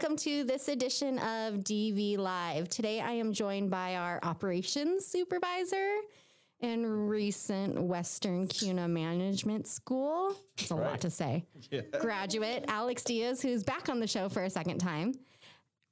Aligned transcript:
welcome 0.00 0.16
to 0.16 0.44
this 0.44 0.68
edition 0.68 1.18
of 1.18 1.56
DV 1.56 2.16
Live. 2.16 2.70
Today 2.70 3.00
I 3.02 3.10
am 3.12 3.34
joined 3.34 3.70
by 3.70 3.96
our 3.96 4.18
operations 4.22 5.04
supervisor 5.04 5.96
and 6.60 7.10
recent 7.10 7.78
Western 7.78 8.46
CUNA 8.48 8.88
Management 8.88 9.66
School. 9.66 10.34
It's 10.56 10.70
a 10.70 10.74
lot 10.74 11.02
to 11.02 11.10
say. 11.10 11.44
Graduate 12.00 12.64
Alex 12.66 13.04
Diaz, 13.04 13.42
who's 13.42 13.62
back 13.62 13.90
on 13.90 14.00
the 14.00 14.06
show 14.06 14.30
for 14.30 14.42
a 14.44 14.48
second 14.48 14.78
time. 14.78 15.12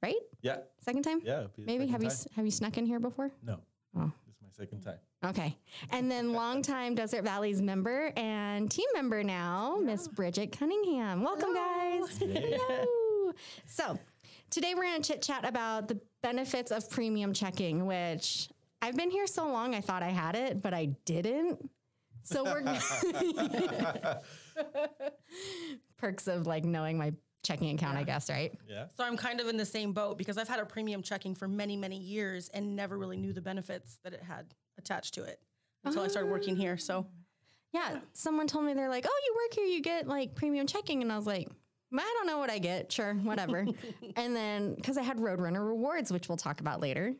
Right? 0.01 0.15
Yeah. 0.41 0.57
Second 0.79 1.03
time? 1.03 1.21
Yeah, 1.23 1.41
it'll 1.41 1.51
be 1.55 1.65
the 1.65 1.67
Maybe 1.67 1.85
have 1.85 2.01
you 2.01 2.09
time. 2.09 2.15
s- 2.15 2.27
have 2.35 2.45
you 2.45 2.51
snuck 2.51 2.79
in 2.79 2.87
here 2.87 2.99
before? 2.99 3.29
No. 3.45 3.59
Oh. 3.95 4.11
This 4.25 4.35
is 4.37 4.41
my 4.41 4.49
second 4.65 4.81
time. 4.81 4.97
Okay. 5.23 5.55
And 5.91 6.09
then 6.09 6.33
longtime 6.33 6.95
Desert 6.95 7.23
Valley's 7.25 7.61
member 7.61 8.11
and 8.17 8.71
team 8.71 8.87
member 8.95 9.23
now, 9.23 9.77
Miss 9.79 10.07
Bridget 10.07 10.51
Cunningham. 10.57 11.21
Welcome, 11.21 11.53
guys. 11.53 12.19
Hello. 13.29 13.35
So 13.65 13.99
today 14.49 14.73
we're 14.75 14.83
going 14.83 15.01
to 15.01 15.07
chit 15.13 15.21
chat 15.21 15.45
about 15.47 15.87
the 15.87 15.99
benefits 16.21 16.71
of 16.71 16.89
premium 16.89 17.33
checking, 17.33 17.85
which 17.85 18.49
I've 18.81 18.95
been 18.95 19.11
here 19.11 19.27
so 19.27 19.47
long, 19.47 19.75
I 19.75 19.81
thought 19.81 20.03
I 20.03 20.09
had 20.09 20.35
it, 20.35 20.61
but 20.61 20.73
I 20.73 20.85
didn't. 21.05 21.69
So 22.23 22.43
we're 22.43 22.61
perks 25.97 26.27
of 26.27 26.45
like 26.47 26.63
knowing 26.65 26.97
my 26.97 27.13
checking 27.43 27.73
account, 27.73 27.97
I 27.97 28.03
guess, 28.03 28.29
right? 28.29 28.53
Yeah. 28.67 28.85
So 28.95 29.03
I'm 29.03 29.17
kind 29.17 29.39
of 29.39 29.47
in 29.47 29.57
the 29.57 29.65
same 29.65 29.93
boat 29.93 30.17
because 30.17 30.37
I've 30.37 30.49
had 30.49 30.59
a 30.59 30.65
premium 30.65 31.01
checking 31.01 31.33
for 31.33 31.47
many, 31.47 31.77
many 31.77 31.97
years 31.97 32.49
and 32.49 32.75
never 32.75 32.97
really 32.97 33.17
knew 33.17 33.33
the 33.33 33.41
benefits 33.41 33.99
that 34.03 34.13
it 34.13 34.21
had 34.21 34.53
attached 34.77 35.13
to 35.15 35.23
it 35.23 35.39
until 35.85 36.03
I 36.03 36.07
started 36.07 36.29
working 36.29 36.55
here. 36.55 36.77
So 36.77 37.07
Yeah, 37.71 37.99
someone 38.13 38.47
told 38.47 38.65
me 38.65 38.73
they're 38.73 38.89
like, 38.89 39.05
"Oh, 39.07 39.21
you 39.25 39.35
work 39.35 39.53
here, 39.53 39.65
you 39.65 39.81
get 39.81 40.07
like 40.07 40.35
premium 40.35 40.67
checking," 40.67 41.01
and 41.01 41.11
I 41.11 41.17
was 41.17 41.27
like, 41.27 41.47
"I 41.93 42.13
don't 42.17 42.27
know 42.27 42.37
what 42.37 42.49
I 42.49 42.59
get. 42.59 42.91
Sure, 42.91 43.13
whatever." 43.15 43.65
and 44.15 44.35
then 44.35 44.75
because 44.75 44.97
I 44.97 45.01
had 45.01 45.17
Roadrunner 45.17 45.65
rewards, 45.65 46.11
which 46.11 46.27
we'll 46.29 46.37
talk 46.37 46.59
about 46.61 46.79
later, 46.81 47.13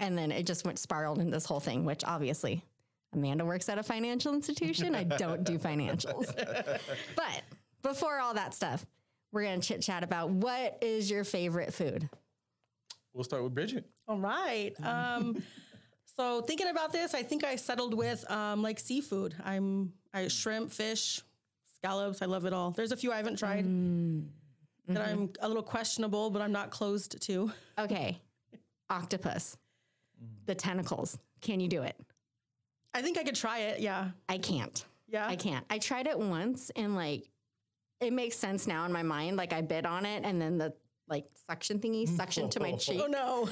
and 0.00 0.16
then 0.16 0.32
it 0.32 0.46
just 0.46 0.64
went 0.64 0.78
spiraled 0.78 1.18
into 1.18 1.30
this 1.30 1.44
whole 1.46 1.60
thing. 1.60 1.84
Which 1.84 2.04
obviously, 2.04 2.64
Amanda 3.12 3.44
works 3.44 3.68
at 3.68 3.78
a 3.78 3.82
financial 3.82 4.34
institution. 4.34 4.94
I 4.94 5.04
don't 5.04 5.44
do 5.44 5.58
financials, 5.58 6.34
but 7.16 7.42
before 7.82 8.18
all 8.18 8.34
that 8.34 8.54
stuff, 8.54 8.84
we're 9.32 9.44
gonna 9.44 9.60
chit 9.60 9.82
chat 9.82 10.02
about 10.02 10.30
what 10.30 10.78
is 10.80 11.10
your 11.10 11.24
favorite 11.24 11.74
food. 11.74 12.08
We'll 13.14 13.24
start 13.24 13.42
with 13.42 13.54
Bridget. 13.54 13.84
all 14.08 14.18
right. 14.18 14.72
Um, 14.82 15.42
so 16.16 16.40
thinking 16.42 16.68
about 16.68 16.92
this, 16.92 17.14
I 17.14 17.22
think 17.22 17.44
I 17.44 17.56
settled 17.56 17.94
with 17.94 18.28
um, 18.30 18.62
like 18.62 18.78
seafood. 18.78 19.34
I'm 19.44 19.92
I 20.14 20.28
shrimp, 20.28 20.70
fish, 20.72 21.20
scallops. 21.82 22.22
I 22.22 22.26
love 22.26 22.44
it 22.44 22.52
all. 22.52 22.70
There's 22.70 22.92
a 22.92 22.96
few 22.96 23.12
I 23.12 23.16
haven't 23.16 23.36
tried 23.36 23.64
that 23.64 23.68
mm-hmm. 23.68 24.98
I'm 24.98 25.30
a 25.40 25.48
little 25.48 25.62
questionable, 25.62 26.30
but 26.30 26.42
I'm 26.42 26.52
not 26.52 26.70
closed 26.70 27.20
to. 27.22 27.52
Okay, 27.78 28.20
octopus, 28.90 29.56
mm. 30.22 30.28
the 30.46 30.54
tentacles. 30.54 31.18
Can 31.40 31.60
you 31.60 31.68
do 31.68 31.82
it? 31.82 31.96
I 32.94 33.02
think 33.02 33.18
I 33.18 33.24
could 33.24 33.34
try 33.34 33.60
it. 33.60 33.80
Yeah. 33.80 34.10
I 34.28 34.38
can't. 34.38 34.84
Yeah? 35.08 35.26
I 35.26 35.36
can't. 35.36 35.64
I 35.70 35.78
tried 35.78 36.06
it 36.06 36.18
once 36.18 36.70
and 36.76 36.94
like 36.94 37.28
it 38.00 38.12
makes 38.12 38.36
sense 38.36 38.66
now 38.66 38.84
in 38.84 38.92
my 38.92 39.02
mind. 39.02 39.36
Like 39.36 39.52
I 39.52 39.60
bit 39.60 39.86
on 39.86 40.04
it 40.06 40.24
and 40.24 40.40
then 40.40 40.58
the 40.58 40.74
like 41.12 41.26
suction 41.46 41.78
thingy 41.78 42.08
suction 42.08 42.48
to 42.50 42.58
my 42.58 42.72
cheek 42.84 43.00
Oh 43.02 43.06
no. 43.06 43.48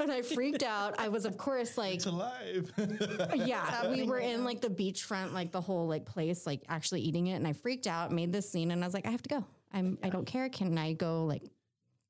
and 0.00 0.10
I 0.10 0.22
freaked 0.22 0.62
out. 0.64 0.98
I 0.98 1.08
was 1.08 1.24
of 1.24 1.36
course 1.36 1.78
like 1.78 1.94
It's 1.96 2.06
alive. 2.06 2.72
yeah, 3.36 3.88
we 3.90 4.02
were 4.02 4.18
in 4.18 4.44
like 4.44 4.60
the 4.60 4.68
beachfront 4.70 5.32
like 5.32 5.52
the 5.52 5.60
whole 5.60 5.86
like 5.86 6.04
place 6.06 6.46
like 6.46 6.62
actually 6.68 7.02
eating 7.02 7.28
it 7.28 7.34
and 7.36 7.46
I 7.46 7.52
freaked 7.52 7.86
out, 7.86 8.10
made 8.10 8.32
this 8.32 8.50
scene 8.50 8.70
and 8.72 8.82
I 8.82 8.86
was 8.86 8.94
like 8.94 9.06
I 9.06 9.10
have 9.10 9.22
to 9.22 9.28
go. 9.28 9.44
I'm 9.72 9.98
I 10.02 10.08
don't 10.08 10.24
care. 10.24 10.48
Can 10.48 10.76
I 10.78 10.94
go 10.94 11.24
like 11.26 11.42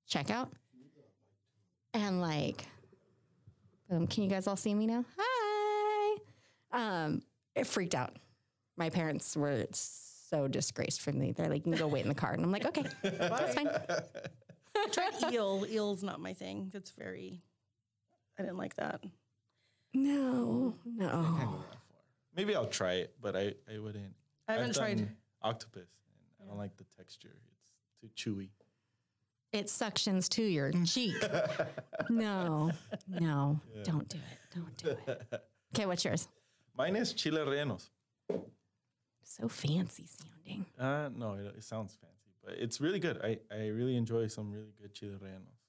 check 0.07 0.31
out? 0.31 0.51
And 1.93 2.21
like 2.23 2.65
boom, 3.91 4.07
can 4.07 4.23
you 4.23 4.31
guys 4.31 4.47
all 4.47 4.57
see 4.57 4.73
me 4.75 4.87
now? 4.87 5.05
Hi. 5.19 6.17
Um 6.73 7.23
it 7.55 7.67
freaked 7.67 7.95
out. 7.95 8.17
My 8.79 8.89
parents 8.89 9.37
were 9.37 9.67
so 9.73 10.49
disgraced 10.49 11.03
from 11.03 11.19
me. 11.19 11.33
They're 11.33 11.51
like, 11.51 11.67
you 11.67 11.73
can 11.73 11.79
go 11.79 11.87
wait 11.87 12.03
in 12.05 12.09
the 12.09 12.15
car. 12.15 12.33
And 12.33 12.43
I'm 12.43 12.51
like, 12.51 12.65
okay, 12.65 12.87
that's 13.03 13.55
fine. 13.55 13.69
I 14.77 14.89
tried 14.91 15.33
eel. 15.33 15.67
Eel's 15.71 16.03
not 16.03 16.21
my 16.21 16.33
thing. 16.35 16.71
That's 16.73 16.91
very. 16.91 17.43
I 18.39 18.43
didn't 18.43 18.57
like 18.59 18.77
that. 18.77 19.03
No, 19.95 20.75
no. 20.85 21.65
Maybe 22.35 22.55
I'll 22.57 22.67
try 22.67 22.95
it, 22.95 23.15
but 23.21 23.37
I, 23.37 23.55
I 23.73 23.79
wouldn't. 23.79 24.15
I 24.49 24.53
haven't 24.55 24.71
I've 24.71 24.75
done 24.75 24.85
tried- 24.97 25.09
octopus, 25.43 25.89
and 26.41 26.47
I 26.47 26.49
don't 26.49 26.59
like 26.59 26.77
the 26.77 26.85
texture. 26.97 27.37
It's 28.03 28.15
too 28.17 28.31
chewy. 28.31 28.49
It 29.53 29.67
suctions 29.67 30.29
to 30.31 30.43
your 30.43 30.73
cheek. 30.85 31.15
No, 32.11 32.71
no, 33.09 33.61
don't 33.85 34.09
do 34.09 34.19
it. 34.19 34.55
Don't 34.55 34.77
do 34.79 35.13
it. 35.13 35.43
Okay, 35.75 35.87
what's 35.87 36.05
yours? 36.05 36.27
Mine 36.77 36.97
is 36.97 37.13
chile 37.13 37.39
rellenos. 37.41 37.89
So 39.25 39.49
fancy 39.49 40.07
sounding. 40.07 40.67
Uh, 40.79 41.11
no, 41.17 41.35
it, 41.35 41.55
it 41.59 41.65
sounds 41.65 41.97
fancy, 42.01 42.12
but 42.45 42.55
it's 42.59 42.81
really 42.81 42.99
good. 42.99 43.21
I, 43.23 43.39
I 43.51 43.69
really 43.69 43.97
enjoy 43.97 44.27
some 44.27 44.51
really 44.51 44.73
good 44.81 44.95
chile 44.95 45.17
rellenos. 45.23 45.63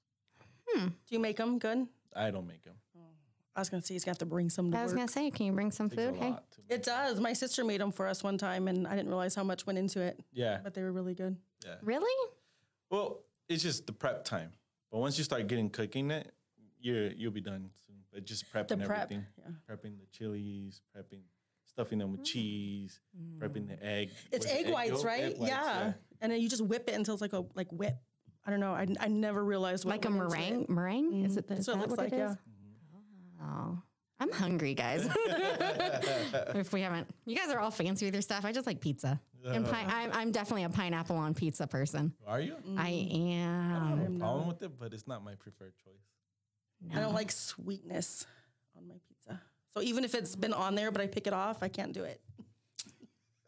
Hmm. 0.68 0.88
Do 0.88 0.94
you 1.10 1.18
make 1.18 1.36
them 1.36 1.58
good? 1.58 1.86
I 2.14 2.30
don't 2.30 2.46
make 2.46 2.64
them. 2.64 2.74
Oh, 2.96 3.00
I 3.54 3.60
was 3.60 3.68
gonna 3.68 3.82
say 3.82 3.94
he's 3.94 4.04
got 4.04 4.18
to 4.18 4.26
bring 4.26 4.50
some 4.50 4.70
to 4.72 4.78
I 4.78 4.82
was 4.82 4.92
work. 4.92 4.98
gonna 4.98 5.08
say, 5.08 5.30
can 5.30 5.46
you 5.46 5.52
bring 5.52 5.70
some 5.70 5.86
It's 5.86 5.94
a 5.94 5.96
food? 5.96 6.16
Hey, 6.16 6.30
lot 6.30 6.50
to 6.52 6.60
make. 6.68 6.78
It 6.78 6.84
does. 6.84 7.20
My 7.20 7.32
sister 7.32 7.64
made 7.64 7.80
them 7.80 7.92
for 7.92 8.06
us 8.06 8.22
one 8.22 8.38
time, 8.38 8.68
and 8.68 8.86
I 8.86 8.96
didn't 8.96 9.08
realize 9.08 9.34
how 9.34 9.44
much 9.44 9.66
went 9.66 9.78
into 9.78 10.00
it. 10.00 10.20
Yeah. 10.32 10.60
but 10.62 10.74
they 10.74 10.82
were 10.82 10.92
really 10.92 11.14
good. 11.14 11.36
Yeah. 11.64 11.74
really? 11.82 12.30
Well, 12.90 13.20
it's 13.48 13.62
just 13.62 13.86
the 13.86 13.92
prep 13.92 14.24
time. 14.24 14.50
But 14.90 14.98
once 14.98 15.18
you 15.18 15.24
start 15.24 15.46
getting 15.48 15.70
cooking 15.70 16.10
it, 16.10 16.32
you're 16.80 17.08
you'll 17.12 17.32
be 17.32 17.40
done 17.40 17.70
soon. 17.86 17.96
But 18.12 18.24
just 18.24 18.52
prepping 18.52 18.68
The 18.68 18.76
prep, 18.78 19.04
everything. 19.04 19.26
yeah. 19.38 19.74
Prepping 19.74 19.98
the 19.98 20.06
chilies, 20.12 20.80
prepping 20.96 21.20
stuffing 21.74 21.98
them 21.98 22.12
with 22.12 22.20
mm. 22.20 22.26
cheese, 22.26 23.00
prepping 23.38 23.66
the 23.66 23.84
egg. 23.84 24.10
It's 24.30 24.46
was 24.46 24.54
it 24.54 24.66
egg 24.66 24.72
whites, 24.72 24.90
yolk? 24.90 25.04
right? 25.04 25.22
Egg 25.24 25.38
whites, 25.38 25.52
yeah. 25.52 25.92
And 26.20 26.32
then 26.32 26.40
you 26.40 26.48
just 26.48 26.62
whip 26.64 26.88
it 26.88 26.94
until 26.94 27.14
it's 27.14 27.20
like 27.20 27.32
a 27.32 27.44
like 27.54 27.70
whip. 27.70 27.96
I 28.46 28.50
don't 28.50 28.60
know. 28.60 28.72
I, 28.72 28.86
I 29.00 29.08
never 29.08 29.42
realized 29.42 29.84
what 29.84 29.92
Like 29.92 30.04
a 30.04 30.10
went 30.10 30.22
into 30.24 30.36
meringue? 30.36 30.62
it. 30.64 30.70
Meringue? 30.70 31.24
Is 31.24 31.36
it 31.38 31.48
the, 31.48 31.54
mm-hmm. 31.54 31.60
is 31.60 31.66
That's 31.66 31.68
what 31.68 31.74
that 31.74 31.84
it 31.86 31.90
looks 31.90 31.98
what 31.98 32.12
like. 32.12 32.12
it 32.12 32.32
is? 32.32 32.36
Yeah. 33.40 33.70
I'm 34.20 34.30
hungry, 34.30 34.74
guys. 34.74 35.08
if 35.26 36.72
we 36.72 36.82
haven't, 36.82 37.08
you 37.26 37.36
guys 37.36 37.50
are 37.50 37.58
all 37.58 37.70
fancy 37.70 38.04
with 38.06 38.14
your 38.14 38.22
stuff. 38.22 38.44
I 38.44 38.52
just 38.52 38.66
like 38.66 38.80
pizza. 38.80 39.20
And 39.44 39.66
pi- 39.66 39.84
I'm, 39.86 40.10
I'm 40.12 40.30
definitely 40.32 40.64
a 40.64 40.68
pineapple 40.70 41.16
on 41.16 41.34
pizza 41.34 41.66
person. 41.66 42.14
Are 42.26 42.40
you? 42.40 42.54
Mm. 42.66 42.78
I 42.78 42.88
am. 42.88 43.72
I 43.74 43.88
have 43.88 44.10
no 44.10 44.18
problem 44.18 44.48
with 44.48 44.62
it, 44.62 44.78
but 44.78 44.94
it's 44.94 45.06
not 45.06 45.22
my 45.24 45.34
preferred 45.34 45.74
choice. 45.84 46.94
I 46.96 47.00
don't 47.00 47.12
like 47.14 47.32
sweetness 47.32 48.26
on 48.76 48.86
my 48.88 48.94
pizza. 49.08 49.40
So 49.74 49.82
even 49.82 50.04
if 50.04 50.14
it's 50.14 50.36
been 50.36 50.52
on 50.52 50.74
there, 50.74 50.90
but 50.90 51.00
I 51.02 51.06
pick 51.06 51.26
it 51.26 51.32
off, 51.32 51.62
I 51.62 51.68
can't 51.68 51.92
do 51.92 52.04
it. 52.04 52.20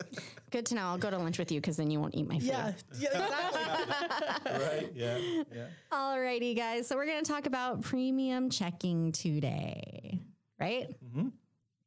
Good 0.56 0.64
to 0.66 0.74
know. 0.74 0.86
I'll 0.86 0.96
go 0.96 1.10
to 1.10 1.18
lunch 1.18 1.38
with 1.38 1.52
you 1.52 1.60
because 1.60 1.76
then 1.76 1.90
you 1.90 2.00
won't 2.00 2.14
eat 2.14 2.26
my 2.26 2.38
food. 2.38 2.48
Yeah, 2.48 2.72
yeah, 2.98 3.08
exactly. 3.24 4.52
right? 4.52 4.90
Yeah. 4.94 5.18
Yeah. 5.54 5.66
Alrighty, 5.92 6.56
guys. 6.56 6.86
So 6.86 6.96
we're 6.96 7.04
going 7.04 7.22
to 7.22 7.30
talk 7.30 7.44
about 7.44 7.82
premium 7.82 8.48
checking 8.48 9.12
today, 9.12 10.22
right? 10.58 10.88
Mm-hmm. 11.04 11.28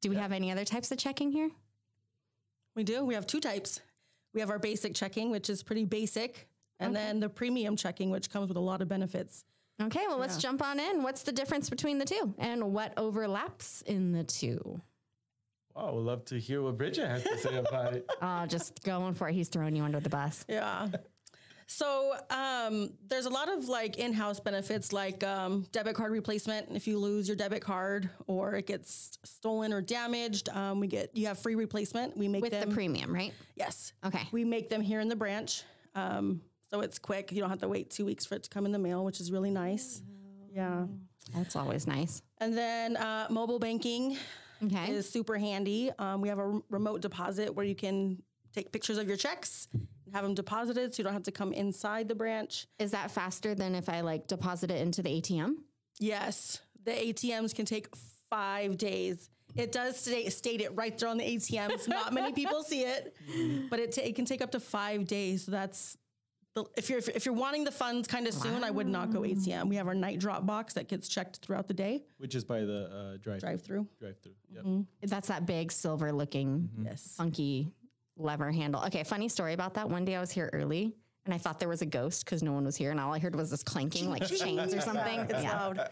Do 0.02 0.10
we 0.12 0.18
have 0.18 0.32
any 0.32 0.52
other 0.52 0.66
types 0.66 0.92
of 0.92 1.00
checking 1.00 1.32
here? 1.32 1.50
we 2.76 2.84
do. 2.84 3.04
We 3.04 3.16
have 3.16 3.26
two 3.26 3.40
types. 3.40 3.82
We 4.36 4.40
have 4.40 4.52
our 4.52 4.60
basic 4.60 4.94
checking, 4.94 5.32
which 5.32 5.50
is 5.50 5.64
pretty 5.64 5.86
basic, 5.86 6.48
and 6.80 6.96
then 6.96 7.20
the 7.20 7.28
premium 7.28 7.76
checking, 7.76 8.12
which 8.12 8.30
comes 8.30 8.50
with 8.50 8.58
a 8.58 8.62
lot 8.62 8.84
of 8.84 8.88
benefits. 8.88 9.46
Okay, 9.82 10.06
well, 10.08 10.20
let's 10.20 10.38
jump 10.38 10.62
on 10.62 10.80
in. 10.80 11.02
What's 11.02 11.24
the 11.24 11.32
difference 11.32 11.72
between 11.72 11.98
the 11.98 12.06
two 12.06 12.36
and 12.38 12.72
what 12.72 12.94
overlaps 12.98 13.82
in 13.88 14.12
the 14.12 14.24
two? 14.24 14.80
Wow, 15.80 15.88
I 15.88 15.92
would 15.92 16.04
love 16.06 16.26
to 16.26 16.40
hear 16.40 16.62
what 16.62 16.78
Bridget 16.78 17.08
has 17.08 17.24
to 17.24 17.38
say 17.38 17.56
about 17.56 17.94
it. 17.94 18.06
Oh, 18.22 18.46
just 18.46 18.84
going 18.84 19.14
for 19.14 19.30
it. 19.30 19.34
He's 19.34 19.48
throwing 19.48 19.76
you 19.76 19.84
under 19.84 20.00
the 20.00 20.10
bus. 20.10 20.44
Yeah. 20.50 20.88
So 21.68 22.16
um, 22.30 22.92
there's 23.08 23.26
a 23.26 23.30
lot 23.30 23.48
of 23.48 23.70
like 23.70 23.98
in-house 23.98 24.40
benefits, 24.40 24.92
like 24.92 25.24
um, 25.24 25.68
debit 25.72 25.96
card 25.96 26.12
replacement. 26.12 26.68
If 26.76 26.88
you 26.88 26.98
lose 26.98 27.28
your 27.30 27.38
debit 27.38 27.62
card 27.62 28.10
or 28.28 28.56
it 28.56 28.66
gets 28.68 29.18
stolen 29.24 29.72
or 29.72 29.80
damaged, 29.82 30.50
um, 30.50 30.80
we 30.80 30.88
get 30.88 31.16
you 31.16 31.28
have 31.28 31.40
free 31.40 31.56
replacement. 31.56 32.18
We 32.18 32.28
make 32.28 32.42
With 32.42 32.52
them 32.52 32.70
the 32.70 32.76
premium, 32.76 33.14
right? 33.14 33.34
yes. 33.56 33.94
Okay. 34.04 34.28
We 34.32 34.44
make 34.44 34.70
them 34.70 34.82
here 34.82 35.00
in 35.00 35.08
the 35.08 35.16
branch, 35.16 35.64
um, 35.96 36.42
so 36.70 36.82
it's 36.82 37.00
quick. 37.00 37.32
You 37.32 37.40
don't 37.40 37.52
have 37.52 37.60
to 37.60 37.68
wait 37.70 37.92
two 37.92 38.06
weeks 38.06 38.26
for 38.26 38.36
it 38.36 38.44
to 38.44 38.50
come 38.50 38.66
in 38.66 38.72
the 38.72 38.80
mail, 38.80 39.06
which 39.06 39.22
is 39.22 39.32
really 39.32 39.52
nice. 39.52 40.02
Yeah. 40.54 40.88
That's 41.36 41.56
always 41.56 41.86
nice. 41.86 42.22
And 42.40 42.58
then 42.58 42.98
uh, 42.98 43.28
mobile 43.30 43.60
banking 43.60 44.18
Okay. 44.64 44.92
is 44.92 45.10
super 45.10 45.38
handy. 45.38 45.92
Um, 46.00 46.22
we 46.22 46.30
have 46.30 46.40
a 46.40 46.60
remote 46.70 47.02
deposit 47.02 47.54
where 47.54 47.66
you 47.66 47.76
can 47.76 48.22
take 48.54 48.72
pictures 48.72 48.98
of 48.98 49.08
your 49.08 49.18
checks 49.18 49.68
and 49.74 50.14
have 50.14 50.24
them 50.24 50.34
deposited, 50.34 50.94
so 50.94 51.00
you 51.00 51.04
don't 51.04 51.14
have 51.14 51.24
to 51.24 51.32
come 51.32 51.54
inside 51.54 52.08
the 52.08 52.16
branch. 52.16 52.68
Is 52.80 52.92
that 52.92 53.12
faster 53.12 53.56
than 53.56 53.76
if 53.76 53.90
I 53.90 54.02
like 54.02 54.28
deposit 54.28 54.72
it 54.72 54.82
into 54.82 55.02
the 55.02 55.22
ATM? 55.22 55.56
Yes, 56.00 56.62
the 56.84 56.92
ATMs 56.92 57.54
can 57.54 57.66
take 57.66 57.88
five 58.30 58.78
days. 58.78 59.30
It 59.56 59.72
does 59.72 59.98
state, 59.98 60.32
state 60.32 60.62
it 60.62 60.76
right 60.76 60.98
there 60.98 61.10
on 61.10 61.18
the 61.18 61.26
ATMs. 61.26 61.88
Not 61.88 62.14
many 62.14 62.32
people 62.34 62.64
see 62.68 62.82
it, 62.82 63.16
but 63.70 63.80
it, 63.80 63.94
ta- 63.94 64.02
it 64.04 64.16
can 64.16 64.26
take 64.26 64.42
up 64.42 64.52
to 64.52 64.60
five 64.60 65.08
days. 65.08 65.46
So 65.46 65.52
that's 65.52 65.98
the, 66.56 66.66
if 66.78 66.90
you're 66.90 67.00
if 67.00 67.26
you're 67.26 67.36
wanting 67.36 67.64
the 67.64 67.72
funds 67.72 68.08
kind 68.08 68.28
of 68.28 68.34
soon, 68.34 68.64
I 68.64 68.72
would 68.72 68.88
not 68.88 69.12
go 69.12 69.22
ATM. 69.22 69.70
We 69.70 69.76
have 69.76 69.88
our 69.88 69.94
night 69.94 70.20
drop 70.20 70.46
box 70.46 70.74
that 70.74 70.88
gets 70.88 71.08
checked 71.08 71.38
throughout 71.38 71.68
the 71.68 71.74
day, 71.74 72.04
Which 72.18 72.34
is 72.36 72.44
by 72.44 72.62
the 72.62 73.14
uh, 73.14 73.18
drive 73.18 73.40
drive 73.42 73.62
through. 73.62 73.88
drive 74.00 74.18
through. 74.20 74.34
Yep. 74.52 74.86
That's 75.10 75.28
that 75.28 75.46
big 75.46 75.72
silver 75.72 76.12
looking, 76.12 76.70
Yes. 76.84 77.14
funky 77.18 77.72
lever 78.18 78.52
handle. 78.52 78.84
Okay, 78.86 79.04
funny 79.04 79.30
story 79.30 79.54
about 79.54 79.76
that. 79.76 79.90
One 79.90 80.06
day 80.06 80.16
I 80.16 80.20
was 80.20 80.32
here 80.32 80.50
early 80.52 80.96
and 81.26 81.34
I 81.34 81.38
thought 81.38 81.60
there 81.60 81.70
was 81.70 81.82
a 81.84 81.86
ghost 81.86 82.26
because 82.26 82.42
no 82.42 82.54
one 82.54 82.66
was 82.66 82.76
here, 82.76 82.90
and 82.92 83.00
all 83.00 83.14
I 83.14 83.20
heard 83.20 83.36
was 83.36 83.52
this 83.52 83.62
clanking, 83.62 84.10
like 84.10 84.26
chains 84.40 84.74
or 84.74 84.82
something. 84.82 85.20
It's 85.20 85.44
yeah, 85.44 85.56
loud. 85.60 85.90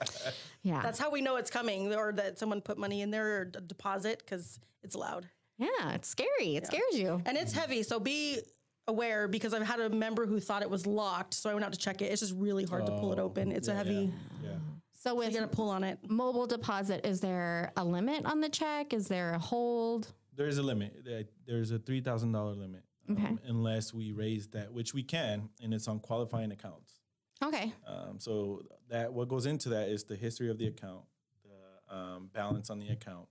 yeah, 0.64 0.82
That's 0.82 0.98
how 0.98 1.12
we 1.12 1.22
know 1.22 1.36
it's 1.36 1.52
coming, 1.52 1.94
or 1.94 2.12
that 2.14 2.40
someone 2.40 2.62
put 2.62 2.78
money 2.80 3.02
in 3.02 3.12
there 3.12 3.42
or 3.42 3.46
d- 3.46 3.60
deposit 3.68 4.20
because 4.26 4.60
it's 4.84 4.96
loud 4.96 5.28
yeah. 5.60 5.94
It's 5.94 6.08
scary. 6.08 6.56
It 6.56 6.68
scares 6.68 6.94
you. 6.94 7.20
and 7.26 7.36
it's 7.36 7.52
heavy. 7.52 7.82
So 7.82 8.00
be 8.00 8.42
aware 8.88 9.28
because 9.28 9.54
I've 9.54 9.66
had 9.66 9.80
a 9.80 9.90
member 9.90 10.26
who 10.26 10.40
thought 10.40 10.62
it 10.62 10.70
was 10.70 10.86
locked, 10.88 11.34
so 11.34 11.50
I 11.50 11.54
went 11.54 11.66
out 11.66 11.74
to 11.74 11.80
check 11.80 12.02
it. 12.02 12.06
It's 12.12 12.22
just 12.22 12.34
really 12.36 12.64
hard 12.66 12.86
to 12.86 12.92
pull 12.94 13.12
it 13.14 13.20
open. 13.20 13.52
It's 13.52 13.68
a 13.68 13.76
heavy. 13.76 14.12
Yeah. 14.44 14.52
So 14.94 15.16
with 15.16 15.32
You 15.34 15.40
got 15.42 15.50
to 15.52 15.56
pull 15.56 15.70
on 15.70 15.84
it. 15.84 16.00
mobile 16.10 16.48
deposit, 16.48 17.06
is 17.06 17.20
there 17.22 17.72
a 17.78 17.84
limit 17.86 18.26
on 18.26 18.42
the 18.42 18.50
check? 18.50 18.94
Is 18.94 19.08
there 19.08 19.34
a 19.34 19.40
hold? 19.40 20.08
There's 20.36 20.58
a 20.58 20.64
limit. 20.64 21.06
There's 21.46 21.72
a 21.72 21.80
three 21.80 22.02
thousand 22.02 22.32
dollar 22.32 22.54
limit. 22.54 22.84
um, 23.10 23.16
Okay. 23.18 23.38
unless 23.48 23.94
we 23.94 24.12
raise 24.12 24.48
that, 24.50 24.74
which 24.74 24.94
we 24.94 25.02
can, 25.04 25.50
and 25.64 25.74
it's 25.74 25.88
on 25.88 26.00
qualifying 26.00 26.52
accounts. 26.52 27.00
Okay. 27.44 27.72
Um, 27.88 28.20
so 28.20 28.64
that 28.90 29.14
what 29.14 29.30
goes 29.30 29.46
into 29.46 29.70
that 29.70 29.88
is 29.90 30.04
the 30.04 30.16
history 30.16 30.50
of 30.50 30.58
the 30.58 30.68
account, 30.68 31.04
the 31.44 31.96
um, 31.96 32.30
balance 32.34 32.70
on 32.70 32.80
the 32.80 32.90
account, 32.90 33.28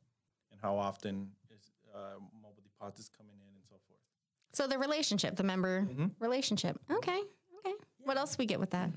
and 0.51 0.61
how 0.63 0.79
often 0.79 1.31
is 1.55 1.71
uh, 1.95 1.99
mobile 2.43 2.63
deposits 2.63 3.09
coming 3.11 3.35
in, 3.35 3.41
and 3.41 3.45
so 3.45 3.45
forth. 3.45 3.46
So 4.57 4.67
the 4.67 4.79
relationship, 4.79 5.37
the 5.37 5.43
member 5.43 5.87
relationship. 6.19 6.81
Okay. 6.91 7.21
Okay. 7.59 7.75
What 8.05 8.17
else 8.17 8.39
we 8.39 8.47
get 8.47 8.59
with 8.59 8.71
that? 8.71 8.91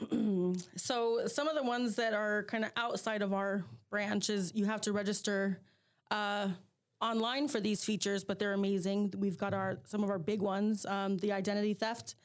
So 0.76 1.26
some 1.26 1.46
of 1.48 1.54
the 1.54 1.62
ones 1.62 1.94
that 1.96 2.14
are 2.14 2.42
kind 2.44 2.64
of 2.64 2.70
outside 2.76 3.22
of 3.22 3.32
our 3.32 3.64
branches, 3.90 4.52
you 4.54 4.64
have 4.64 4.80
to 4.82 4.92
register 4.92 5.60
uh, 6.10 6.48
online 7.00 7.46
for 7.48 7.60
these 7.60 7.84
features, 7.84 8.24
but 8.24 8.38
they're 8.40 8.54
amazing. 8.54 9.12
We've 9.16 9.36
got 9.38 9.54
our 9.54 9.78
some 9.84 10.02
of 10.02 10.10
our 10.10 10.18
big 10.18 10.40
ones: 10.42 10.84
um, 10.86 11.16
the 11.18 11.32
identity 11.32 11.74
theft 11.74 12.16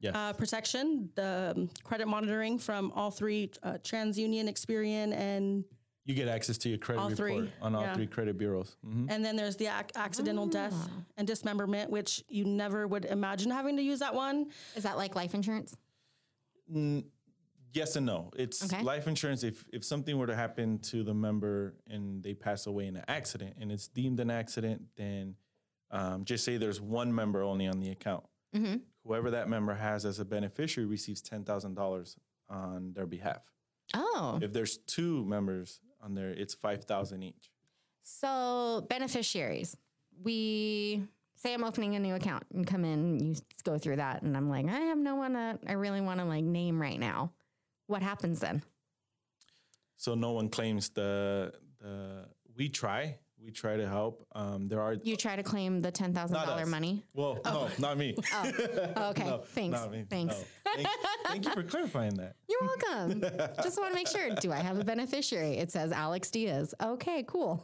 Yes. 0.00 0.14
uh, 0.16 0.32
protection, 0.32 1.10
the 1.14 1.54
um, 1.56 1.70
credit 1.84 2.08
monitoring 2.08 2.58
from 2.58 2.90
all 2.94 3.10
three 3.10 3.50
uh, 3.62 3.74
TransUnion, 3.84 4.48
Experian, 4.50 5.14
and 5.14 5.64
you 6.04 6.14
get 6.14 6.26
access 6.28 6.58
to 6.58 6.68
your 6.68 6.78
credit 6.78 7.00
all 7.00 7.10
report 7.10 7.30
three, 7.30 7.52
on 7.60 7.74
all 7.74 7.82
yeah. 7.82 7.94
three 7.94 8.06
credit 8.06 8.36
bureaus. 8.36 8.76
Mhm. 8.84 9.06
and 9.10 9.24
then 9.24 9.36
there's 9.36 9.56
the 9.56 9.66
ac- 9.66 9.90
accidental 9.94 10.46
death 10.46 10.74
and 11.16 11.26
dismemberment, 11.26 11.90
which 11.90 12.24
you 12.28 12.44
never 12.44 12.86
would 12.86 13.04
imagine 13.04 13.50
having 13.50 13.76
to 13.76 13.82
use 13.82 14.00
that 14.00 14.14
one. 14.14 14.50
Is 14.74 14.82
that 14.82 14.96
like 14.96 15.14
life 15.14 15.34
insurance? 15.34 15.76
Yes 17.74 17.96
and 17.96 18.04
no. 18.04 18.30
It's 18.36 18.62
Okay. 18.64 18.82
life 18.82 19.06
insurance. 19.08 19.42
If 19.44 19.64
if 19.72 19.84
something 19.84 20.18
were 20.18 20.26
to 20.26 20.36
happen 20.36 20.78
to 20.80 21.02
the 21.02 21.14
member 21.14 21.74
and 21.88 22.22
they 22.22 22.34
pass 22.34 22.66
away 22.66 22.86
in 22.86 22.96
an 22.96 23.04
accident 23.08 23.54
and 23.60 23.72
it's 23.72 23.88
deemed 23.88 24.20
an 24.20 24.30
accident, 24.30 24.82
then 24.96 25.36
um, 25.90 26.24
just 26.24 26.44
say 26.44 26.56
there's 26.58 26.80
one 26.80 27.14
member 27.14 27.42
only 27.42 27.66
on 27.66 27.80
the 27.80 27.90
account. 27.90 28.24
Mm-hmm. 28.54 28.76
Whoever 29.06 29.30
that 29.30 29.48
member 29.48 29.74
has 29.74 30.04
as 30.04 30.18
a 30.18 30.24
beneficiary 30.24 30.86
receives 30.86 31.22
ten 31.22 31.44
thousand 31.44 31.74
dollars 31.74 32.16
on 32.48 32.92
their 32.92 33.06
behalf. 33.06 33.42
Oh, 33.94 34.38
If 34.42 34.52
there's 34.52 34.76
two 34.78 35.24
members 35.24 35.80
on 36.02 36.14
there, 36.14 36.30
it's 36.30 36.54
five 36.54 36.84
thousand 36.84 37.22
each. 37.22 37.50
so 38.02 38.84
beneficiaries. 38.88 39.76
We 40.22 41.02
say 41.36 41.54
I'm 41.54 41.64
opening 41.64 41.94
a 41.96 41.98
new 41.98 42.14
account 42.14 42.44
and 42.54 42.66
come 42.66 42.84
in, 42.84 43.18
you 43.20 43.34
go 43.64 43.78
through 43.78 43.96
that, 43.96 44.22
and 44.22 44.36
I'm 44.36 44.48
like, 44.48 44.66
I 44.68 44.80
have 44.80 44.98
no 44.98 45.14
one 45.16 45.32
that 45.32 45.60
I 45.66 45.72
really 45.72 46.00
want 46.00 46.20
to 46.20 46.26
like 46.26 46.44
name 46.44 46.80
right 46.80 46.98
now. 46.98 47.32
What 47.86 48.02
happens 48.02 48.40
then? 48.40 48.62
So 49.96 50.14
no 50.14 50.32
one 50.32 50.48
claims 50.48 50.90
the 50.90 51.52
the. 51.80 52.26
We 52.56 52.68
try. 52.68 53.18
We 53.44 53.50
try 53.50 53.76
to 53.76 53.88
help. 53.88 54.24
Um, 54.34 54.68
there 54.68 54.80
are 54.80 54.94
You 54.94 55.16
try 55.16 55.34
to 55.36 55.42
claim 55.42 55.80
the 55.80 55.90
ten 55.90 56.14
thousand 56.14 56.36
dollar 56.36 56.64
money. 56.66 57.04
well, 57.12 57.38
no, 57.44 57.68
not 57.78 57.98
me. 57.98 58.14
Oh, 58.96 59.10
okay. 59.10 59.24
No, 59.24 59.38
Thanks. 59.44 59.80
not. 59.80 59.92
Thanks. 60.08 60.34
No. 60.38 60.72
Thank, 60.74 60.88
thank 61.26 61.44
you 61.44 61.52
for 61.52 61.62
clarifying 61.64 62.14
that. 62.14 62.36
You're 62.48 62.60
welcome. 62.62 63.20
Just 63.62 63.78
want 63.78 63.90
to 63.90 63.94
make 63.94 64.08
sure. 64.08 64.30
Do 64.36 64.52
I 64.52 64.56
have 64.58 64.78
a 64.78 64.84
beneficiary? 64.84 65.58
It 65.58 65.70
says 65.72 65.90
Alex 65.92 66.30
Diaz. 66.30 66.74
Okay, 66.80 67.24
cool. 67.26 67.62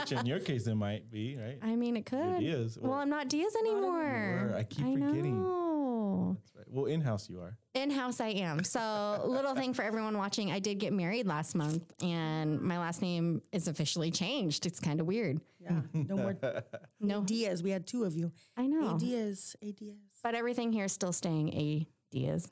Which 0.00 0.12
in 0.12 0.26
your 0.26 0.40
case 0.40 0.66
it 0.66 0.74
might 0.74 1.10
be, 1.10 1.36
right? 1.38 1.58
I 1.62 1.76
mean, 1.76 1.96
it 1.96 2.06
could. 2.06 2.40
Diaz. 2.40 2.76
Well, 2.80 2.90
Well, 2.92 3.00
I'm 3.00 3.08
not 3.08 3.28
Diaz 3.28 3.54
anymore. 3.60 4.02
anymore. 4.04 4.54
I 4.58 4.62
keep 4.64 4.84
forgetting. 4.84 5.42
Know. 5.42 6.36
Right. 6.56 6.66
Well, 6.68 6.86
in 6.86 7.00
house 7.00 7.30
you 7.30 7.40
are. 7.40 7.56
In 7.74 7.90
house, 7.90 8.20
I 8.20 8.28
am. 8.28 8.62
So, 8.62 9.20
little 9.26 9.56
thing 9.56 9.74
for 9.74 9.82
everyone 9.82 10.16
watching 10.16 10.52
I 10.52 10.60
did 10.60 10.78
get 10.78 10.92
married 10.92 11.26
last 11.26 11.56
month, 11.56 11.82
and 12.00 12.60
my 12.60 12.78
last 12.78 13.02
name 13.02 13.42
is 13.50 13.66
officially 13.66 14.12
changed. 14.12 14.64
It's 14.64 14.78
kind 14.78 15.00
of 15.00 15.06
weird. 15.06 15.40
Yeah, 15.58 15.80
no 15.92 16.16
more 16.16 16.36
No, 17.00 17.22
Diaz. 17.22 17.64
We 17.64 17.70
had 17.70 17.84
two 17.84 18.04
of 18.04 18.14
you. 18.14 18.30
I 18.56 18.68
know. 18.68 18.94
A 18.94 18.98
Diaz, 18.98 19.56
A 19.60 19.72
Diaz. 19.72 19.96
But 20.22 20.36
everything 20.36 20.72
here 20.72 20.84
is 20.84 20.92
still 20.92 21.12
staying 21.12 21.48
A 21.52 21.88
Diaz. 22.12 22.48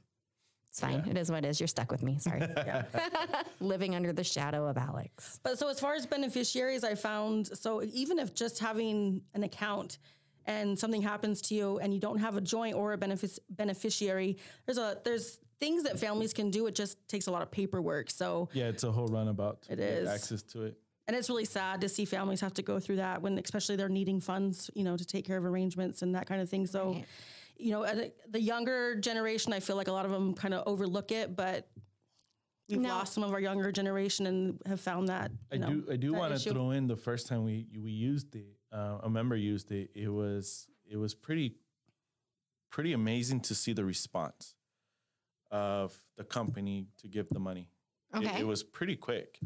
It's 0.70 0.80
fine. 0.80 1.04
It 1.08 1.16
is 1.16 1.30
what 1.30 1.44
it 1.44 1.48
is. 1.48 1.60
You're 1.60 1.68
stuck 1.68 1.92
with 1.92 2.02
me. 2.02 2.18
Sorry. 2.18 2.42
Living 3.60 3.94
under 3.94 4.12
the 4.12 4.24
shadow 4.24 4.66
of 4.66 4.76
Alex. 4.76 5.38
But 5.44 5.58
so 5.58 5.68
as 5.68 5.78
far 5.78 5.94
as 5.94 6.04
beneficiaries, 6.04 6.82
I 6.82 6.96
found 6.96 7.46
so 7.46 7.82
even 7.92 8.18
if 8.18 8.34
just 8.34 8.58
having 8.58 9.20
an 9.34 9.44
account 9.44 9.98
and 10.46 10.78
something 10.78 11.02
happens 11.02 11.40
to 11.42 11.54
you 11.54 11.78
and 11.78 11.92
you 11.94 12.00
don't 12.00 12.18
have 12.18 12.36
a 12.36 12.40
joint 12.40 12.74
or 12.76 12.92
a 12.92 12.98
benefic- 12.98 13.38
beneficiary, 13.50 14.36
there's 14.66 14.78
a 14.78 14.98
there's 15.04 15.38
things 15.60 15.84
that 15.84 15.98
families 15.98 16.32
can 16.32 16.50
do. 16.50 16.66
It 16.66 16.74
just 16.74 16.96
takes 17.08 17.26
a 17.28 17.30
lot 17.30 17.42
of 17.42 17.50
paperwork. 17.50 18.10
So 18.10 18.48
Yeah, 18.52 18.68
it's 18.68 18.82
a 18.84 18.90
whole 18.92 19.06
runabout. 19.08 19.62
To 19.62 19.72
It 19.72 19.76
get 19.76 20.06
access 20.06 20.42
to 20.54 20.64
it. 20.64 20.76
and 21.06 21.16
it's 21.16 21.28
really 21.28 21.44
sad 21.44 21.80
to 21.82 21.88
see 21.88 22.04
families 22.04 22.40
have 22.40 22.54
to 22.54 22.62
go 22.62 22.80
through 22.80 22.96
that 22.96 23.22
when 23.22 23.38
especially 23.38 23.76
they're 23.76 23.88
needing 23.88 24.20
funds, 24.20 24.70
you 24.74 24.82
know, 24.84 24.96
to 24.96 25.04
take 25.04 25.24
care 25.24 25.36
of 25.36 25.44
arrangements 25.44 26.02
and 26.02 26.14
that 26.16 26.26
kind 26.26 26.40
of 26.42 26.48
thing. 26.50 26.66
So, 26.66 26.92
Right. 26.94 27.06
you 27.56 27.70
know, 27.70 27.84
the 28.28 28.40
younger 28.40 28.96
generation, 28.96 29.52
I 29.52 29.60
feel 29.60 29.76
like 29.76 29.88
a 29.88 29.92
lot 29.92 30.04
of 30.04 30.10
them 30.10 30.34
kind 30.34 30.52
of 30.54 30.66
overlook 30.66 31.12
it, 31.12 31.36
but 31.36 31.68
we've 32.68 32.80
No. 32.80 32.88
lost 32.88 33.12
some 33.12 33.22
of 33.22 33.32
our 33.32 33.40
younger 33.40 33.70
generation 33.70 34.26
and 34.26 34.60
have 34.66 34.80
found 34.80 35.08
that. 35.08 35.30
I 35.52 35.58
know, 35.58 35.68
do. 35.74 35.86
I 35.92 35.96
do 35.96 36.12
want 36.12 36.34
to 36.36 36.50
throw 36.50 36.70
in 36.72 36.86
the 36.88 36.96
first 36.96 37.26
time 37.28 37.44
we 37.44 37.66
we 37.78 37.92
used 37.92 38.34
it. 38.34 38.46
Uh, 38.72 38.98
a 39.02 39.10
member 39.10 39.36
used 39.36 39.70
it. 39.70 39.90
It 39.94 40.08
was 40.08 40.66
it 40.90 40.96
was 40.96 41.14
pretty 41.14 41.56
pretty 42.70 42.92
amazing 42.94 43.40
to 43.40 43.54
see 43.54 43.72
the 43.74 43.84
response 43.84 44.54
of 45.50 45.94
the 46.16 46.24
company 46.24 46.86
to 46.98 47.08
give 47.08 47.28
the 47.28 47.38
money. 47.40 47.68
It- 48.14 48.18
Okay. 48.18 48.40
It, 48.40 48.46
was 48.46 48.62
pretty 48.62 48.96
quick. 48.96 49.38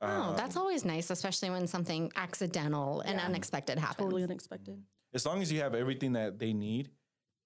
Oh, 0.00 0.06
Um, 0.30 0.36
that's 0.36 0.56
always 0.56 0.84
nice, 0.84 1.10
especially 1.10 1.50
when 1.50 1.66
something 1.68 2.10
accidental 2.16 3.00
and 3.02 3.20
unexpected 3.20 3.78
happens. 3.78 4.04
totally 4.04 4.22
unexpected. 4.24 4.82
as 5.12 5.24
long 5.24 5.40
as 5.40 5.52
you 5.52 5.60
have 5.60 5.74
everything 5.76 6.12
that 6.14 6.38
they 6.40 6.52
need, 6.52 6.90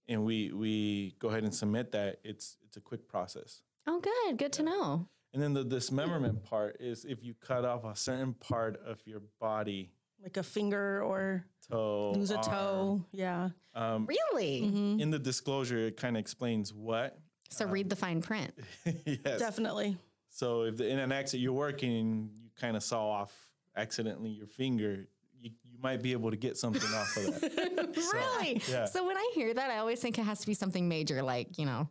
and 0.08 0.24
we 0.24 0.50
we 0.52 1.14
go 1.18 1.28
ahead 1.28 1.44
and 1.44 1.54
submit 1.54 1.92
that, 1.92 2.18
it's 2.24 2.56
it's 2.62 2.76
a 2.78 2.80
quick 2.80 3.06
process. 3.08 3.60
Oh, 3.86 4.00
good. 4.00 4.38
Good 4.38 4.52
to 4.54 4.62
know. 4.62 5.08
And 5.34 5.42
then 5.42 5.52
the 5.52 5.64
dismemberment 5.64 6.42
part 6.44 6.76
is 6.80 7.04
if 7.04 7.22
you 7.22 7.34
cut 7.34 7.66
off 7.66 7.84
a 7.84 7.94
certain 7.94 8.32
part 8.32 8.78
of 8.86 9.06
your 9.06 9.20
body, 9.38 9.92
like 10.22 10.36
a 10.36 10.42
finger 10.42 11.02
or 11.02 11.44
toe, 11.70 12.12
lose 12.14 12.30
a 12.30 12.36
arm, 12.36 12.44
toe. 12.44 13.04
Yeah. 13.12 13.50
Um, 13.74 14.06
Really? 14.06 14.62
Mm-hmm. 14.62 15.00
in 15.00 15.10
the 15.10 15.18
disclosure, 15.18 15.86
it 15.86 15.96
kind 15.96 16.16
of 16.16 16.20
explains 16.20 16.72
what. 16.74 17.18
So 17.50 17.66
read 17.66 17.88
the 17.88 17.96
fine 17.96 18.20
print. 18.20 18.52
yes. 18.84 19.38
Definitely. 19.38 19.96
So 20.30 20.62
if 20.62 20.76
the, 20.76 20.88
in 20.88 20.98
an 20.98 21.12
accident 21.12 21.42
you're 21.42 21.52
working 21.52 21.96
and 21.96 22.30
you 22.42 22.50
kind 22.60 22.76
of 22.76 22.82
saw 22.82 23.08
off 23.08 23.32
accidentally 23.76 24.30
your 24.30 24.46
finger, 24.46 25.06
you, 25.40 25.50
you 25.64 25.78
might 25.82 26.02
be 26.02 26.12
able 26.12 26.30
to 26.30 26.36
get 26.36 26.56
something 26.56 26.88
off 26.94 27.16
of 27.16 27.40
that. 27.40 27.94
really? 28.12 28.62
yeah. 28.68 28.84
So 28.84 29.06
when 29.06 29.16
I 29.16 29.30
hear 29.34 29.54
that, 29.54 29.70
I 29.70 29.78
always 29.78 30.00
think 30.00 30.18
it 30.18 30.22
has 30.24 30.40
to 30.40 30.46
be 30.46 30.54
something 30.54 30.88
major, 30.88 31.22
like, 31.22 31.58
you 31.58 31.64
know, 31.66 31.88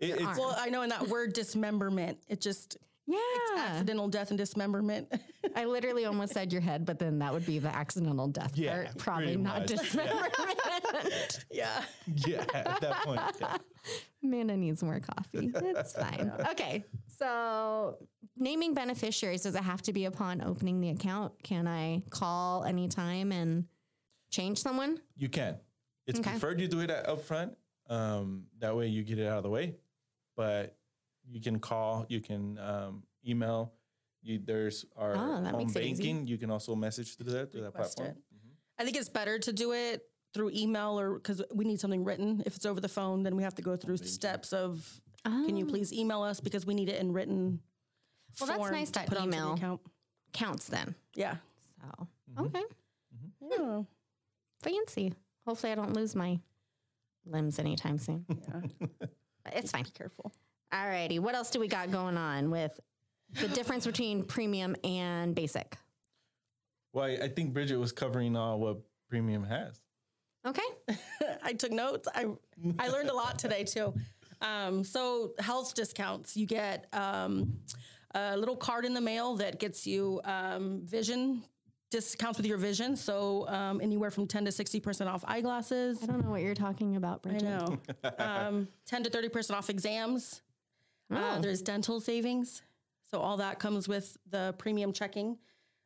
It, 0.00 0.20
it's, 0.20 0.38
Well, 0.38 0.56
I 0.58 0.70
know 0.70 0.82
in 0.82 0.88
that 0.88 1.06
word 1.08 1.32
dismemberment, 1.34 2.18
it 2.28 2.40
just 2.40 2.76
yeah. 3.06 3.18
accidental 3.58 4.08
death 4.08 4.30
and 4.30 4.38
dismemberment. 4.38 5.12
I 5.56 5.64
literally 5.64 6.04
almost 6.04 6.32
said 6.32 6.52
your 6.52 6.62
head, 6.62 6.84
but 6.86 6.98
then 6.98 7.18
that 7.20 7.32
would 7.32 7.44
be 7.46 7.58
the 7.58 7.68
accidental 7.68 8.28
death 8.28 8.52
Yeah, 8.56 8.84
part. 8.84 8.98
Probably 8.98 9.36
not 9.36 9.60
much. 9.60 9.68
dismemberment. 9.68 11.44
yeah. 11.50 11.82
yeah, 12.26 12.44
at 12.54 12.80
that 12.80 12.96
point. 13.04 13.20
Yeah. 13.40 13.56
Amanda 14.22 14.56
needs 14.56 14.82
more 14.82 15.00
coffee. 15.00 15.50
It's 15.54 15.92
fine. 15.94 16.32
Okay. 16.52 16.84
So 17.18 17.96
naming 18.36 18.74
beneficiaries, 18.74 19.42
does 19.42 19.54
it 19.54 19.62
have 19.62 19.82
to 19.82 19.92
be 19.92 20.04
upon 20.06 20.42
opening 20.42 20.80
the 20.80 20.90
account? 20.90 21.32
Can 21.42 21.66
I 21.68 22.02
call 22.10 22.64
anytime 22.64 23.32
and 23.32 23.66
change 24.30 24.58
someone? 24.58 25.00
You 25.16 25.28
can. 25.28 25.58
It's 26.06 26.18
Okay. 26.18 26.30
preferred 26.30 26.60
you 26.60 26.68
do 26.68 26.80
it 26.80 26.90
up 26.90 27.20
front. 27.22 27.56
Um, 27.88 28.46
that 28.58 28.76
way 28.76 28.88
you 28.88 29.02
get 29.02 29.18
it 29.18 29.26
out 29.26 29.38
of 29.38 29.42
the 29.44 29.50
way. 29.50 29.74
But 30.36 30.76
you 31.32 31.40
can 31.40 31.58
call, 31.58 32.06
you 32.08 32.20
can 32.20 32.58
um, 32.58 33.02
email. 33.26 33.72
You, 34.22 34.40
there's 34.44 34.84
our 34.96 35.16
Oh, 35.16 35.42
that 35.42 35.50
home 35.50 35.66
makes 35.66 35.76
easy. 35.76 35.94
banking. 35.94 36.26
You 36.26 36.38
can 36.38 36.50
also 36.50 36.76
message 36.76 37.16
through 37.16 37.32
that 37.32 37.50
through 37.50 37.62
that 37.62 37.68
Request 37.68 37.96
platform. 37.96 38.18
it. 38.18 38.80
I 38.80 38.84
think 38.84 38.96
it's 38.96 39.08
better 39.08 39.38
to 39.38 39.52
do 39.52 39.72
it 39.72 40.02
through 40.34 40.50
email 40.54 40.98
or 40.98 41.14
because 41.14 41.42
we 41.52 41.64
need 41.64 41.80
something 41.80 42.04
written. 42.04 42.42
If 42.46 42.56
it's 42.56 42.66
over 42.66 42.80
the 42.80 42.88
phone, 42.88 43.22
then 43.22 43.36
we 43.36 43.42
have 43.42 43.54
to 43.56 43.62
go 43.62 43.76
through 43.76 43.96
steps 43.98 44.52
of 44.52 45.00
can 45.24 45.56
you 45.56 45.66
please 45.66 45.92
oh. 45.92 46.00
email 46.00 46.22
us 46.22 46.40
because 46.40 46.66
we 46.66 46.74
need 46.74 46.88
it 46.88 47.00
in 47.00 47.12
written. 47.12 47.60
Well, 48.40 48.46
that's 48.46 48.70
nice 48.70 48.90
to 48.92 49.00
that 49.00 49.08
put 49.08 49.18
onto 49.18 49.30
the 49.30 49.36
email- 49.36 49.54
account. 49.54 49.80
Counts 50.32 50.66
then. 50.68 50.94
Yeah. 51.14 51.36
So 51.80 52.06
mm-hmm. 52.06 52.46
okay, 52.46 52.62
mm-hmm. 52.62 53.62
Yeah. 53.62 53.82
fancy. 54.62 55.12
Hopefully, 55.46 55.72
I 55.72 55.74
don't 55.74 55.94
lose 55.94 56.14
my 56.14 56.40
limbs 57.26 57.58
anytime 57.58 57.98
soon. 57.98 58.24
Yeah. 58.28 58.88
It's 59.54 59.72
fine. 59.72 59.82
Be 59.82 59.90
careful. 59.90 60.32
Alrighty, 60.72 61.20
what 61.20 61.34
else 61.34 61.50
do 61.50 61.60
we 61.60 61.68
got 61.68 61.90
going 61.90 62.16
on 62.16 62.50
with 62.50 62.78
the 63.40 63.48
difference 63.48 63.84
between 63.86 64.24
premium 64.24 64.74
and 64.84 65.34
basic? 65.34 65.76
Well, 66.92 67.04
I 67.06 67.24
I 67.24 67.28
think 67.28 67.52
Bridget 67.52 67.76
was 67.76 67.92
covering 67.92 68.36
all 68.36 68.58
what 68.58 68.78
premium 69.08 69.44
has. 69.44 69.80
Okay. 70.46 70.62
I 71.42 71.52
took 71.52 71.72
notes. 71.72 72.08
I 72.14 72.26
I 72.78 72.88
learned 72.88 73.10
a 73.10 73.14
lot 73.14 73.38
today 73.38 73.64
too. 73.64 73.94
Um, 74.40 74.82
so 74.82 75.32
health 75.38 75.74
discounts, 75.74 76.36
you 76.36 76.46
get 76.46 76.86
um, 76.92 77.58
a 78.14 78.36
little 78.36 78.56
card 78.56 78.84
in 78.84 78.92
the 78.92 79.00
mail 79.00 79.36
that 79.36 79.60
gets 79.60 79.86
you 79.86 80.20
um, 80.24 80.80
vision 80.84 81.44
discounts 81.90 82.38
with 82.38 82.46
your 82.46 82.56
vision. 82.58 82.96
So 82.96 83.46
um, 83.48 83.80
anywhere 83.80 84.10
from 84.10 84.26
ten 84.26 84.44
to 84.46 84.52
sixty 84.52 84.80
percent 84.80 85.08
off 85.08 85.22
eyeglasses. 85.28 85.98
I 86.02 86.06
don't 86.06 86.24
know 86.24 86.30
what 86.30 86.40
you're 86.42 86.54
talking 86.54 86.96
about, 86.96 87.22
Bridget. 87.22 87.46
I 87.46 87.58
Bridget. 87.66 87.96
know. 88.02 88.10
um, 88.18 88.68
10 88.86 89.04
to 89.04 89.10
30% 89.10 89.52
off 89.54 89.70
exams. 89.70 90.42
Uh, 91.12 91.36
Oh. 91.36 91.40
there's 91.40 91.62
dental 91.62 92.00
savings. 92.00 92.62
So 93.10 93.20
all 93.20 93.36
that 93.38 93.58
comes 93.58 93.88
with 93.88 94.16
the 94.30 94.54
premium 94.58 94.92
checking. 94.92 95.38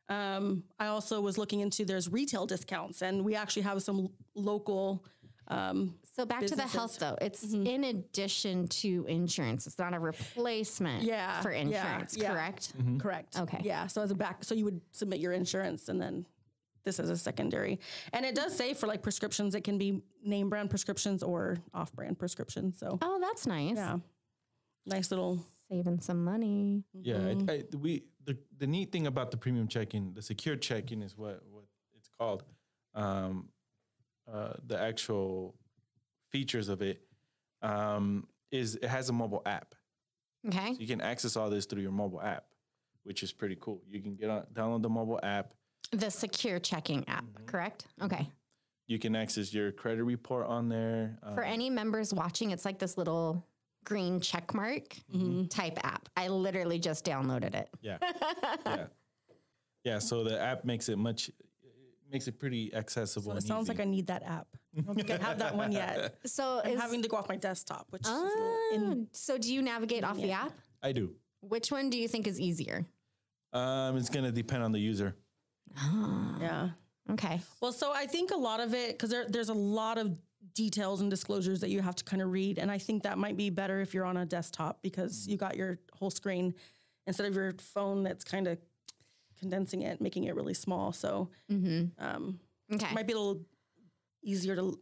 Um, 0.09 0.63
I 0.79 0.87
also 0.87 1.19
was 1.19 1.37
looking 1.37 1.59
into 1.59 1.83
there's 1.83 2.09
retail 2.09 2.45
discounts, 2.45 3.01
and 3.01 3.25
we 3.25 3.35
actually 3.35 3.63
have 3.63 3.81
some 3.83 4.09
local. 4.35 5.03
Um, 5.49 5.95
So 6.15 6.25
back 6.25 6.45
to 6.45 6.55
the 6.55 6.63
health 6.63 6.97
though. 6.99 7.17
It's 7.21 7.53
in 7.53 7.83
addition 7.83 8.67
to 8.69 9.05
insurance. 9.07 9.67
It's 9.67 9.77
not 9.77 9.93
a 9.93 9.99
replacement 9.99 11.03
yeah, 11.03 11.41
for 11.41 11.51
yeah, 11.51 11.59
insurance, 11.61 12.17
yeah. 12.17 12.31
correct? 12.31 12.73
Correct. 12.99 13.37
Okay. 13.39 13.61
Yeah. 13.63 13.87
So 13.87 14.01
as 14.01 14.11
a 14.11 14.15
back, 14.15 14.43
so 14.43 14.55
you 14.55 14.65
would 14.65 14.81
submit 14.93 15.19
your 15.19 15.33
insurance, 15.33 15.89
and 15.89 16.01
then 16.01 16.25
this 16.85 16.99
is 16.99 17.09
a 17.09 17.17
secondary. 17.17 17.79
And 18.13 18.25
it 18.25 18.33
does 18.33 18.55
say 18.55 18.73
for 18.73 18.87
like 18.87 19.01
prescriptions, 19.03 19.55
it 19.55 19.63
can 19.65 19.77
be 19.77 20.01
name 20.23 20.49
brand 20.49 20.69
prescriptions 20.69 21.21
or 21.21 21.57
off 21.73 21.91
brand 21.93 22.17
prescriptions. 22.17 22.79
So 22.79 22.97
Oh, 23.01 23.19
that's 23.19 23.45
nice. 23.45 23.75
yeah, 23.75 23.97
nice 24.87 25.11
little. 25.11 25.45
Saving 25.69 25.99
some 25.99 26.23
money. 26.23 26.85
Yeah, 26.93 27.17
I, 27.17 27.51
I, 27.51 27.63
we 27.77 28.03
the 28.23 28.37
the 28.57 28.65
neat 28.65 28.89
thing 28.93 29.05
about 29.05 29.31
the 29.31 29.37
premium 29.37 29.67
checking, 29.67 30.13
the 30.13 30.21
secure 30.21 30.55
checking 30.55 31.01
is 31.01 31.17
what 31.17 31.41
what 31.51 31.65
it's 31.97 32.07
called. 32.17 32.43
Um, 32.95 33.49
uh, 34.31 34.53
the 34.65 34.79
actual 34.79 35.55
features 36.31 36.69
of 36.69 36.81
it 36.81 37.01
um, 37.61 38.27
is 38.49 38.75
it 38.75 38.85
has 38.87 39.09
a 39.09 39.13
mobile 39.13 39.41
app, 39.45 39.75
Okay. 40.47 40.73
so 40.73 40.79
you 40.79 40.87
can 40.87 41.01
access 41.01 41.35
all 41.35 41.49
this 41.49 41.65
through 41.65 41.81
your 41.81 41.91
mobile 41.91 42.21
app, 42.21 42.45
which 43.03 43.21
is 43.21 43.33
pretty 43.33 43.57
cool. 43.59 43.81
You 43.89 43.99
can 44.01 44.15
get 44.15 44.29
on 44.29 44.45
download 44.53 44.83
the 44.83 44.89
mobile 44.89 45.19
app. 45.21 45.53
The 45.91 46.09
secure 46.09 46.59
checking 46.59 47.07
app, 47.09 47.25
correct? 47.45 47.87
Okay. 48.01 48.29
You 48.87 48.99
can 48.99 49.17
access 49.17 49.53
your 49.53 49.73
credit 49.73 50.05
report 50.05 50.47
on 50.47 50.69
there. 50.69 51.17
For 51.35 51.43
Um, 51.45 51.51
any 51.51 51.69
members 51.69 52.13
watching, 52.13 52.51
it's 52.51 52.63
like 52.63 52.79
this 52.79 52.97
little 52.97 53.45
green 53.87 54.19
check 54.19 54.53
mark 54.53 54.97
mm-hmm. 55.15 55.45
type 55.45 55.79
app. 55.83 56.09
I 56.17 56.27
literally 56.27 56.77
just 56.77 57.05
downloaded 57.05 57.55
it. 57.55 57.69
yeah, 57.81 57.97
yeah, 58.65 58.85
yeah. 59.85 59.99
So 59.99 60.25
the 60.25 60.39
app 60.39 60.65
makes 60.65 60.89
it 60.89 60.97
much 60.97 61.31
makes 62.11 62.27
it 62.27 62.37
pretty 62.37 62.73
accessible. 62.73 63.31
It 63.31 63.37
and 63.37 63.43
sounds 63.45 63.69
easy. 63.69 63.77
like 63.77 63.87
I 63.87 63.89
need 63.89 64.07
that 64.07 64.23
app. 64.23 64.47
I 64.77 64.81
don't 64.81 64.93
think 64.93 65.09
I 65.09 65.17
have 65.17 65.39
that 65.39 65.55
one 65.55 65.71
yet. 65.71 66.15
So 66.25 66.61
I'm 66.63 66.71
is 66.71 66.81
having 66.81 67.01
to 67.01 67.07
go 67.07 67.15
off 67.15 67.29
my 67.29 67.37
desktop, 67.37 67.87
which 67.89 68.01
is 68.01 68.09
a 68.09 68.11
Oh, 68.13 68.71
in, 68.73 69.07
so 69.13 69.37
do 69.37 69.53
you 69.53 69.61
navigate 69.61 70.03
off 70.03 70.17
the 70.17 70.31
app? 70.31 70.51
I 70.83 70.91
do. 70.91 71.15
Which 71.39 71.71
one 71.71 71.89
do 71.89 71.97
you 71.97 72.09
think 72.09 72.27
is 72.27 72.39
easier? 72.39 72.85
Um, 73.53 73.95
it's 73.95 74.09
gonna 74.09 74.31
depend 74.31 74.63
on 74.63 74.73
the 74.73 74.79
user. 74.79 75.15
Ah. 75.77 76.37
yeah. 76.41 76.69
Okay. 77.11 77.39
Well, 77.61 77.71
so 77.71 77.93
I 77.93 78.05
think 78.05 78.31
a 78.31 78.35
lot 78.35 78.59
of 78.59 78.73
it 78.73 78.89
because 78.89 79.09
there, 79.09 79.25
there's 79.29 79.49
a 79.49 79.53
lot 79.53 79.97
of 79.97 80.17
details 80.53 81.01
and 81.01 81.09
disclosures 81.09 81.59
that 81.61 81.69
you 81.69 81.81
have 81.81 81.95
to 81.95 82.03
kind 82.03 82.21
of 82.21 82.31
read, 82.31 82.57
and 82.57 82.69
I 82.71 82.77
think 82.77 83.03
that 83.03 83.17
might 83.17 83.37
be 83.37 83.49
better 83.49 83.81
if 83.81 83.93
you're 83.93 84.05
on 84.05 84.17
a 84.17 84.25
desktop 84.25 84.81
because 84.81 85.27
you 85.27 85.37
got 85.37 85.55
your 85.55 85.79
whole 85.93 86.09
screen 86.09 86.53
instead 87.05 87.25
of 87.27 87.35
your 87.35 87.53
phone 87.59 88.03
that's 88.03 88.23
kind 88.23 88.47
of 88.47 88.57
condensing 89.39 89.83
it, 89.83 90.01
making 90.01 90.25
it 90.25 90.35
really 90.35 90.53
small. 90.53 90.91
So 90.91 91.29
um, 91.49 92.39
Okay. 92.73 92.87
it 92.87 92.93
might 92.93 93.07
be 93.07 93.13
a 93.13 93.17
little 93.17 93.41
easier 94.23 94.55
to 94.55 94.77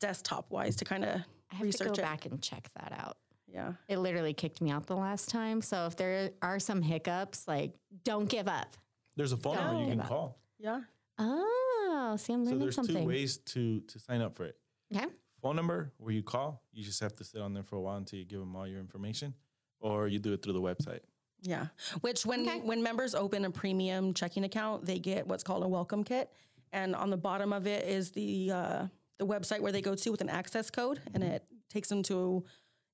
desktop 0.00 0.50
wise 0.52 0.76
to 0.76 0.84
kind 0.84 1.04
of 1.04 1.20
I 1.50 1.54
have 1.54 1.60
to 1.60 1.64
research 1.66 1.86
go 1.88 1.92
it. 1.94 2.02
back 2.02 2.26
and 2.26 2.40
check 2.42 2.68
that 2.76 2.92
out. 2.96 3.16
Yeah. 3.52 3.72
It 3.88 3.98
literally 3.98 4.34
kicked 4.34 4.60
me 4.60 4.70
out 4.70 4.86
the 4.86 4.96
last 4.96 5.28
time. 5.28 5.62
So 5.62 5.86
if 5.86 5.96
there 5.96 6.30
are 6.42 6.58
some 6.60 6.82
hiccups, 6.82 7.48
like 7.48 7.72
don't 8.04 8.28
give 8.28 8.46
up. 8.48 8.76
There's 9.16 9.32
a 9.32 9.36
phone 9.36 9.56
number 9.56 9.82
you 9.82 9.88
can 9.90 10.00
up. 10.02 10.08
call. 10.08 10.38
Yeah. 10.58 10.82
Oh, 11.18 12.16
see, 12.18 12.32
I'm 12.34 12.44
learning 12.44 12.44
So 12.44 12.50
learning 12.50 12.58
there's 12.60 12.74
something. 12.74 12.96
two 13.02 13.08
ways 13.08 13.38
to 13.38 13.80
to 13.80 13.98
sign 13.98 14.20
up 14.20 14.36
for 14.36 14.44
it. 14.44 14.56
Okay. 14.94 15.06
Phone 15.42 15.56
number 15.56 15.92
where 15.98 16.12
you 16.12 16.22
call, 16.22 16.62
you 16.72 16.84
just 16.84 17.00
have 17.00 17.12
to 17.14 17.24
sit 17.24 17.40
on 17.40 17.52
there 17.54 17.62
for 17.62 17.76
a 17.76 17.80
while 17.80 17.96
until 17.96 18.18
you 18.18 18.24
give 18.24 18.40
them 18.40 18.54
all 18.56 18.66
your 18.66 18.80
information, 18.80 19.34
or 19.80 20.08
you 20.08 20.18
do 20.18 20.32
it 20.32 20.42
through 20.42 20.54
the 20.54 20.60
website. 20.60 21.00
Yeah. 21.42 21.66
Which 22.00 22.24
when 22.24 22.40
Okay. 22.48 22.60
when 22.60 22.82
members 22.82 23.14
open 23.14 23.44
a 23.44 23.50
premium 23.50 24.14
checking 24.14 24.44
account, 24.44 24.86
they 24.86 24.98
get 24.98 25.26
what's 25.26 25.42
called 25.44 25.62
a 25.62 25.68
welcome 25.68 26.02
kit, 26.04 26.32
and 26.72 26.94
on 26.96 27.10
the 27.10 27.16
bottom 27.16 27.52
of 27.52 27.66
it 27.66 27.86
is 27.86 28.10
the 28.12 28.50
uh, 28.50 28.86
the 29.18 29.26
website 29.26 29.60
where 29.60 29.72
they 29.72 29.82
go 29.82 29.94
to 29.94 30.10
with 30.10 30.20
an 30.22 30.30
access 30.30 30.70
code, 30.70 31.00
and 31.14 31.22
it 31.22 31.44
takes 31.68 31.88
them 31.88 32.02
to 32.04 32.44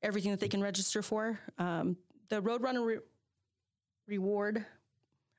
everything 0.03 0.33
that 0.33 0.41
they 0.41 0.49
can 0.49 0.61
register 0.63 1.03
for. 1.03 1.39
Um, 1.59 1.97
the 2.29 2.43
Roadrunner 2.43 2.85
re- 2.85 2.99
reward, 4.09 4.65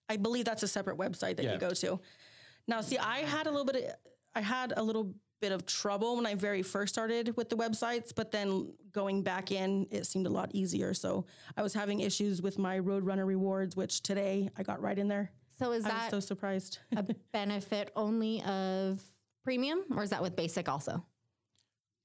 I 0.10 0.16
believe 0.18 0.46
that's 0.46 0.64
a 0.64 0.68
separate 0.68 0.98
website 0.98 1.36
that 1.38 1.44
Yeah. 1.44 1.54
you 1.54 1.60
go 1.60 1.72
to. 1.72 2.00
Now, 2.68 2.80
see, 2.82 2.98
I 2.98 3.20
had 3.20 3.48
a 3.48 3.52
little 3.52 3.66
bit 3.66 3.76
of 3.84 3.96
I 4.36 4.42
had 4.42 4.74
a 4.76 4.82
little 4.82 5.14
bit 5.44 5.52
of 5.52 5.66
trouble 5.66 6.16
when 6.16 6.26
I 6.26 6.36
very 6.36 6.62
first 6.64 6.94
started 6.94 7.36
with 7.36 7.50
the 7.50 7.58
websites, 7.58 8.14
but 8.16 8.32
then 8.32 8.72
going 8.94 9.24
back 9.24 9.52
in, 9.52 9.86
it 9.92 10.06
seemed 10.06 10.26
a 10.26 10.30
lot 10.30 10.50
easier. 10.54 10.94
So 10.94 11.26
I 11.58 11.62
was 11.62 11.74
having 11.74 12.00
issues 12.00 12.42
with 12.42 12.58
my 12.58 12.80
Roadrunner 12.80 13.26
rewards, 13.28 13.76
which 13.76 14.02
today 14.04 14.50
I 14.58 14.64
got 14.64 14.82
right 14.82 14.98
in 14.98 15.10
there. 15.10 15.32
So 15.60 15.74
is 15.74 15.84
I 15.84 15.90
was 15.90 15.98
that 16.04 16.12
so 16.12 16.20
surprised. 16.22 16.80
a 16.96 17.04
benefit 17.34 17.92
only 17.98 18.42
of 18.44 19.02
premium 19.44 19.84
or 19.94 20.02
is 20.04 20.12
that 20.12 20.22
with 20.22 20.34
basic 20.38 20.70
also? 20.70 21.06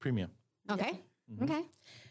Premium. 0.01 0.31
Okay. 0.69 0.99
Okay. 1.41 1.53
Mm-hmm. 1.53 1.61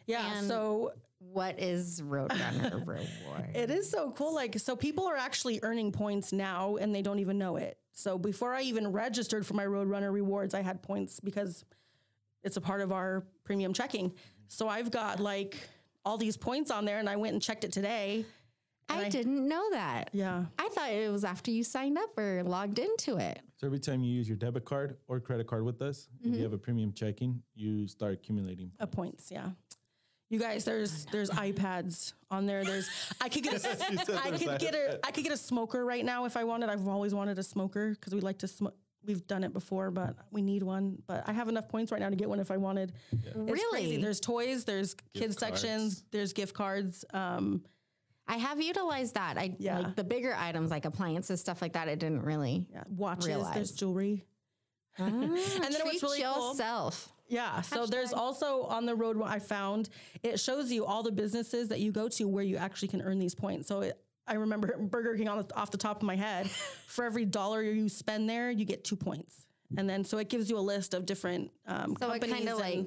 yeah. 0.06 0.38
And- 0.38 0.46
so 0.48 0.92
What 1.18 1.60
is 1.60 2.00
Roadrunner 2.00 2.72
reward? 2.86 3.50
It 3.54 3.70
is 3.70 3.90
so 3.90 4.12
cool. 4.12 4.34
Like, 4.34 4.58
so 4.58 4.74
people 4.76 5.06
are 5.06 5.16
actually 5.16 5.60
earning 5.62 5.92
points 5.92 6.32
now 6.32 6.76
and 6.76 6.94
they 6.94 7.02
don't 7.02 7.18
even 7.18 7.36
know 7.36 7.56
it. 7.56 7.76
So 7.98 8.16
before 8.16 8.54
I 8.54 8.62
even 8.62 8.92
registered 8.92 9.44
for 9.44 9.54
my 9.54 9.64
Roadrunner 9.64 10.12
rewards, 10.12 10.54
I 10.54 10.62
had 10.62 10.82
points 10.82 11.18
because 11.18 11.64
it's 12.44 12.56
a 12.56 12.60
part 12.60 12.80
of 12.80 12.92
our 12.92 13.24
premium 13.42 13.72
checking. 13.72 14.14
So 14.46 14.68
I've 14.68 14.92
got 14.92 15.18
like 15.18 15.56
all 16.04 16.16
these 16.16 16.36
points 16.36 16.70
on 16.70 16.84
there 16.84 17.00
and 17.00 17.08
I 17.08 17.16
went 17.16 17.32
and 17.32 17.42
checked 17.42 17.64
it 17.64 17.72
today. 17.72 18.24
I, 18.88 19.06
I- 19.06 19.08
didn't 19.08 19.48
know 19.48 19.70
that. 19.72 20.10
Yeah. 20.12 20.44
I 20.60 20.68
thought 20.68 20.90
it 20.92 21.10
was 21.10 21.24
after 21.24 21.50
you 21.50 21.64
signed 21.64 21.98
up 21.98 22.16
or 22.16 22.44
logged 22.44 22.78
into 22.78 23.16
it. 23.16 23.40
So 23.56 23.66
every 23.66 23.80
time 23.80 24.04
you 24.04 24.12
use 24.14 24.28
your 24.28 24.36
debit 24.36 24.64
card 24.64 24.96
or 25.08 25.18
credit 25.18 25.48
card 25.48 25.64
with 25.64 25.82
us, 25.82 26.08
if 26.22 26.36
you 26.36 26.44
have 26.44 26.52
a 26.52 26.58
premium 26.58 26.92
checking, 26.92 27.42
you 27.56 27.88
start 27.88 28.12
accumulating. 28.12 28.70
Uh, 28.78 28.86
points, 28.86 29.28
yeah. 29.32 29.50
You 30.30 30.38
guys, 30.38 30.64
there's 30.64 31.06
there's 31.06 31.30
iPads 31.30 32.12
on 32.30 32.44
there. 32.46 32.62
There's 32.64 32.88
I 33.20 33.28
could 33.30 33.42
get 33.42 33.54
a, 33.64 33.70
I 34.22 34.30
could 34.36 34.58
get 34.58 34.74
a 34.74 35.00
I 35.06 35.10
could 35.10 35.24
get 35.24 35.32
a 35.32 35.36
smoker 35.38 35.84
right 35.84 36.04
now 36.04 36.26
if 36.26 36.36
I 36.36 36.44
wanted. 36.44 36.68
I've 36.68 36.86
always 36.86 37.14
wanted 37.14 37.38
a 37.38 37.42
smoker 37.42 37.90
because 37.90 38.14
we 38.14 38.20
like 38.20 38.38
to 38.40 38.48
smoke. 38.48 38.74
We've 39.06 39.26
done 39.26 39.42
it 39.44 39.54
before, 39.54 39.90
but 39.90 40.16
we 40.30 40.42
need 40.42 40.62
one. 40.62 41.00
But 41.06 41.24
I 41.26 41.32
have 41.32 41.48
enough 41.48 41.68
points 41.68 41.92
right 41.92 42.00
now 42.00 42.10
to 42.10 42.16
get 42.16 42.28
one 42.28 42.40
if 42.40 42.50
I 42.50 42.58
wanted. 42.58 42.92
It's 43.12 43.34
Really? 43.36 43.70
crazy. 43.86 44.02
There's 44.02 44.20
toys. 44.20 44.64
There's 44.64 44.94
kids 45.14 45.36
cards. 45.36 45.60
sections. 45.60 46.04
There's 46.10 46.32
gift 46.34 46.52
cards. 46.52 47.04
Um, 47.14 47.62
I 48.26 48.36
have 48.36 48.60
utilized 48.60 49.14
that. 49.14 49.38
I 49.38 49.54
Yeah. 49.58 49.78
like 49.78 49.96
the 49.96 50.04
bigger 50.04 50.34
items 50.36 50.70
like 50.70 50.84
appliances, 50.84 51.40
stuff 51.40 51.62
like 51.62 51.72
that. 51.72 51.88
I 51.88 51.94
didn't 51.94 52.22
really. 52.22 52.66
yeah, 52.70 52.84
watches. 52.88 53.26
Realize. 53.28 53.54
There's 53.54 53.72
jewelry. 53.72 54.26
and 54.98 55.22
then 55.22 55.32
it 55.72 55.84
was 55.84 56.02
really 56.02 56.20
cool. 56.22 56.54
Yeah. 57.28 57.60
So 57.60 57.86
there's 57.86 58.12
also 58.12 58.62
on 58.64 58.86
the 58.86 58.94
road 58.94 59.16
what 59.16 59.30
I 59.30 59.38
found, 59.38 59.90
it 60.22 60.40
shows 60.40 60.72
you 60.72 60.84
all 60.84 61.02
the 61.02 61.12
businesses 61.12 61.68
that 61.68 61.80
you 61.80 61.92
go 61.92 62.08
to 62.08 62.26
where 62.26 62.44
you 62.44 62.56
actually 62.56 62.88
can 62.88 63.02
earn 63.02 63.18
these 63.18 63.34
points. 63.34 63.68
So 63.68 63.82
it, 63.82 64.00
I 64.26 64.34
remember 64.34 64.76
Burger 64.80 65.16
King 65.16 65.28
on 65.28 65.38
the, 65.46 65.56
off 65.56 65.70
the 65.70 65.78
top 65.78 65.98
of 65.98 66.02
my 66.02 66.16
head, 66.16 66.50
for 66.86 67.04
every 67.04 67.24
dollar 67.24 67.62
you 67.62 67.88
spend 67.88 68.28
there, 68.28 68.50
you 68.50 68.64
get 68.64 68.84
two 68.84 68.96
points. 68.96 69.44
And 69.76 69.88
then 69.88 70.04
so 70.04 70.16
it 70.16 70.30
gives 70.30 70.48
you 70.48 70.56
a 70.58 70.60
list 70.60 70.94
of 70.94 71.04
different 71.04 71.50
um, 71.66 71.94
So 72.00 72.06
it 72.10 72.20
companies 72.20 72.36
kinda, 72.36 72.52
and 72.52 72.60
like, 72.60 72.86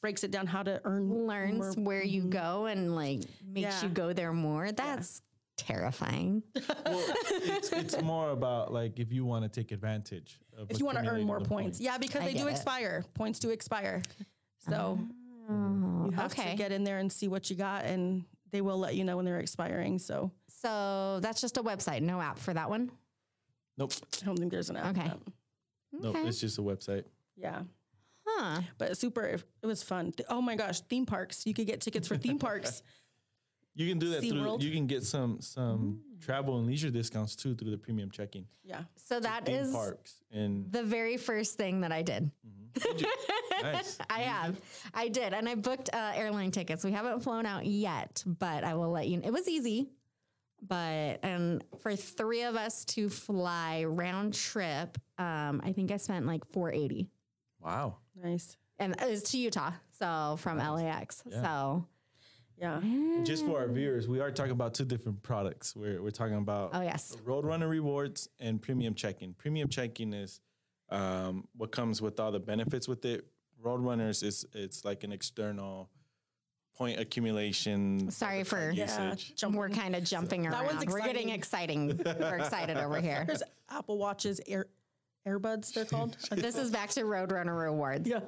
breaks 0.00 0.24
it 0.24 0.30
down 0.30 0.46
how 0.46 0.62
to 0.62 0.80
earn 0.84 1.26
Learns 1.26 1.76
where 1.76 2.02
you 2.02 2.22
go 2.24 2.64
and 2.66 2.94
like 2.96 3.20
makes 3.46 3.82
Yeah. 3.82 3.82
you 3.82 3.88
go 3.90 4.14
there 4.14 4.32
more. 4.32 4.72
That's 4.72 5.20
terrifying. 5.56 6.42
it's, 6.54 7.72
it's 7.72 8.02
more 8.02 8.30
about 8.30 8.72
like 8.72 8.98
if 8.98 9.12
you 9.12 9.24
want 9.24 9.44
to 9.44 9.48
take 9.48 9.72
advantage 9.72 10.38
of 10.56 10.70
if 10.70 10.78
you 10.78 10.84
want 10.84 10.98
to 10.98 11.06
earn 11.06 11.22
more 11.24 11.40
the 11.40 11.48
points. 11.48 11.80
Yeah, 11.80 11.98
because 11.98 12.22
I 12.22 12.26
they 12.26 12.34
do 12.34 12.46
it. 12.48 12.52
expire. 12.52 13.04
Points 13.14 13.38
do 13.38 13.50
expire. 13.50 14.02
So 14.68 14.98
Oh, 15.50 16.06
you 16.06 16.12
have 16.12 16.32
okay. 16.32 16.52
to 16.52 16.56
get 16.56 16.70
in 16.72 16.84
there 16.84 16.98
and 16.98 17.10
see 17.12 17.26
what 17.26 17.50
you 17.50 17.56
got, 17.56 17.84
and 17.84 18.24
they 18.52 18.60
will 18.60 18.78
let 18.78 18.94
you 18.94 19.02
know 19.04 19.16
when 19.16 19.24
they're 19.24 19.40
expiring. 19.40 19.98
So 19.98 20.30
so 20.48 21.18
that's 21.20 21.40
just 21.40 21.56
a 21.56 21.62
website, 21.62 22.02
no 22.02 22.20
app 22.20 22.38
for 22.38 22.54
that 22.54 22.70
one. 22.70 22.90
Nope. 23.76 23.92
I 24.22 24.26
don't 24.26 24.38
think 24.38 24.52
there's 24.52 24.70
an 24.70 24.76
app. 24.76 24.94
for 24.94 25.00
Okay. 25.00 25.08
that. 25.08 25.18
Nope. 25.92 26.16
Okay. 26.16 26.28
It's 26.28 26.40
just 26.40 26.58
a 26.58 26.62
website. 26.62 27.04
Yeah. 27.36 27.62
Huh. 28.26 28.60
But 28.78 28.96
super, 28.96 29.22
it 29.24 29.66
was 29.66 29.82
fun. 29.82 30.12
Oh 30.28 30.40
my 30.40 30.54
gosh, 30.54 30.80
theme 30.82 31.06
parks. 31.06 31.44
You 31.44 31.54
could 31.54 31.66
get 31.66 31.80
tickets 31.80 32.06
for 32.06 32.16
theme 32.16 32.38
parks. 32.48 32.82
You 33.74 33.88
can 33.88 33.98
do 33.98 34.10
that 34.10 34.20
through. 34.20 34.30
SeaWorld. 34.30 34.62
You 34.62 34.70
can 34.70 34.86
get 34.86 35.02
some 35.04 35.40
some 35.40 36.00
travel 36.20 36.58
and 36.58 36.66
leisure 36.66 36.90
discounts 36.90 37.34
too 37.34 37.54
through 37.54 37.70
the 37.70 37.78
premium 37.78 38.10
checking. 38.10 38.46
Yeah. 38.62 38.82
So 38.96 39.18
that 39.20 39.46
Theme 39.46 39.56
is 39.56 39.72
parks 39.72 40.22
and 40.30 40.70
the 40.70 40.82
very 40.82 41.16
first 41.16 41.56
thing 41.56 41.80
that 41.80 41.92
I 41.92 42.02
did. 42.02 42.30
nice. 43.62 43.98
I 44.08 44.20
have. 44.20 44.60
I 44.94 45.08
did. 45.08 45.34
And 45.34 45.48
I 45.48 45.54
booked 45.54 45.90
uh, 45.92 46.12
airline 46.14 46.50
tickets. 46.50 46.84
We 46.84 46.92
haven't 46.92 47.20
flown 47.20 47.44
out 47.46 47.66
yet, 47.66 48.22
but 48.26 48.64
I 48.64 48.74
will 48.74 48.90
let 48.90 49.08
you 49.08 49.18
know. 49.18 49.26
It 49.26 49.32
was 49.32 49.48
easy. 49.48 49.90
But 50.66 51.18
and 51.24 51.64
for 51.80 51.96
three 51.96 52.44
of 52.44 52.54
us 52.54 52.84
to 52.86 53.08
fly 53.08 53.84
round 53.84 54.32
trip, 54.34 54.96
um, 55.18 55.60
I 55.64 55.72
think 55.72 55.90
I 55.90 55.96
spent 55.96 56.26
like 56.26 56.44
480. 56.52 57.10
Wow. 57.60 57.96
Nice. 58.22 58.56
And 58.78 58.94
it 59.00 59.10
was 59.10 59.22
to 59.24 59.38
Utah. 59.38 59.72
So 59.98 60.36
from 60.38 60.58
LAX. 60.58 61.22
So 61.30 61.84
Yeah. 62.62 62.80
Just 63.24 63.44
for 63.44 63.58
our 63.58 63.66
viewers, 63.66 64.06
we 64.08 64.20
are 64.20 64.30
talking 64.30 64.52
about 64.52 64.72
two 64.72 64.84
different 64.84 65.20
products. 65.24 65.74
We're 65.74 66.00
we're 66.00 66.10
talking 66.12 66.36
about 66.36 66.70
oh 66.72 66.80
yes. 66.80 67.16
Roadrunner 67.26 67.68
rewards 67.68 68.28
and 68.38 68.62
premium 68.62 68.94
checking. 68.94 69.34
Premium 69.34 69.68
checking 69.68 70.12
is 70.12 70.40
um, 70.88 71.48
what 71.56 71.72
comes 71.72 72.00
with 72.00 72.20
all 72.20 72.30
the 72.30 72.38
benefits 72.38 72.86
with 72.86 73.04
it. 73.04 73.26
Roadrunners 73.64 74.22
is 74.22 74.46
it's 74.54 74.84
like 74.84 75.02
an 75.02 75.10
external 75.10 75.90
point 76.76 77.00
accumulation. 77.00 78.08
Sorry 78.12 78.44
for 78.44 78.70
Yeah. 78.70 78.84
usage. 79.10 79.34
We're 79.50 79.68
kind 79.68 79.96
of 79.96 80.04
jumping 80.04 80.44
That 80.44 80.64
one's 80.64 80.84
around. 80.84 80.90
We're 80.92 81.00
getting 81.00 81.30
exciting. 81.30 82.00
We're 82.04 82.36
excited 82.38 82.76
over 82.76 83.00
here. 83.00 83.24
There's 83.26 83.42
Apple 83.70 83.98
Watches, 83.98 84.40
Air 84.46 84.66
Airbuds, 85.26 85.72
they're 85.72 85.84
called. 85.84 86.16
This 86.30 86.56
is 86.56 86.70
back 86.70 86.90
to 86.90 87.02
Roadrunner 87.02 87.56
rewards. 87.60 88.08
yeah. 88.08 88.20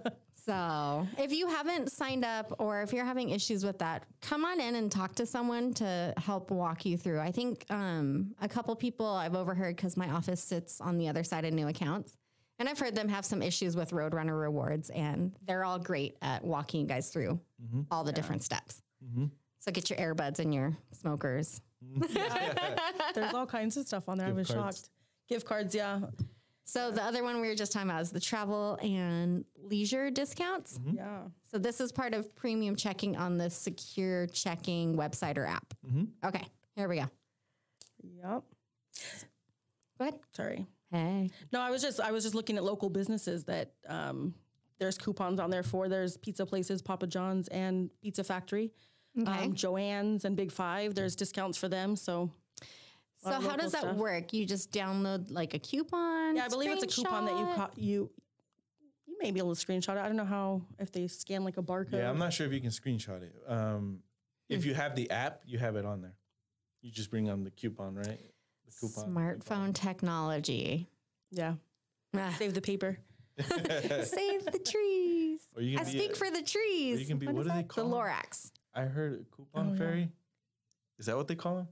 So, 0.44 1.06
if 1.16 1.32
you 1.32 1.48
haven't 1.48 1.90
signed 1.90 2.24
up 2.24 2.54
or 2.58 2.82
if 2.82 2.92
you're 2.92 3.04
having 3.04 3.30
issues 3.30 3.64
with 3.64 3.78
that, 3.78 4.04
come 4.20 4.44
on 4.44 4.60
in 4.60 4.74
and 4.74 4.92
talk 4.92 5.14
to 5.14 5.26
someone 5.26 5.72
to 5.74 6.12
help 6.18 6.50
walk 6.50 6.84
you 6.84 6.98
through. 6.98 7.20
I 7.20 7.30
think 7.30 7.64
um, 7.70 8.34
a 8.42 8.48
couple 8.48 8.76
people 8.76 9.06
I've 9.06 9.34
overheard 9.34 9.76
because 9.76 9.96
my 9.96 10.10
office 10.10 10.42
sits 10.42 10.82
on 10.82 10.98
the 10.98 11.08
other 11.08 11.24
side 11.24 11.46
of 11.46 11.54
new 11.54 11.68
accounts. 11.68 12.16
And 12.58 12.68
I've 12.68 12.78
heard 12.78 12.94
them 12.94 13.08
have 13.08 13.24
some 13.24 13.42
issues 13.42 13.74
with 13.74 13.90
Roadrunner 13.90 14.38
rewards, 14.38 14.90
and 14.90 15.32
they're 15.44 15.64
all 15.64 15.78
great 15.78 16.16
at 16.22 16.44
walking 16.44 16.82
you 16.82 16.86
guys 16.86 17.10
through 17.10 17.40
mm-hmm. 17.62 17.82
all 17.90 18.04
the 18.04 18.12
different 18.12 18.44
steps. 18.44 18.82
Mm-hmm. 19.04 19.26
So, 19.60 19.72
get 19.72 19.88
your 19.88 19.98
earbuds 19.98 20.40
and 20.40 20.52
your 20.52 20.76
smokers. 20.92 21.60
Mm-hmm. 21.82 22.74
There's 23.14 23.34
all 23.34 23.46
kinds 23.46 23.76
of 23.78 23.86
stuff 23.86 24.08
on 24.08 24.18
there. 24.18 24.28
I 24.28 24.32
was 24.32 24.48
cards. 24.48 24.76
shocked. 24.76 24.90
Gift 25.28 25.46
cards, 25.46 25.74
yeah. 25.74 26.00
So, 26.66 26.90
the 26.90 27.02
other 27.02 27.22
one 27.22 27.40
we 27.42 27.48
were 27.48 27.54
just 27.54 27.72
talking 27.72 27.90
about 27.90 28.00
is 28.02 28.10
the 28.10 28.20
travel 28.20 28.78
and 28.82 29.44
leisure 29.62 30.10
discounts. 30.10 30.80
Yeah. 30.92 31.20
So 31.50 31.58
this 31.58 31.78
is 31.80 31.92
part 31.92 32.14
of 32.14 32.34
premium 32.34 32.74
checking 32.74 33.16
on 33.16 33.36
the 33.36 33.50
secure 33.50 34.26
checking 34.28 34.96
website 34.96 35.36
or 35.36 35.44
app. 35.46 35.74
Okay, 36.24 36.44
here 36.74 36.88
we 36.88 36.96
go. 36.96 37.10
Yep. 38.02 38.42
Go 39.98 40.00
ahead. 40.00 40.14
Sorry. 40.32 40.66
Hey. 40.90 41.30
No, 41.52 41.60
I 41.60 41.70
was 41.70 41.82
just 41.82 42.00
I 42.00 42.12
was 42.12 42.24
just 42.24 42.34
looking 42.34 42.56
at 42.56 42.64
local 42.64 42.88
businesses 42.88 43.44
that 43.44 43.72
um, 43.88 44.34
there's 44.78 44.96
coupons 44.98 45.40
on 45.40 45.50
there 45.50 45.62
for. 45.62 45.88
There's 45.88 46.16
pizza 46.16 46.46
places, 46.46 46.82
Papa 46.82 47.06
John's 47.06 47.48
and 47.48 47.90
Pizza 48.02 48.24
Factory, 48.24 48.72
Okay. 49.20 49.44
um, 49.44 49.54
Joanne's 49.54 50.24
and 50.24 50.36
Big 50.36 50.50
Five. 50.50 50.94
There's 50.94 51.14
discounts 51.14 51.58
for 51.58 51.68
them. 51.68 51.94
So 51.96 52.30
so 53.24 53.32
how 53.32 53.40
local 53.40 53.56
does 53.58 53.72
that 53.72 53.80
stuff. 53.82 53.96
work? 53.96 54.32
You 54.32 54.46
just 54.46 54.70
download 54.72 55.30
like 55.30 55.54
a 55.54 55.58
coupon? 55.58 56.36
yeah, 56.36 56.44
I 56.44 56.48
believe 56.48 56.70
it's 56.72 56.82
a 56.82 56.86
coupon 56.86 57.24
that 57.26 57.36
you 57.38 57.44
screenshot? 57.46 57.54
ca- 57.56 57.70
you 57.76 58.10
you 59.06 59.16
may 59.20 59.30
be 59.30 59.38
able 59.40 59.54
to 59.54 59.66
screenshot 59.66 59.96
it. 59.96 59.98
I 59.98 60.06
don't 60.06 60.16
know 60.16 60.24
how 60.24 60.62
if 60.78 60.90
they 60.92 61.06
scan 61.06 61.44
like 61.44 61.56
a 61.56 61.62
barcode. 61.62 61.92
Yeah, 61.94 62.10
I'm 62.10 62.18
not 62.18 62.32
sure 62.32 62.46
if 62.46 62.52
you 62.52 62.60
can 62.60 62.70
screenshot 62.70 63.22
it. 63.22 63.34
Um, 63.46 64.00
if 64.48 64.64
you 64.64 64.74
have 64.74 64.94
the 64.96 65.10
app, 65.10 65.40
you 65.46 65.58
have 65.58 65.76
it 65.76 65.84
on 65.84 66.02
there. 66.02 66.14
You 66.82 66.90
just 66.90 67.10
bring 67.10 67.30
on 67.30 67.44
the 67.44 67.50
coupon, 67.50 67.94
right? 67.94 68.18
The 68.66 68.72
coupon. 68.80 69.08
Smartphone 69.14 69.74
technology. 69.74 70.88
Yeah. 71.30 71.54
Ah, 72.16 72.34
Save 72.38 72.54
the 72.54 72.60
paper. 72.60 72.98
Save 73.40 74.44
the 74.46 74.60
trees. 74.64 75.40
Or 75.56 75.62
you 75.62 75.78
I 75.78 75.84
be 75.84 75.90
speak 75.90 76.12
a- 76.12 76.14
for 76.16 76.30
the 76.30 76.42
trees. 76.42 77.00
you 77.00 77.06
can 77.06 77.18
be- 77.18 77.26
What 77.26 77.36
do 77.36 77.42
they 77.44 77.48
that? 77.56 77.68
call 77.68 77.88
The 77.88 77.96
'em? 77.96 78.02
Lorax. 78.04 78.50
I 78.74 78.82
heard 78.82 79.20
a 79.20 79.36
coupon 79.36 79.68
Oh, 79.68 79.72
yeah. 79.72 79.78
fairy. 79.78 80.08
Is 80.98 81.06
that 81.06 81.16
what 81.16 81.26
they 81.28 81.34
call 81.34 81.56
them? 81.56 81.68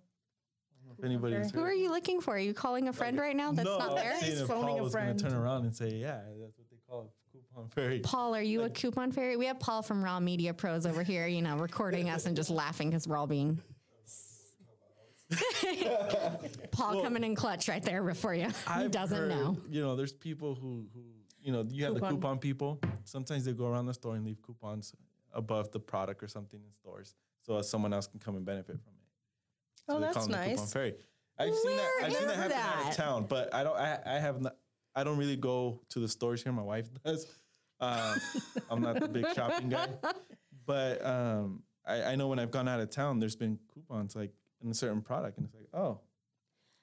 I 1.03 1.07
don't 1.07 1.15
know 1.15 1.19
if 1.19 1.33
anybody's 1.33 1.51
fairy. 1.51 1.65
Who 1.65 1.69
are 1.71 1.75
you 1.75 1.91
looking 1.91 2.21
for? 2.21 2.35
Are 2.35 2.39
you 2.39 2.55
calling 2.55 2.89
a 2.89 2.93
friend 2.93 3.19
right 3.19 3.35
now 3.37 3.53
that's 3.53 3.67
no, 3.67 3.79
not 3.79 3.97
there? 3.97 4.15
saying 4.21 4.33
He's 4.33 4.41
if 4.43 4.49
phoning 4.49 4.69
Paul 4.69 4.79
a 4.79 4.83
was 4.83 4.95
going 4.95 5.17
to 5.17 5.21
friend. 5.23 5.35
turn 5.35 5.43
around 5.43 5.65
and 5.65 5.75
say, 5.75 5.91
"Yeah, 5.91 6.21
that's 6.41 6.59
what 6.59 6.71
they 6.71 6.77
call 6.89 7.01
a 7.01 7.33
coupon 7.33 7.69
fairy." 7.71 7.99
Paul, 8.01 8.35
are 8.35 8.43
you 8.43 8.63
a 8.63 8.71
coupon 8.71 9.11
fairy? 9.13 9.37
We 9.37 9.47
have 9.47 9.59
Paul 9.59 9.83
from 9.83 10.03
Raw 10.03 10.21
Media 10.21 10.55
Pros 10.55 10.87
over 10.87 11.03
here, 11.03 11.27
you 11.27 11.43
know, 11.43 11.57
recording 11.57 12.09
us 12.09 12.27
and 12.27 12.37
just 12.37 12.51
laughing 12.51 12.91
because 12.91 13.09
we're 13.09 13.17
all 13.17 13.27
being. 13.27 13.61
Paul 16.73 17.03
coming 17.03 17.25
in 17.25 17.35
clutch 17.35 17.69
right 17.69 17.83
there 17.83 18.03
before 18.03 18.35
you. 18.35 18.49
He 18.49 18.53
I've 18.67 18.91
doesn't 18.91 19.17
heard, 19.17 19.31
know. 19.31 19.57
You 19.69 19.81
know, 19.81 19.97
there's 19.97 20.13
people 20.13 20.55
who, 20.55 20.87
who 20.93 21.01
you 21.43 21.53
know, 21.53 21.65
you 21.71 21.85
have 21.85 21.95
the 21.95 22.01
Coupon. 22.01 22.17
coupon 22.17 22.39
people. 22.39 22.81
Sometimes 23.05 23.45
they 23.47 23.53
go 23.53 23.67
around 23.67 23.87
the 23.87 23.95
store 23.95 24.15
and 24.15 24.25
leave 24.27 24.43
coupons 24.43 24.93
above 25.33 25.73
the 25.73 25.81
product 25.81 26.23
or 26.23 26.29
something 26.29 26.61
in 26.61 26.73
stores, 26.75 27.15
so 27.41 27.61
someone 27.63 27.93
else 27.95 28.07
can 28.07 28.21
come 28.21 28.37
and 28.37 28.45
benefit 28.45 28.77
from 28.83 28.92
it. 29.89 29.91
So 29.93 29.97
Oh, 29.97 30.01
that's 30.01 30.15
call 30.17 30.23
them 30.27 30.33
the 30.33 30.39
coupon 30.39 30.57
nice. 30.57 30.73
fairy. 30.73 30.95
I've 31.39 31.55
seen 31.55 31.77
that. 31.77 31.91
I've 32.05 32.13
seen 32.15 32.27
that 32.29 32.37
happen 32.37 32.53
out 32.57 32.91
of 32.91 32.97
town, 32.97 33.27
but 33.29 33.53
I 33.55 33.65
don't. 33.65 33.77
I, 33.77 33.99
I 34.07 34.19
have 34.19 34.41
not. 34.41 34.57
I 34.95 35.05
don't 35.05 35.17
really 35.17 35.37
go 35.37 35.81
to 35.91 35.99
the 36.01 36.09
stores 36.09 36.43
here. 36.43 36.53
My 36.53 36.63
wife 36.63 36.89
does. 37.05 37.27
Um, 37.81 38.15
I'm 38.71 38.81
not 38.83 39.01
the 39.01 39.09
big 39.09 39.27
shopping 39.35 39.69
guy, 39.71 39.89
but 40.67 41.05
um, 41.05 41.63
I, 41.85 42.03
I 42.03 42.15
know 42.17 42.29
when 42.29 42.39
I've 42.39 42.51
gone 42.53 42.69
out 42.69 42.79
of 42.81 42.91
town, 42.91 43.19
there's 43.19 43.35
been 43.35 43.59
coupons 43.75 44.15
like 44.15 44.31
in 44.63 44.71
a 44.71 44.75
certain 44.75 45.01
product, 45.03 45.39
and 45.39 45.47
it's 45.47 45.55
like, 45.55 45.69
oh, 45.75 45.99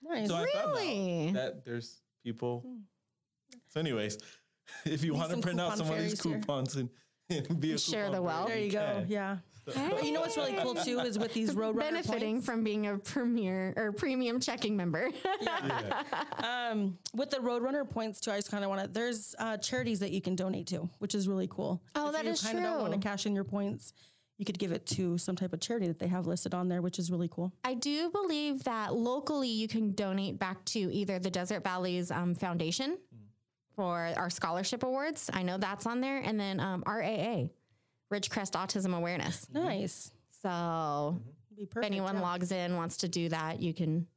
Nice. 0.01 0.27
so 0.27 0.35
I 0.35 0.45
found 0.51 0.71
Really? 0.73 1.27
out 1.29 1.33
that 1.35 1.65
there's 1.65 2.01
people. 2.23 2.65
So, 3.69 3.79
anyways, 3.79 4.17
if 4.85 5.03
you 5.03 5.13
Need 5.13 5.19
want 5.19 5.31
to 5.31 5.37
print 5.37 5.61
out 5.61 5.77
some 5.77 5.87
of 5.89 5.93
these 5.97 6.19
fairies 6.19 6.23
here. 6.23 6.33
coupons 6.39 6.75
and, 6.75 6.89
and 7.29 7.59
be 7.61 7.71
a 7.73 7.77
Share 7.77 8.09
the 8.11 8.21
wealth. 8.21 8.47
fairy, 8.49 8.59
there 8.59 8.65
you 8.65 8.71
go. 8.73 8.99
can. 9.01 9.05
Yeah. 9.07 9.37
But 9.75 10.03
you 10.05 10.11
know 10.11 10.21
what's 10.21 10.37
really 10.37 10.55
cool 10.61 10.75
too 10.75 10.99
is 10.99 11.17
with 11.19 11.33
these 11.33 11.55
Roadrunner 11.55 11.79
Benefiting 11.79 12.35
points. 12.35 12.45
from 12.45 12.63
being 12.63 12.87
a 12.87 12.97
premier 12.97 13.73
or 13.77 13.91
premium 13.91 14.39
checking 14.39 14.75
member. 14.77 15.09
Um, 16.43 16.97
with 17.15 17.29
the 17.29 17.37
Roadrunner 17.37 17.89
points 17.89 18.19
too, 18.19 18.31
I 18.31 18.37
just 18.37 18.51
kind 18.51 18.63
of 18.63 18.69
want 18.69 18.81
to. 18.81 18.87
There's 18.87 19.35
uh, 19.39 19.57
charities 19.57 19.99
that 19.99 20.11
you 20.11 20.21
can 20.21 20.35
donate 20.35 20.67
to, 20.67 20.89
which 20.99 21.15
is 21.15 21.27
really 21.27 21.47
cool. 21.47 21.81
Oh, 21.95 22.07
if 22.07 22.13
that 22.13 22.25
you 22.25 22.31
is 22.31 22.41
kinda 22.41 22.61
Don't 22.61 22.79
want 22.81 22.93
to 22.93 22.99
cash 22.99 23.25
in 23.25 23.33
your 23.35 23.43
points. 23.43 23.93
You 24.37 24.45
could 24.45 24.57
give 24.57 24.71
it 24.71 24.85
to 24.87 25.17
some 25.17 25.35
type 25.35 25.51
of 25.51 25.59
charity 25.59 25.87
that 25.87 25.99
they 25.99 26.07
have 26.07 26.25
listed 26.25 26.53
on 26.53 26.69
there, 26.69 26.81
which 26.81 26.97
is 26.97 27.11
really 27.11 27.27
cool. 27.29 27.51
I 27.65 27.73
do 27.73 28.09
believe 28.09 28.63
that 28.63 28.95
locally 28.95 29.49
you 29.49 29.67
can 29.67 29.91
donate 29.91 30.39
back 30.39 30.63
to 30.65 30.79
either 30.79 31.19
the 31.19 31.29
Desert 31.29 31.61
Valleys 31.63 32.09
um, 32.09 32.35
Foundation 32.35 32.97
for 33.75 34.13
our 34.15 34.29
scholarship 34.29 34.83
awards. 34.83 35.29
I 35.33 35.43
know 35.43 35.57
that's 35.57 35.85
on 35.85 35.99
there. 35.99 36.19
And 36.19 36.39
then 36.39 36.59
um, 36.61 36.83
RAA, 36.87 37.47
Ridgecrest 38.11 38.51
Autism 38.51 38.95
Awareness. 38.95 39.45
Mm-hmm. 39.45 39.65
Nice. 39.65 40.11
So 40.41 40.49
mm-hmm. 40.49 41.17
Be 41.55 41.63
if 41.63 41.77
anyone 41.83 42.15
yeah. 42.15 42.21
logs 42.21 42.51
in, 42.51 42.75
wants 42.75 42.97
to 42.97 43.07
do 43.07 43.29
that, 43.29 43.61
you 43.61 43.73
can 43.73 44.07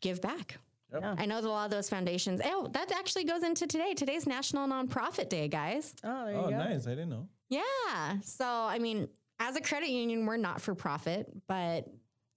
give 0.00 0.20
back. 0.20 0.58
Yeah. 0.92 1.14
I 1.16 1.24
know 1.24 1.40
that 1.40 1.48
a 1.48 1.50
lot 1.50 1.64
of 1.64 1.70
those 1.70 1.88
foundations. 1.88 2.40
Oh, 2.44 2.68
that 2.72 2.92
actually 2.92 3.24
goes 3.24 3.42
into 3.42 3.66
today. 3.66 3.94
Today's 3.94 4.26
National 4.26 4.68
Nonprofit 4.68 5.28
Day, 5.30 5.48
guys. 5.48 5.94
Oh, 6.04 6.26
there 6.26 6.36
oh, 6.36 6.40
you 6.40 6.46
Oh, 6.46 6.50
go. 6.50 6.58
nice! 6.58 6.86
I 6.86 6.90
didn't 6.90 7.10
know. 7.10 7.28
Yeah. 7.48 8.18
So, 8.22 8.44
I 8.46 8.78
mean, 8.78 9.08
as 9.38 9.56
a 9.56 9.60
credit 9.60 9.88
union, 9.88 10.26
we're 10.26 10.36
not 10.36 10.60
for 10.60 10.74
profit, 10.74 11.28
but 11.46 11.86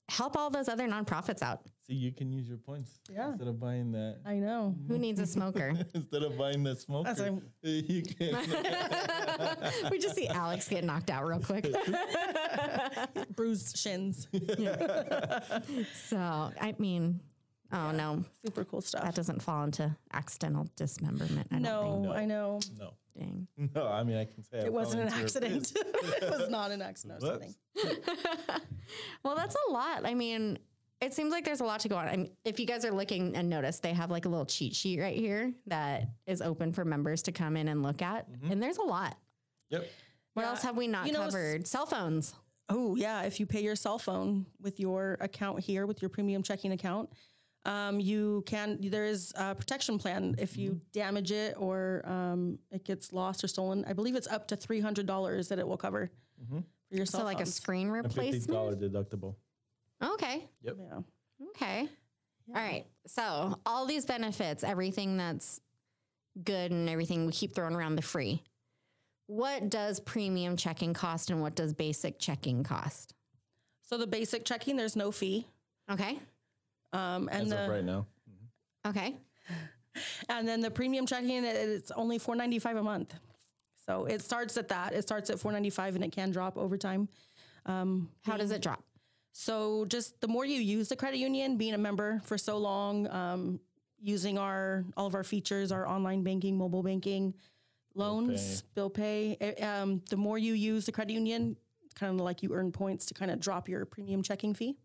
help 0.10 0.38
all 0.38 0.50
those 0.50 0.70
other 0.70 0.88
nonprofits 0.88 1.42
out. 1.42 1.62
See, 1.88 1.94
you 1.94 2.12
can 2.12 2.32
use 2.32 2.48
your 2.48 2.58
points 2.58 3.00
Yeah. 3.14 3.30
instead 3.30 3.48
of 3.48 3.60
buying 3.60 3.92
that. 3.92 4.18
I 4.26 4.36
know. 4.36 4.76
Who 4.88 4.98
needs 4.98 5.20
a 5.20 5.26
smoker? 5.38 5.74
Instead 5.94 6.24
of 6.24 6.36
buying 6.38 6.64
the 6.64 6.76
smoker, 6.76 7.14
That's 7.14 7.20
a- 7.20 7.42
you 7.70 8.02
can. 8.02 8.36
we 9.92 10.00
just 10.00 10.16
see 10.16 10.28
Alex 10.28 10.68
get 10.68 10.84
knocked 10.84 11.12
out 11.12 11.26
real 11.28 11.40
quick. 11.40 11.66
Bruised 13.36 13.78
shins. 13.78 14.28
So, 16.08 16.18
I 16.18 16.74
mean, 16.80 17.22
oh 17.72 17.92
no, 17.92 18.24
Super 18.46 18.64
cool 18.66 18.82
stuff. 18.82 19.04
that 19.04 19.14
doesn't 19.16 19.42
fall 19.42 19.64
into 19.64 19.96
accidental 20.14 20.68
dismemberment. 20.76 21.48
I 21.52 21.60
don't 21.60 22.02
No, 22.04 22.14
I 22.14 22.26
know. 22.26 22.60
no. 22.80 22.94
Dang. 23.18 23.48
no. 23.76 23.88
I 23.88 24.04
mean, 24.04 24.18
I 24.18 24.26
can 24.26 24.44
say 24.44 24.58
It 24.58 24.64
fell 24.64 24.72
wasn't 24.74 25.04
an 25.04 25.10
accident. 25.10 25.72
it 25.76 26.30
was 26.30 26.50
not 26.50 26.72
an 26.72 26.82
accident 26.82 27.24
or 27.24 27.28
something. 27.28 27.56
Well, 29.24 29.36
that's 29.36 29.56
a 29.68 29.72
lot. 29.72 30.02
I 30.06 30.14
mean, 30.14 30.60
it 31.02 31.14
seems 31.14 31.32
like 31.32 31.44
there's 31.46 31.60
a 31.62 31.66
lot 31.66 31.80
to 31.82 31.90
go 31.90 31.96
on. 31.98 32.08
I 32.08 32.16
mean, 32.16 32.32
if 32.46 32.60
you 32.60 32.66
guys 32.66 32.86
are 32.86 32.92
looking 32.92 33.36
and 33.36 33.50
notice, 33.50 33.80
they 33.80 33.94
have 33.94 34.10
like 34.12 34.26
a 34.26 34.30
little 34.30 34.46
cheat 34.46 34.74
sheet 34.76 35.00
right 35.00 35.16
here 35.16 35.54
that 35.68 36.10
is 36.26 36.42
open 36.42 36.72
for 36.74 36.86
members 36.86 37.22
to 37.24 37.32
come 37.32 37.58
in 37.58 37.68
and 37.68 37.84
look 37.84 38.02
at. 38.02 38.28
And 38.50 38.62
there's 38.64 38.78
a 38.78 38.84
lot. 38.84 39.18
Yep. 39.70 39.88
What 40.34 40.44
Yeah, 40.44 40.50
else 40.50 40.64
have 40.64 40.78
we 40.78 40.88
not 40.88 41.08
you 41.08 41.14
know, 41.14 41.20
covered? 41.26 41.68
Cell 41.68 41.86
phones. 41.86 42.34
Oh, 42.70 42.96
yeah. 42.96 43.22
If 43.24 43.40
you 43.40 43.46
pay 43.46 43.62
your 43.62 43.76
cell 43.76 44.00
phone 44.00 44.46
with 44.62 44.80
your 44.80 45.18
account 45.22 45.60
here, 45.60 45.86
with 45.86 46.02
your 46.02 46.10
premium 46.10 46.42
checking 46.44 46.72
account, 46.72 47.10
um, 47.66 48.00
you 48.00 48.44
can, 48.46 48.78
there 48.82 49.06
is 49.06 49.34
a 49.36 49.54
protection 49.56 49.98
plan. 49.98 50.36
If 50.38 50.56
you 50.58 50.80
damage 50.94 51.32
it 51.32 51.56
or 51.58 52.04
um, 52.06 52.60
it 52.72 52.84
gets 52.86 53.12
lost 53.12 53.44
or 53.44 53.48
stolen, 53.48 53.86
I 53.88 53.94
believe 53.94 54.16
it's 54.16 54.28
up 54.28 54.48
to 54.50 54.58
$300 54.58 55.48
that 55.50 55.60
it 55.60 55.68
will 55.68 55.78
cover 55.78 56.12
Hmm. 56.50 56.60
for 56.90 56.96
your 56.98 57.06
cell 57.06 57.22
phone. 57.22 57.26
So 57.26 57.26
like 57.26 57.38
a 57.38 57.46
phones. 57.46 57.54
screen 57.56 57.90
A 57.90 58.04
fifty 58.04 58.20
replacement. 58.20 58.52
dollar 58.52 58.76
deductible. 58.76 59.36
Okay. 60.14 60.46
Yep. 60.62 60.76
Yeah. 60.80 61.00
Okay. 61.50 61.90
All 62.50 62.56
right. 62.56 62.86
So 63.08 63.60
all 63.66 63.86
these 63.86 64.06
benefits, 64.06 64.64
everything 64.64 65.18
that's 65.18 65.60
good 66.44 66.72
and 66.72 66.90
everything 66.90 67.26
we 67.26 67.32
keep 67.32 67.56
throwing 67.56 67.76
around 67.76 67.96
the 67.96 68.02
free. 68.02 68.44
What 69.28 69.70
does 69.70 70.00
premium 70.00 70.56
checking 70.56 70.94
cost 70.94 71.32
and 71.32 71.42
what 71.42 71.56
does 71.56 71.74
basic 71.74 72.20
checking 72.20 72.64
cost? 72.64 73.16
So 73.82 73.98
the 73.98 74.08
basic 74.08 74.46
checking, 74.46 74.76
there's 74.76 74.96
no 74.96 75.12
fee. 75.12 75.48
Okay. 75.92 76.20
Um, 76.94 77.30
and 77.32 77.44
As 77.44 77.50
the 77.50 77.64
of 77.64 77.70
right 77.70 77.84
now. 77.84 78.06
Okay. 78.86 79.16
and 80.30 80.48
then 80.48 80.62
the 80.62 80.70
premium 80.70 81.08
checking, 81.08 81.44
it's 81.44 81.90
only 81.92 82.20
four 82.20 82.36
ninety 82.36 82.60
five 82.60 82.78
a 82.78 82.84
month. 82.84 83.16
So 83.88 84.06
it 84.06 84.22
starts 84.22 84.58
at 84.58 84.68
that. 84.68 84.94
It 84.94 85.02
starts 85.02 85.32
at 85.32 85.40
four 85.40 85.52
ninety 85.52 85.72
five, 85.72 85.96
and 85.96 86.04
it 86.04 86.12
can 86.12 86.30
drop 86.30 86.56
over 86.58 86.78
time. 86.78 87.08
How 87.66 88.38
does 88.38 88.52
it 88.52 88.62
drop? 88.62 88.84
So 89.46 89.84
just 89.88 90.22
the 90.22 90.30
more 90.30 90.46
you 90.46 90.62
use 90.62 90.88
the 90.88 90.96
credit 90.96 91.18
union, 91.18 91.58
being 91.58 91.74
a 91.74 91.78
member 91.78 92.22
for 92.24 92.38
so 92.38 92.58
long, 92.58 93.06
um, 93.10 93.60
using 94.00 94.38
our 94.38 94.86
all 94.96 95.08
of 95.08 95.14
our 95.14 95.26
features, 95.26 95.74
our 95.74 95.86
online 95.86 96.24
banking, 96.24 96.58
mobile 96.58 96.82
banking, 96.82 97.34
loans, 97.96 98.62
bill 98.76 98.90
pay, 98.90 99.36
eh, 99.42 99.62
um, 99.66 100.02
the 100.10 100.16
more 100.16 100.38
you 100.38 100.54
use 100.54 100.86
the 100.86 100.92
credit 100.94 101.12
union, 101.12 101.58
kind 101.96 102.18
of 102.18 102.24
like 102.26 102.44
you 102.44 102.54
earn 102.54 102.72
points 102.72 103.06
to 103.08 103.14
kind 103.14 103.30
of 103.30 103.42
drop 103.42 103.68
your 103.68 103.86
premium 103.86 104.24
checking 104.24 104.54
fee. 104.54 104.78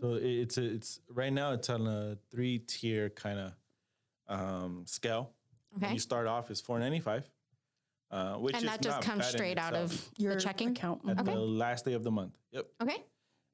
So 0.00 0.14
it's 0.14 0.56
a, 0.56 0.64
it's 0.64 1.00
right 1.10 1.32
now 1.32 1.52
it's 1.52 1.68
on 1.68 1.86
a 1.86 2.16
three 2.30 2.58
tier 2.60 3.10
kind 3.10 3.38
of 3.38 3.52
um, 4.28 4.84
scale. 4.86 5.34
When 5.72 5.82
Okay. 5.82 5.92
you 5.92 5.98
start 6.00 6.26
off 6.26 6.50
is 6.50 6.62
four 6.62 6.78
ninety 6.78 7.00
five, 7.00 7.28
uh, 8.10 8.34
which 8.36 8.54
And 8.54 8.64
is 8.64 8.70
that 8.70 8.82
just 8.82 8.96
not 8.98 9.04
comes 9.04 9.26
straight 9.26 9.58
out 9.58 9.74
of 9.74 10.08
Your 10.18 10.34
the 10.34 10.40
checking 10.40 10.70
account. 10.70 11.02
at 11.08 11.20
Okay. 11.20 11.32
the 11.32 11.38
last 11.40 11.84
day 11.84 11.92
of 11.94 12.02
the 12.02 12.10
month. 12.10 12.32
Yep, 12.52 12.66
Okay. 12.82 13.04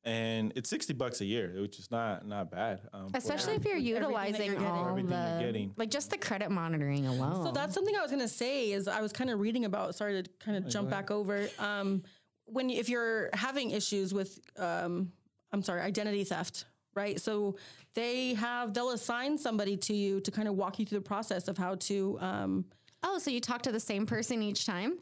and 0.05 0.53
it's 0.57 0.71
sixty 0.71 0.92
bucks 0.92 1.21
a 1.21 1.25
year, 1.25 1.53
which 1.61 1.79
is 1.79 1.90
not 1.90 2.27
not 2.27 2.51
bad. 2.51 2.81
Um, 2.92 3.11
for 3.11 3.19
Especially 3.19 3.55
if 3.55 3.64
you're 3.64 3.75
everything 3.75 3.95
utilizing 3.97 4.47
you're 4.47 4.55
getting. 4.55 4.66
all 4.69 4.88
Everything 4.88 5.11
you're 5.11 5.38
the 5.38 5.45
getting. 5.45 5.75
like 5.77 5.90
just 5.90 6.11
the 6.11 6.19
credit 6.19 6.51
monitoring 6.51 7.07
alone. 7.07 7.45
So 7.45 7.53
that's 7.53 7.75
something 7.75 7.95
I 7.97 8.03
was 8.03 8.11
gonna 8.11 8.29
say 8.29 8.73
is 8.73 8.88
I 8.88 9.01
was 9.01 9.12
kind 9.12 9.31
of 9.31 9.40
reading 9.40 9.64
about. 9.64 9.95
Sorry 9.95 10.23
to 10.23 10.31
kind 10.38 10.57
of 10.57 10.69
jump 10.71 10.88
back 10.90 11.11
over. 11.11 11.49
Um, 11.59 12.03
when 12.47 12.71
if 12.71 12.88
you're 12.88 13.29
having 13.33 13.73
issues 13.73 14.14
with, 14.14 14.38
um, 14.57 15.11
I'm 15.53 15.62
sorry, 15.62 15.81
identity 15.81 16.23
theft, 16.23 16.64
right? 16.95 17.21
So 17.21 17.57
they 17.95 18.35
have 18.35 18.73
they'll 18.73 18.90
assign 18.92 19.37
somebody 19.37 19.77
to 19.79 19.92
you 19.95 20.21
to 20.21 20.31
kind 20.31 20.47
of 20.47 20.55
walk 20.55 20.79
you 20.79 20.87
through 20.87 21.01
the 21.01 21.05
process 21.05 21.49
of 21.49 21.59
how 21.59 21.75
to. 21.75 22.16
Um, 22.21 22.64
oh, 23.02 23.18
so 23.18 23.30
you 23.30 23.40
talk 23.40 23.62
to 23.62 23.72
the 23.72 23.80
same 23.80 24.06
person 24.06 24.42
each 24.42 24.66
time? 24.66 24.98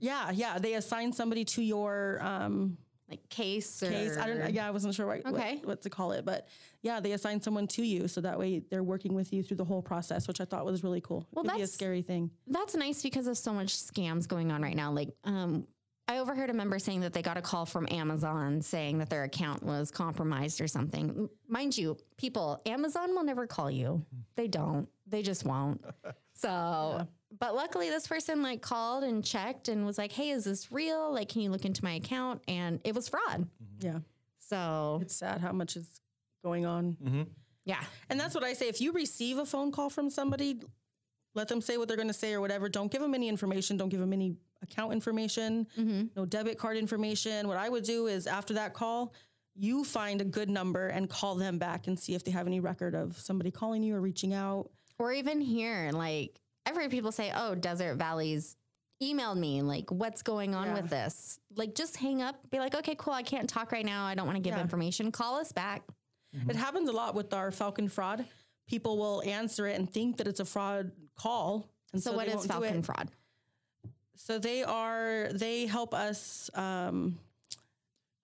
yeah, 0.00 0.30
yeah, 0.30 0.58
they 0.58 0.74
assign 0.74 1.12
somebody 1.12 1.44
to 1.44 1.62
your 1.62 2.18
um, 2.22 2.78
Like 3.10 3.28
case 3.28 3.82
or 3.82 3.90
case. 3.90 4.16
I 4.16 4.26
don't. 4.26 4.54
Yeah, 4.54 4.66
I 4.66 4.70
wasn't 4.70 4.94
sure 4.94 5.06
what, 5.06 5.26
Okay. 5.26 5.56
what 5.56 5.66
what 5.66 5.82
to 5.82 5.90
call 5.90 6.12
it, 6.12 6.24
but 6.24 6.48
yeah, 6.82 6.98
they 6.98 7.12
assign 7.12 7.42
someone 7.42 7.66
to 7.68 7.82
you 7.84 8.08
so 8.08 8.20
that 8.22 8.38
way 8.38 8.60
they're 8.70 8.82
working 8.82 9.12
with 9.14 9.32
you 9.34 9.42
through 9.42 9.58
the 9.58 9.64
whole 9.64 9.82
process, 9.82 10.26
which 10.28 10.40
I 10.40 10.44
thought 10.46 10.64
was 10.64 10.82
really 10.82 11.00
cool. 11.02 11.26
Well, 11.32 11.44
be 11.44 11.60
a 11.62 11.66
scary 11.66 12.00
thing. 12.02 12.30
That's 12.46 12.74
nice 12.74 13.02
because 13.02 13.26
of 13.26 13.36
so 13.36 13.52
much 13.52 13.68
scams 13.76 14.26
going 14.26 14.50
on 14.50 14.62
right 14.62 14.76
now. 14.76 14.92
Like, 14.92 15.10
um, 15.24 15.66
I 16.08 16.18
overheard 16.18 16.48
a 16.50 16.54
member 16.54 16.78
saying 16.78 17.00
that 17.00 17.12
they 17.12 17.20
got 17.20 17.36
a 17.36 17.42
call 17.42 17.66
from 17.66 17.86
Amazon 17.90 18.62
saying 18.62 18.98
that 18.98 19.10
their 19.10 19.24
account 19.24 19.62
was 19.62 19.90
compromised 19.90 20.60
or 20.60 20.68
something. 20.68 21.28
Mind 21.48 21.76
you, 21.76 21.96
people, 22.16 22.62
Amazon 22.64 23.14
will 23.14 23.24
never 23.24 23.46
call 23.46 23.70
you. 23.70 24.06
They 24.36 24.46
don't. 24.48 24.88
They 25.06 25.22
just 25.22 25.44
won't. 25.44 25.84
So, 26.36 27.06
but 27.38 27.54
luckily, 27.54 27.90
this 27.90 28.06
person 28.06 28.42
like 28.42 28.62
called 28.62 29.04
and 29.04 29.24
checked 29.24 29.68
and 29.68 29.84
was 29.84 29.98
like, 29.98 30.12
"Hey, 30.12 30.30
is 30.30 30.44
this 30.44 30.70
real? 30.70 31.12
Like, 31.12 31.28
can 31.28 31.42
you 31.42 31.50
look 31.50 31.64
into 31.64 31.82
my 31.82 31.94
account?" 31.94 32.42
And 32.46 32.80
it 32.84 32.94
was 32.94 33.08
fraud. 33.08 33.48
Mm-hmm. 33.62 33.86
Yeah, 33.86 33.98
So, 34.38 35.00
it's 35.02 35.16
sad 35.16 35.40
how 35.40 35.52
much 35.52 35.76
is 35.76 36.00
going 36.44 36.66
on. 36.66 36.96
Mm-hmm. 37.02 37.22
yeah, 37.64 37.82
And 38.08 38.20
that's 38.20 38.34
what 38.34 38.44
I 38.44 38.52
say. 38.52 38.68
If 38.68 38.80
you 38.80 38.92
receive 38.92 39.38
a 39.38 39.46
phone 39.46 39.72
call 39.72 39.90
from 39.90 40.10
somebody, 40.10 40.60
let 41.34 41.48
them 41.48 41.60
say 41.60 41.76
what 41.76 41.88
they're 41.88 41.96
going 41.96 42.08
to 42.08 42.14
say 42.14 42.34
or 42.34 42.40
whatever. 42.40 42.68
Don't 42.68 42.90
give 42.90 43.02
them 43.02 43.14
any 43.14 43.28
information. 43.28 43.76
Don't 43.76 43.88
give 43.88 44.00
them 44.00 44.12
any 44.12 44.36
account 44.62 44.92
information, 44.92 45.66
mm-hmm. 45.78 46.06
no 46.16 46.24
debit 46.24 46.58
card 46.58 46.76
information. 46.76 47.48
What 47.48 47.56
I 47.56 47.68
would 47.68 47.84
do 47.84 48.06
is 48.06 48.26
after 48.26 48.54
that 48.54 48.74
call, 48.74 49.12
you 49.54 49.84
find 49.84 50.20
a 50.20 50.24
good 50.24 50.50
number 50.50 50.88
and 50.88 51.08
call 51.08 51.34
them 51.34 51.58
back 51.58 51.86
and 51.86 51.98
see 51.98 52.14
if 52.14 52.24
they 52.24 52.30
have 52.30 52.46
any 52.46 52.60
record 52.60 52.94
of 52.94 53.16
somebody 53.18 53.50
calling 53.50 53.82
you 53.82 53.94
or 53.96 54.00
reaching 54.00 54.34
out. 54.34 54.70
Or 54.98 55.12
even 55.12 55.40
here, 55.40 55.90
like 55.92 56.40
I've 56.66 56.74
heard 56.76 56.90
people 56.90 57.12
say, 57.12 57.32
"Oh, 57.34 57.54
Desert 57.54 57.96
Valley's 57.96 58.56
emailed 59.02 59.36
me. 59.38 59.62
Like, 59.62 59.90
what's 59.90 60.22
going 60.22 60.54
on 60.54 60.68
Yeah. 60.68 60.74
with 60.74 60.90
this?" 60.90 61.38
Like, 61.54 61.74
just 61.74 61.96
hang 61.96 62.22
up. 62.22 62.50
Be 62.50 62.58
like, 62.58 62.74
"Okay, 62.74 62.94
cool. 62.98 63.12
I 63.14 63.22
can't 63.22 63.48
talk 63.48 63.70
right 63.72 63.84
now. 63.86 64.04
I 64.06 64.14
don't 64.14 64.26
want 64.26 64.36
to 64.36 64.42
give 64.42 64.54
Yeah. 64.56 64.62
information. 64.62 65.12
Call 65.12 65.36
us 65.36 65.52
back." 65.52 65.82
It 66.48 66.56
happens 66.56 66.88
a 66.88 66.92
lot 66.92 67.14
with 67.14 67.32
our 67.32 67.50
Falcon 67.50 67.88
fraud. 67.88 68.26
People 68.66 68.98
will 68.98 69.22
answer 69.22 69.66
it 69.66 69.78
and 69.78 69.90
think 69.90 70.16
that 70.18 70.26
it's 70.26 70.40
a 70.40 70.44
fraud 70.44 70.92
call. 71.14 71.68
And 71.92 72.02
So, 72.02 72.10
so, 72.10 72.16
what 72.16 72.26
is 72.28 72.44
Falcon 72.46 72.82
fraud? 72.82 73.10
So 74.16 74.38
they 74.38 74.64
are 74.64 75.28
they 75.32 75.66
help 75.66 75.94
us 75.94 76.50
um, 76.54 77.18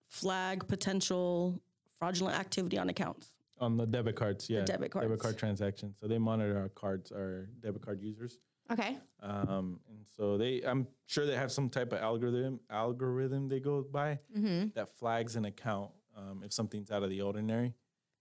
flag 0.09 0.67
potential 0.67 1.61
fraudulent 1.97 2.37
activity 2.37 2.77
on 2.77 2.89
accounts. 2.89 3.32
On 3.63 3.77
the 3.77 3.85
debit 3.87 4.15
cards. 4.15 4.49
Yeah, 4.49 4.63
debit 4.65 4.91
debit 4.93 5.07
cards. 5.09 5.21
card 5.21 5.37
transactions. 5.37 5.97
So 5.99 6.07
they 6.07 6.17
monitor 6.19 6.57
our 6.59 6.69
cards, 6.69 7.11
our 7.11 7.47
debit 7.61 7.81
card 7.81 8.01
users. 8.01 8.37
Okay. 8.71 8.97
Um, 9.21 9.79
and 9.89 10.05
so 10.15 10.37
they, 10.37 10.61
I'm 10.65 10.87
sure 11.05 11.25
they 11.25 11.35
have 11.35 11.51
some 11.51 11.69
type 11.69 11.91
of 11.91 11.99
algorithm 11.99 12.59
algorithm 12.69 13.49
they 13.49 13.59
go 13.59 13.81
by 13.81 14.19
Mm-hmm. 14.37 14.67
that 14.75 14.89
flags 14.97 15.35
an 15.35 15.45
account 15.45 15.91
um, 16.15 16.43
if 16.45 16.53
something's 16.53 16.91
out 16.91 17.03
of 17.03 17.09
the 17.09 17.21
ordinary, 17.21 17.73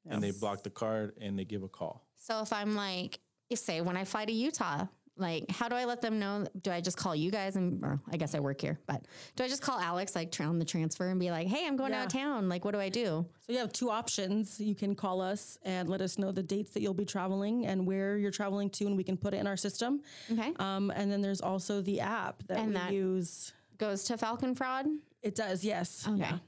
and 0.09 0.23
they 0.23 0.31
block 0.33 0.63
the 0.63 0.71
card 0.71 1.13
and 1.21 1.39
they 1.39 1.45
give 1.45 1.63
a 1.63 1.69
call. 1.69 2.07
So 2.17 2.41
if 2.41 2.53
I'm 2.53 2.75
like, 2.75 3.21
you 3.51 3.57
say 3.57 3.81
when 3.83 3.97
I 3.97 4.05
fly 4.05 4.25
to 4.25 4.33
Utah, 4.33 4.87
like, 5.17 5.51
how 5.51 5.69
do 5.69 5.77
I 5.77 5.85
let 5.85 6.01
them 6.01 6.19
know? 6.19 6.47
Do 6.63 6.71
I 6.71 6.81
just 6.81 6.97
call 6.97 7.15
you 7.15 7.31
guys 7.31 7.57
and, 7.57 7.83
or 7.85 8.01
I 8.11 8.17
guess 8.17 8.35
I 8.35 8.41
work 8.41 8.61
here, 8.61 8.79
but 8.87 9.05
do 9.37 9.45
I 9.45 9.49
just 9.49 9.61
call 9.63 9.79
Alex 9.79 10.15
like 10.17 10.35
on 10.41 10.59
the 10.59 10.65
transfer 10.65 11.09
and 11.09 11.21
be 11.21 11.31
like, 11.31 11.47
"Hey, 11.49 11.67
I'm 11.67 11.77
going 11.77 11.93
out 11.93 12.07
of 12.07 12.13
town. 12.13 12.49
Like, 12.49 12.65
what 12.65 12.73
do 12.73 12.81
I 12.81 12.89
do?" 12.89 13.27
So 13.41 13.53
you 13.53 13.59
have 13.59 13.73
two 13.73 13.91
options. 13.91 14.59
You 14.59 14.75
can 14.75 14.95
call 14.95 15.21
us 15.21 15.59
and 15.65 15.89
let 15.89 16.01
us 16.01 16.19
know 16.19 16.33
the 16.33 16.43
dates 16.43 16.73
that 16.73 16.81
you'll 16.83 16.95
be 16.95 17.05
traveling 17.05 17.67
and 17.67 17.87
where 17.87 18.17
you're 18.17 18.31
traveling 18.31 18.71
to, 18.71 18.87
and 18.87 18.97
we 18.97 19.05
can 19.05 19.17
put 19.17 19.35
it 19.35 19.39
in 19.39 19.47
our 19.47 19.57
system. 19.57 20.01
Okay. 20.31 20.53
Um, 20.59 20.91
and 20.95 21.13
then 21.13 21.21
there's 21.21 21.41
also 21.43 21.83
the 21.83 22.01
app 22.01 22.43
that 22.49 22.59
And 22.59 22.69
we 22.69 22.75
that- 22.75 22.93
use. 22.93 23.53
Goes 23.79 24.05
to 24.05 24.17
Falcon 24.17 24.55
Fraud. 24.55 24.87
It 25.23 25.35
does, 25.35 25.65
yes. 25.65 26.07
Okay. 26.07 26.19
Yeah. 26.21 26.39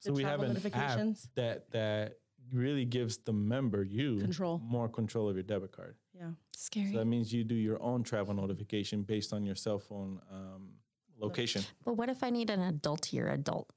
So 0.00 0.12
we 0.12 0.22
have 0.24 0.40
travel 0.40 0.44
an 0.46 0.50
app 0.56 0.62
notifications. 0.64 1.28
that 1.36 1.70
that 1.70 2.18
really 2.52 2.84
gives 2.84 3.18
the 3.18 3.32
member 3.32 3.84
you 3.84 4.18
Control. 4.18 4.60
more 4.64 4.88
control 4.88 5.28
of 5.28 5.36
your 5.36 5.44
debit 5.44 5.70
card. 5.70 5.94
Yeah. 6.16 6.30
Scary. 6.56 6.92
So 6.92 6.98
that 6.98 7.06
means 7.06 7.32
you 7.32 7.44
do 7.44 7.54
your 7.54 7.82
own 7.82 8.02
travel 8.02 8.34
notification 8.34 9.02
based 9.02 9.32
on 9.32 9.44
your 9.44 9.54
cell 9.56 9.78
phone 9.78 10.20
um, 10.30 10.70
location. 11.18 11.62
But 11.84 11.94
what 11.94 12.08
if 12.08 12.22
I 12.22 12.30
need 12.30 12.50
an 12.50 12.60
adultier 12.60 13.32
adult? 13.32 13.70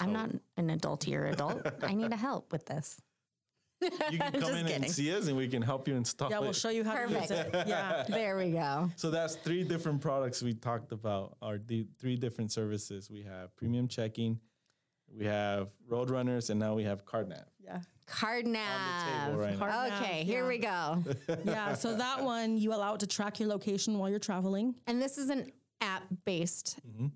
I'm 0.00 0.10
Oh. 0.10 0.12
not 0.12 0.30
an 0.56 0.68
adultier 0.70 1.32
adult. 1.32 1.64
I 1.82 1.94
need 1.94 2.12
a 2.12 2.16
help 2.16 2.50
with 2.52 2.66
this. 2.66 3.00
You 3.80 4.18
can 4.18 4.32
come 4.40 4.54
in 4.54 4.66
kidding. 4.66 4.84
and 4.84 4.90
see 4.90 5.14
us, 5.14 5.26
and 5.28 5.36
we 5.36 5.48
can 5.48 5.62
help 5.62 5.86
you 5.88 5.94
install 5.96 6.30
Yeah, 6.30 6.38
we'll 6.40 6.52
show 6.52 6.70
you 6.70 6.84
how 6.84 6.94
to 6.94 7.02
use 7.12 7.28
Perfect. 7.28 7.54
it. 7.54 7.68
Yeah. 7.68 8.04
There 8.08 8.36
we 8.36 8.50
go. 8.52 8.90
So 8.96 9.10
that's 9.10 9.36
three 9.36 9.64
different 9.64 10.00
products 10.00 10.42
we 10.42 10.54
talked 10.54 10.92
about. 10.92 11.36
Are 11.42 11.58
the 11.58 11.86
three 11.98 12.16
different 12.16 12.50
services 12.52 13.10
we 13.10 13.22
have: 13.22 13.54
premium 13.56 13.86
checking, 13.88 14.40
we 15.16 15.26
have 15.26 15.68
Roadrunners, 15.88 16.50
and 16.50 16.58
now 16.60 16.74
we 16.74 16.84
have 16.84 17.04
CardNav. 17.04 17.44
Yeah. 17.62 17.80
Card 18.06 18.46
nav. 18.46 19.34
right 19.38 19.52
now. 19.52 19.58
Card 19.58 19.90
nav, 19.90 20.02
okay, 20.02 20.24
here 20.24 20.42
yeah. 20.42 20.48
we 20.48 20.58
go. 20.58 21.04
Yeah. 21.44 21.74
So 21.74 21.96
that 21.96 22.22
one 22.22 22.56
you 22.58 22.72
allow 22.74 22.94
it 22.94 23.00
to 23.00 23.06
track 23.06 23.40
your 23.40 23.48
location 23.48 23.98
while 23.98 24.10
you're 24.10 24.18
traveling. 24.18 24.74
And 24.86 25.00
this 25.00 25.18
is 25.18 25.30
an 25.30 25.50
app 25.80 26.02
based 26.24 26.78
Mm-hmm. 26.88 27.06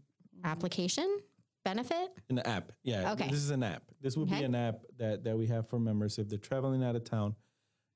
application 0.44 1.18
benefit. 1.64 2.11
An 2.31 2.38
app, 2.40 2.72
yeah. 2.85 3.12
Okay. 3.12 3.29
This 3.29 3.38
is 3.40 3.51
an 3.51 3.62
app. 3.62 3.83
This 4.01 4.16
would 4.16 4.29
Okay. 4.29 4.38
be 4.40 4.44
an 4.44 4.55
app 4.55 4.81
that 4.99 5.25
that 5.25 5.37
we 5.37 5.46
have 5.49 5.68
for 5.68 5.79
members 5.79 6.18
if 6.18 6.29
they're 6.29 6.38
traveling 6.38 6.83
out 6.85 6.94
of 6.96 7.05
town. 7.05 7.35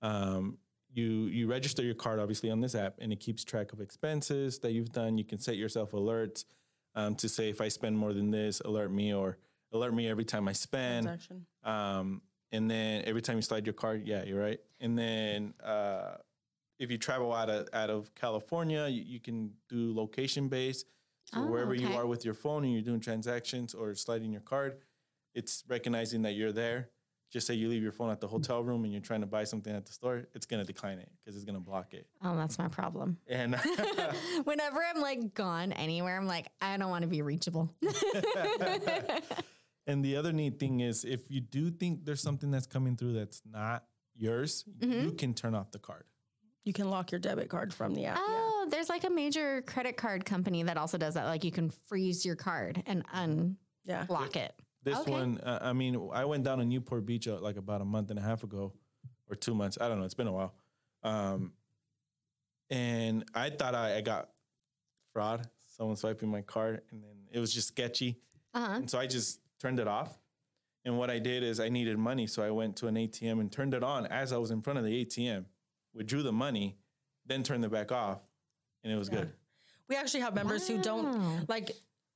Um, 0.03 0.59
you 0.92 1.26
you 1.26 1.46
register 1.46 1.83
your 1.83 1.94
card 1.94 2.18
obviously 2.18 2.50
on 2.50 2.61
this 2.61 2.74
app, 2.74 2.94
and 2.98 3.12
it 3.12 3.20
keeps 3.20 3.44
track 3.44 3.72
of 3.72 3.81
expenses 3.81 4.59
that 4.61 4.72
you've 4.72 4.90
done. 4.92 5.16
You 5.18 5.24
can 5.24 5.38
set 5.38 5.57
yourself 5.57 5.92
alerts 5.92 6.44
um, 6.96 7.14
to 7.16 7.29
say 7.29 7.48
if 7.48 7.61
I 7.61 7.68
spend 7.68 7.96
more 7.96 8.12
than 8.12 8.31
this, 8.33 8.61
alert 8.61 8.90
me, 8.90 9.14
or 9.14 9.38
alert 9.72 9.94
me 9.94 10.09
every 10.09 10.24
time 10.24 10.48
I 10.48 10.53
spend. 10.53 11.05
Transaction. 11.07 11.46
Um, 11.62 12.22
and 12.53 12.71
then 12.71 13.03
every 13.07 13.23
time 13.23 13.37
you 13.37 13.43
slide 13.43 13.67
your 13.67 13.75
card, 13.75 14.07
yeah, 14.07 14.25
you're 14.25 14.41
right. 14.41 14.61
And 14.81 14.99
then 14.99 15.55
uh, 15.63 16.15
if 16.79 16.91
you 16.91 16.99
travel 16.99 17.33
out 17.33 17.51
of 17.51 17.69
out 17.73 17.91
of 17.91 18.15
California, 18.15 18.87
you, 18.89 19.03
you 19.07 19.21
can 19.21 19.53
do 19.69 19.95
location 19.95 20.49
based. 20.49 20.87
So 21.25 21.41
Oh, 21.41 21.47
wherever 21.47 21.75
you 21.75 21.89
are 21.95 22.07
with 22.07 22.25
your 22.25 22.35
phone 22.35 22.65
and 22.65 22.73
you're 22.73 22.83
doing 22.83 23.01
transactions 23.01 23.75
or 23.75 23.95
sliding 23.95 24.33
your 24.33 24.41
card, 24.41 24.79
it's 25.35 25.63
recognizing 25.69 26.23
that 26.23 26.33
you're 26.33 26.53
there. 26.53 26.89
Just 27.31 27.47
say 27.47 27.55
you 27.55 27.69
leave 27.69 27.83
your 27.83 27.93
phone 27.93 28.11
at 28.11 28.21
the 28.21 28.27
hotel 28.27 28.65
room 28.65 28.83
and 28.83 28.93
you're 28.93 29.01
trying 29.01 29.21
to 29.21 29.27
buy 29.27 29.45
something 29.45 29.73
at 29.73 29.87
the 29.87 29.93
store, 29.93 30.27
it's 30.35 30.47
gonna 30.47 30.65
decline 30.65 30.99
it 30.99 31.09
because 31.21 31.37
it's 31.37 31.45
gonna 31.45 31.61
block 31.61 31.95
it. 31.95 32.09
Oh, 32.25 32.37
that's 32.37 32.59
my 32.59 32.67
problem. 32.67 33.19
And 33.29 33.55
Whenever 34.45 34.81
I'm 34.83 35.01
like 35.01 35.35
gone 35.35 35.71
anywhere, 35.73 36.17
I'm 36.17 36.27
like, 36.27 36.49
I 36.61 36.77
don't 36.77 36.91
want 36.91 37.03
to 37.03 37.09
be 37.09 37.23
reachable. 37.23 37.73
And 39.87 40.05
the 40.05 40.16
other 40.16 40.33
neat 40.33 40.59
thing 40.59 40.81
is, 40.81 41.05
if 41.05 41.31
you 41.31 41.40
do 41.40 41.71
think 41.71 42.05
there's 42.05 42.21
something 42.23 42.51
that's 42.51 42.66
coming 42.66 42.97
through 42.97 43.14
that's 43.14 43.43
not 43.51 43.85
yours, 44.14 44.64
Mm-hmm. 44.81 45.05
you 45.05 45.12
can 45.12 45.35
turn 45.35 45.55
off 45.55 45.71
the 45.71 45.79
card. 45.79 46.05
You 46.64 46.73
can 46.75 46.90
lock 46.90 47.11
your 47.11 47.19
debit 47.19 47.49
card 47.49 47.73
from 47.73 47.95
the 47.95 48.05
app. 48.05 48.19
Oh, 48.21 48.69
there's 48.71 48.88
like 48.90 49.05
a 49.05 49.11
major 49.11 49.62
credit 49.62 49.97
card 49.97 50.25
company 50.27 50.62
that 50.64 50.77
also 50.77 50.99
does 50.99 51.14
that. 51.14 51.25
Like 51.25 51.43
you 51.43 51.51
can 51.51 51.71
freeze 51.71 52.25
your 52.25 52.37
card 52.37 52.83
and 52.87 53.03
Yeah. 53.85 54.05
unlock 54.09 54.37
it. 54.37 54.53
This 54.83 54.99
Okay. 54.99 55.11
one, 55.11 55.38
uh, 55.38 55.59
I 55.62 55.73
mean, 55.73 56.11
I 56.12 56.25
went 56.27 56.45
down 56.45 56.59
to 56.59 56.64
Newport 56.64 57.07
Beach 57.07 57.27
uh, 57.29 57.40
like 57.40 57.57
about 57.57 57.81
a 57.81 57.85
month 57.85 58.11
and 58.11 58.19
a 58.19 58.23
half 58.23 58.43
ago, 58.45 58.75
or 59.29 59.35
two 59.37 59.55
months. 59.55 59.79
I 59.81 59.88
don't 59.88 59.99
know. 59.99 60.05
It's 60.05 60.14
been 60.14 60.27
a 60.27 60.33
while. 60.33 60.55
Um, 61.03 61.53
and 62.69 63.25
I 63.35 63.51
thought 63.51 63.75
I, 63.75 63.97
I 63.97 64.01
got 64.01 64.29
fraud. 65.12 65.49
Someone 65.77 65.97
swiping 65.97 66.29
my 66.29 66.43
card, 66.43 66.83
and 66.90 67.03
then 67.03 67.16
it 67.33 67.38
was 67.40 67.53
just 67.55 67.69
sketchy. 67.69 68.19
Uh 68.55 68.66
huh. 68.66 68.73
And 68.77 68.90
so 68.90 68.99
I 68.99 69.07
just 69.07 69.40
turned 69.61 69.79
it 69.79 69.87
off. 69.87 70.18
And 70.85 70.96
what 70.96 71.11
I 71.11 71.18
did 71.18 71.42
is 71.42 71.61
I 71.61 71.68
needed 71.68 71.99
money, 71.99 72.27
so 72.27 72.42
I 72.42 72.51
went 72.51 72.77
to 72.77 72.87
an 72.87 72.94
ATM 72.94 73.40
and 73.40 73.53
turned 73.53 73.75
it 73.75 73.83
on 73.83 74.07
as 74.07 74.33
I 74.33 74.38
was 74.38 74.51
in 74.51 74.62
front 74.62 74.79
of 74.79 74.85
the 74.85 75.05
ATM, 75.05 75.44
withdrew 75.94 76.23
the 76.23 76.33
money, 76.33 76.79
then 77.27 77.42
turned 77.42 77.64
it 77.64 77.70
back 77.70 77.92
off, 77.92 78.20
and 78.83 78.92
it 78.92 78.96
was 78.96 79.11
good. 79.11 79.31
We 79.88 79.96
actually 79.96 80.20
have 80.20 80.35
members 80.35 80.66
who 80.66 80.81
don't 80.81 81.49
like 81.49 81.73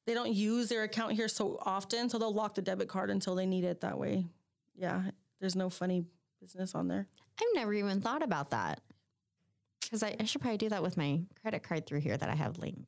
they 0.07 0.14
don't 0.14 0.33
use 0.33 0.68
their 0.68 0.83
account 0.83 1.12
here 1.12 1.28
so 1.28 1.59
often, 1.62 2.09
so 2.09 2.18
they'll 2.18 2.33
lock 2.33 2.54
the 2.54 2.62
debit 2.62 2.88
card 2.88 3.11
until 3.11 3.35
they 3.35 3.46
need 3.46 3.64
it 3.64 3.80
that 3.80 3.98
way. 3.98 4.26
Yeah. 4.74 5.02
There's 5.40 5.57
no 5.57 5.70
funny 5.70 6.04
business 6.40 6.74
on 6.74 6.88
there. 6.88 7.07
I've 7.40 7.46
never 7.54 7.74
even 7.74 8.00
thought 8.00 8.22
about 8.22 8.50
that 8.50 8.80
because 9.80 10.02
I, 10.02 10.16
I 10.20 10.24
should 10.24 10.40
probably 10.40 10.59
do 10.59 10.68
that 10.70 10.83
with 10.83 10.96
my 10.96 11.20
credit 11.40 11.62
card 11.62 11.87
through 11.87 12.00
here 12.00 12.16
that 12.16 12.28
I 12.28 12.35
have 12.35 12.59
linked. 12.59 12.87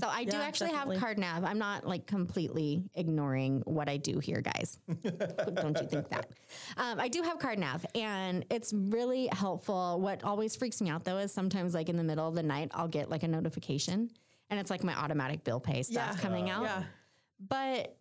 So 0.00 0.08
I 0.08 0.24
do 0.24 0.36
actually 0.36 0.70
definitely. 0.70 0.96
have 0.96 1.04
card 1.04 1.18
nav. 1.18 1.44
I'm 1.44 1.58
not 1.58 1.86
like 1.86 2.06
completely 2.06 2.82
ignoring 2.94 3.62
what 3.66 3.88
I 3.88 3.98
do 3.98 4.18
here, 4.18 4.40
guys. 4.40 4.78
Don't 5.04 5.80
you 5.80 5.86
think 5.86 6.08
that? 6.08 6.30
Um, 6.76 6.98
I 6.98 7.08
do 7.08 7.22
have 7.22 7.38
card 7.38 7.58
nav, 7.58 7.84
and 7.94 8.44
it's 8.50 8.72
really 8.72 9.28
helpful. 9.32 10.00
What 10.00 10.24
always 10.24 10.56
freaks 10.56 10.80
me 10.80 10.88
out 10.90 11.04
though 11.04 11.18
is 11.18 11.30
sometimes 11.32 11.74
like 11.74 11.88
in 11.88 11.96
the 11.96 12.04
middle 12.04 12.26
of 12.26 12.34
the 12.34 12.42
night, 12.42 12.70
I'll 12.74 12.88
get 12.88 13.10
like 13.10 13.22
a 13.22 13.28
notification, 13.28 14.10
and 14.50 14.58
it's 14.58 14.70
like 14.70 14.82
my 14.82 14.94
automatic 14.98 15.44
bill 15.44 15.60
pay 15.60 15.82
stuff 15.82 16.12
Yeah. 16.16 16.20
coming 16.22 16.48
out. 16.50 16.62
Yeah. 16.64 16.82
But 17.48 17.96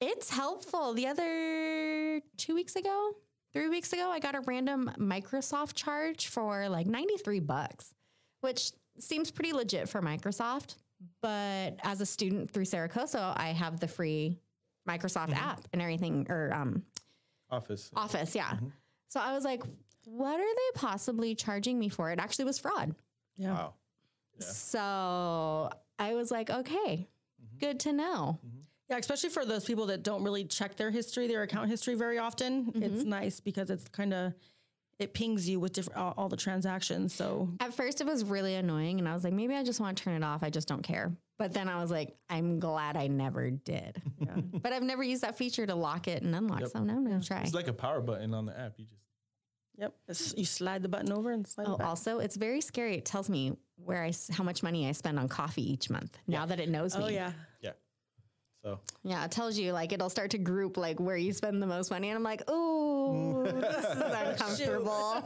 it's 0.00 0.28
helpful. 0.28 0.94
The 0.94 1.06
other 1.06 2.20
two 2.36 2.54
weeks 2.56 2.74
ago, 2.76 3.12
three 3.52 3.68
weeks 3.68 3.92
ago, 3.92 4.10
I 4.10 4.18
got 4.18 4.34
a 4.34 4.40
random 4.40 4.90
Microsoft 4.98 5.74
charge 5.74 6.26
for 6.26 6.68
like 6.68 6.86
93 6.88 7.38
bucks, 7.40 7.94
which 8.40 8.72
seems 8.98 9.30
pretty 9.30 9.52
legit 9.52 9.88
for 9.88 10.02
Microsoft. 10.02 10.74
But 11.20 11.78
as 11.82 12.00
a 12.00 12.06
student 12.06 12.50
through 12.50 12.66
Cerro 12.66 12.88
Coso, 12.88 13.34
I 13.36 13.48
have 13.48 13.80
the 13.80 13.88
free 13.88 14.38
Microsoft 14.88 15.30
mm-hmm. 15.30 15.48
app 15.48 15.60
and 15.72 15.80
everything, 15.80 16.26
or 16.28 16.52
um, 16.54 16.82
Office. 17.50 17.90
Office, 17.96 18.34
yeah. 18.34 18.50
Mm-hmm. 18.50 18.68
So 19.08 19.20
I 19.20 19.32
was 19.32 19.44
like, 19.44 19.62
what 20.04 20.38
are 20.38 20.54
they 20.54 20.80
possibly 20.80 21.34
charging 21.34 21.78
me 21.78 21.88
for? 21.88 22.10
It 22.10 22.18
actually 22.18 22.44
was 22.44 22.58
fraud. 22.58 22.94
Yeah. 23.36 23.52
Wow. 23.52 23.74
So 24.38 25.70
I 25.98 26.14
was 26.14 26.30
like, 26.30 26.50
okay, 26.50 27.08
mm-hmm. 27.40 27.58
good 27.58 27.80
to 27.80 27.92
know. 27.92 28.38
Yeah, 28.90 28.98
especially 28.98 29.30
for 29.30 29.46
those 29.46 29.64
people 29.64 29.86
that 29.86 30.02
don't 30.02 30.22
really 30.22 30.44
check 30.44 30.76
their 30.76 30.90
history, 30.90 31.26
their 31.26 31.42
account 31.42 31.70
history 31.70 31.94
very 31.94 32.18
often. 32.18 32.70
It's 32.74 33.04
nice 33.04 33.40
because 33.40 33.70
it's 33.70 33.88
kind 33.88 34.12
of 34.12 34.34
it 34.98 35.14
pings 35.14 35.48
you 35.48 35.60
with 35.60 35.72
different 35.72 35.98
all, 35.98 36.14
all 36.16 36.28
the 36.28 36.36
transactions. 36.36 37.14
So 37.14 37.48
At 37.60 37.74
first, 37.74 38.00
it 38.00 38.06
was 38.06 38.24
really 38.24 38.54
annoying, 38.54 38.98
and 38.98 39.08
I 39.08 39.14
was 39.14 39.24
like, 39.24 39.32
maybe 39.32 39.54
I 39.54 39.62
just 39.62 39.80
want 39.80 39.96
to 39.96 40.04
turn 40.04 40.14
it 40.14 40.24
off. 40.24 40.42
I 40.42 40.50
just 40.50 40.68
don't 40.68 40.82
care. 40.82 41.12
But 41.38 41.52
then 41.52 41.68
I 41.68 41.80
was 41.80 41.90
like, 41.90 42.16
I'm 42.30 42.60
glad 42.60 42.96
I 42.96 43.08
never 43.08 43.50
did. 43.50 44.00
but 44.62 44.72
I've 44.72 44.82
never 44.82 45.02
used 45.02 45.22
that 45.22 45.36
feature 45.36 45.66
to 45.66 45.74
lock 45.74 46.06
it 46.06 46.22
and 46.22 46.34
unlock. 46.34 46.66
So 46.66 46.78
now 46.78 46.94
I'm 46.94 47.04
gonna 47.04 47.22
try. 47.22 47.40
It's 47.42 47.54
like 47.54 47.68
a 47.68 47.72
power 47.72 48.00
button 48.00 48.34
on 48.34 48.46
the 48.46 48.58
app. 48.58 48.74
You 48.76 48.84
just 48.84 49.02
yep, 49.76 49.94
it's, 50.08 50.34
you 50.36 50.44
slide 50.44 50.82
the 50.82 50.88
button 50.88 51.12
over 51.12 51.32
and 51.32 51.46
slide 51.46 51.66
Oh, 51.68 51.74
it 51.74 51.78
back. 51.78 51.88
also, 51.88 52.20
it's 52.20 52.36
very 52.36 52.60
scary. 52.60 52.96
It 52.96 53.04
tells 53.04 53.28
me 53.28 53.56
where 53.76 54.04
I 54.04 54.12
how 54.32 54.44
much 54.44 54.62
money 54.62 54.88
I 54.88 54.92
spend 54.92 55.18
on 55.18 55.28
coffee 55.28 55.72
each 55.72 55.90
month. 55.90 56.16
Now 56.28 56.46
that 56.46 56.60
it 56.60 56.68
knows 56.68 56.94
oh, 56.94 57.00
me, 57.00 57.04
Oh 57.04 57.08
yeah, 57.08 57.32
yeah. 57.60 57.72
So 58.62 58.80
yeah, 59.02 59.24
it 59.24 59.30
tells 59.30 59.58
you 59.58 59.72
like 59.72 59.92
it'll 59.92 60.10
start 60.10 60.30
to 60.30 60.38
group 60.38 60.76
like 60.76 61.00
where 61.00 61.16
you 61.16 61.32
spend 61.32 61.60
the 61.60 61.66
most 61.66 61.90
money, 61.90 62.08
and 62.10 62.16
I'm 62.16 62.22
like, 62.22 62.42
this 63.44 63.84
is 63.84 64.02
uncomfortable. 64.26 65.24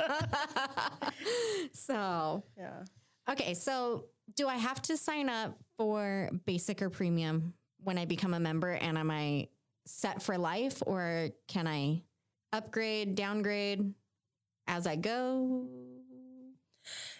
so 1.72 2.42
yeah. 2.56 2.84
Okay, 3.30 3.54
so 3.54 4.06
do 4.36 4.48
I 4.48 4.56
have 4.56 4.80
to 4.82 4.96
sign 4.96 5.28
up 5.28 5.58
for 5.76 6.30
basic 6.46 6.80
or 6.82 6.90
premium 6.90 7.54
when 7.82 7.98
I 7.98 8.04
become 8.04 8.34
a 8.34 8.40
member 8.40 8.72
and 8.72 8.96
am 8.98 9.10
I 9.10 9.48
set 9.86 10.22
for 10.22 10.36
life 10.38 10.82
or 10.86 11.30
can 11.46 11.66
I 11.66 12.02
upgrade, 12.52 13.14
downgrade 13.14 13.94
as 14.66 14.86
I 14.86 14.96
go? 14.96 15.66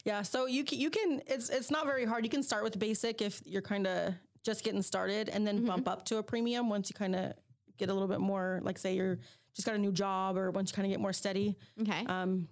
Yeah, 0.04 0.22
so 0.22 0.46
you 0.46 0.64
can, 0.64 0.78
you 0.78 0.90
can 0.90 1.22
it's 1.26 1.50
it's 1.50 1.70
not 1.70 1.84
very 1.84 2.04
hard. 2.04 2.24
You 2.24 2.30
can 2.30 2.42
start 2.42 2.64
with 2.64 2.78
basic 2.78 3.20
if 3.20 3.42
you're 3.44 3.62
kind 3.62 3.86
of 3.86 4.14
just 4.44 4.64
getting 4.64 4.82
started, 4.82 5.28
and 5.28 5.46
then 5.46 5.58
mm-hmm. 5.58 5.66
bump 5.66 5.88
up 5.88 6.04
to 6.06 6.16
a 6.16 6.22
premium 6.22 6.70
once 6.70 6.88
you 6.88 6.94
kind 6.94 7.14
of 7.14 7.34
get 7.76 7.90
a 7.90 7.92
little 7.92 8.08
bit 8.08 8.20
more. 8.20 8.60
Like 8.62 8.78
say 8.78 8.94
you're 8.94 9.18
just 9.54 9.66
got 9.66 9.74
a 9.74 9.78
new 9.78 9.92
job, 9.92 10.36
or 10.36 10.50
once 10.50 10.70
you 10.70 10.74
kind 10.76 10.86
of 10.86 10.90
get 10.90 11.00
more 11.00 11.12
steady, 11.12 11.56
Okay. 11.80 12.04
um, 12.06 12.48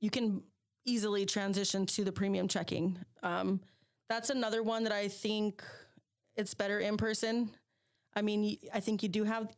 you 0.00 0.10
can 0.10 0.42
easily 0.84 1.26
transition 1.26 1.86
to 1.86 2.04
the 2.04 2.12
premium 2.12 2.48
checking. 2.48 2.98
Um, 3.22 3.60
that's 4.08 4.30
another 4.30 4.62
one 4.62 4.82
that 4.84 4.92
I 4.92 5.08
think 5.08 5.62
it's 6.36 6.54
better 6.54 6.80
in 6.80 6.96
person. 6.96 7.50
I 8.16 8.22
mean, 8.22 8.56
I 8.74 8.80
think 8.80 9.02
you 9.02 9.08
do 9.08 9.24
have 9.24 9.48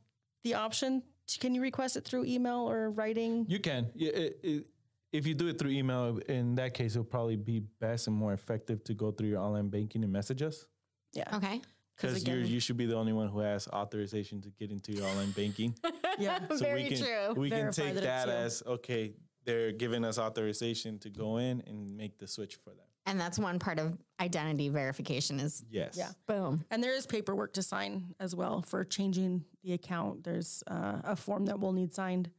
the 0.45 0.55
option. 0.55 1.03
To, 1.29 1.39
can 1.39 1.55
you 1.55 1.63
request 1.63 1.97
it 1.97 2.05
through 2.05 2.25
email 2.27 2.69
or 2.69 2.91
writing? 2.91 3.47
you 3.49 3.61
can. 3.61 3.91
Yeah, 3.95 4.11
it, 4.11 4.41
it, 4.43 4.67
if 5.13 5.27
you 5.27 5.35
do 5.35 5.47
it 5.49 5.59
through 5.59 5.71
email, 5.71 6.19
in 6.29 6.55
that 6.57 6.75
case, 6.75 6.93
it'll 6.93 7.05
probably 7.05 7.37
be 7.37 7.61
best 7.81 8.09
and 8.09 8.17
more 8.17 8.33
effective 8.33 8.83
to 8.85 8.95
go 8.95 9.11
through 9.13 9.29
your 9.29 9.41
online 9.41 9.69
banking 9.69 10.03
and 10.05 10.13
message 10.13 10.43
us. 10.43 10.67
Yeah, 11.15 11.35
okay. 11.37 11.61
Because 11.97 12.23
again- 12.23 12.47
you 12.47 12.61
should 12.61 12.77
be 12.77 12.87
the 12.87 12.97
only 12.97 13.13
one 13.13 13.29
who 13.29 13.41
has 13.41 13.69
authorization 13.69 14.41
to 14.43 14.51
get 14.51 14.71
into 14.71 14.93
your 14.93 15.07
online 15.07 15.31
banking. 15.33 15.75
yeah. 16.19 16.39
Very 16.51 16.85
we 16.85 16.89
can, 16.91 16.99
true. 16.99 17.35
We 17.35 17.51
can 17.51 17.73
take 17.73 17.95
that 17.95 18.03
that 18.03 18.29
as 18.29 18.63
okay. 18.67 19.15
They're 19.45 19.73
giving 19.73 20.05
us 20.05 20.19
authorization 20.19 21.01
to 21.01 21.11
go 21.11 21.39
in 21.39 21.63
and 21.67 21.97
make 21.97 22.19
the 22.19 22.29
switch 22.29 22.57
for 22.57 22.71
them. 22.71 22.87
And 23.07 23.21
that's 23.21 23.39
one 23.39 23.59
part 23.59 23.81
of 23.81 23.99
identity 24.21 24.69
verification 24.69 25.41
is 25.41 25.65
Yes. 25.69 25.97
Yeah. 25.99 26.11
boom. 26.29 26.65
And 26.71 26.83
there 26.83 26.95
is 26.95 27.07
paperwork 27.07 27.55
to 27.55 27.63
sign 27.63 28.15
as 28.21 28.37
well 28.37 28.63
for 28.63 28.85
changing 28.85 29.45
the 29.65 29.73
account. 29.73 30.23
There's 30.23 30.63
uh, 30.69 31.01
a 31.03 31.17
form 31.17 31.47
that 31.47 31.59
we'll 31.59 31.73
need 31.73 31.93
signed. 31.93 32.31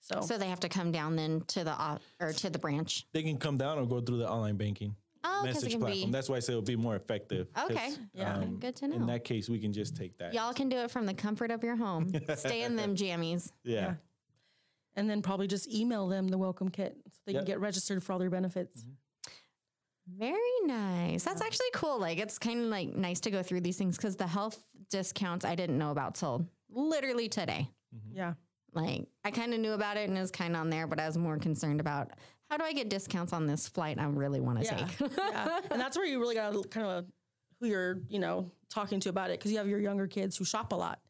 So, 0.00 0.20
So 0.22 0.38
they 0.38 0.48
have 0.48 0.60
to 0.60 0.68
come 0.68 0.90
down 0.90 1.14
then 1.14 1.42
to 1.48 1.64
the 1.64 2.00
or 2.20 2.32
to 2.32 2.50
the 2.50 2.58
branch. 2.58 3.06
They 3.12 3.22
can 3.22 3.36
come 3.36 3.56
down 3.56 3.78
or 3.78 3.86
go 3.86 4.00
through 4.00 4.18
the 4.18 4.28
online 4.28 4.56
banking 4.56 4.96
Oh, 5.30 5.42
because 5.42 5.56
it 5.58 5.66
message 5.66 5.70
can 5.72 5.80
platform. 5.80 6.06
be. 6.06 6.12
That's 6.12 6.28
why 6.28 6.36
I 6.36 6.40
say 6.40 6.52
it'll 6.54 6.62
be 6.62 6.76
more 6.76 6.96
effective. 6.96 7.48
Okay. 7.64 7.92
Yeah. 8.14 8.34
Um, 8.36 8.58
good 8.58 8.74
to 8.76 8.88
know. 8.88 8.96
In 8.96 9.06
that 9.06 9.24
case, 9.24 9.48
we 9.48 9.58
can 9.58 9.72
just 9.72 9.94
take 9.96 10.16
that. 10.18 10.32
Y'all 10.34 10.52
can 10.54 10.68
do 10.68 10.78
it 10.78 10.90
from 10.90 11.06
the 11.06 11.14
comfort 11.14 11.50
of 11.50 11.62
your 11.62 11.76
home. 11.76 12.10
Stay 12.36 12.62
in 12.62 12.76
them 12.76 12.96
jammies. 13.02 13.52
Yeah. 13.64 13.94
and 14.96 15.08
then 15.08 15.22
probably 15.22 15.46
just 15.46 15.72
email 15.72 16.08
them 16.08 16.26
the 16.28 16.38
welcome 16.38 16.68
kit 16.70 16.96
so 17.12 17.20
they 17.26 17.32
Yep. 17.34 17.42
can 17.42 17.46
get 17.46 17.60
registered 17.60 18.02
for 18.02 18.12
all 18.14 18.18
their 18.18 18.30
benefits. 18.30 18.82
Mm-hmm. 18.82 18.92
Very 20.18 20.60
nice. 20.64 21.22
That's 21.24 21.42
actually 21.42 21.66
cool. 21.74 21.98
Like 22.00 22.18
it's 22.18 22.38
kind 22.38 22.60
of 22.60 22.66
like 22.66 22.96
nice 22.96 23.20
to 23.20 23.30
go 23.30 23.42
through 23.42 23.60
these 23.60 23.76
things 23.76 23.96
because 23.96 24.16
the 24.16 24.26
health 24.26 24.58
discounts 24.90 25.44
I 25.44 25.54
didn't 25.54 25.76
know 25.78 25.90
about 25.90 26.14
till 26.14 26.46
literally 26.70 27.28
today. 27.28 27.68
Mm-hmm. 27.94 28.16
Yeah. 28.16 28.32
Like 28.72 29.06
I 29.24 29.30
kind 29.30 29.52
of 29.52 29.60
knew 29.60 29.72
about 29.72 29.96
it 29.98 30.08
and 30.08 30.16
it 30.16 30.20
was 30.20 30.30
kind 30.30 30.54
of 30.54 30.60
on 30.62 30.70
there, 30.70 30.86
but 30.86 30.98
I 30.98 31.06
was 31.06 31.18
more 31.18 31.36
concerned 31.38 31.80
about 31.80 32.10
how 32.50 32.56
do 32.56 32.64
I 32.64 32.72
get 32.72 32.88
discounts 32.88 33.32
on 33.32 33.46
this 33.46 33.68
flight 33.68 33.98
I 33.98 34.04
really 34.06 34.40
want 34.40 34.58
to 34.60 34.64
Yeah. 34.64 34.86
take. 34.86 35.10
yeah. 35.18 35.60
And 35.70 35.80
that's 35.80 35.96
where 35.96 36.06
you 36.06 36.18
really 36.20 36.34
got 36.34 36.52
to 36.52 36.62
kind 36.68 36.86
of 36.86 37.06
who 37.60 37.66
you're, 37.68 38.00
you 38.08 38.18
know, 38.18 38.50
talking 38.70 39.00
to 39.00 39.08
about 39.08 39.30
it 39.30 39.38
because 39.38 39.50
you 39.52 39.58
have 39.58 39.68
your 39.68 39.80
younger 39.80 40.06
kids 40.06 40.36
who 40.36 40.44
shop 40.44 40.72
a 40.72 40.76
lot. 40.76 41.00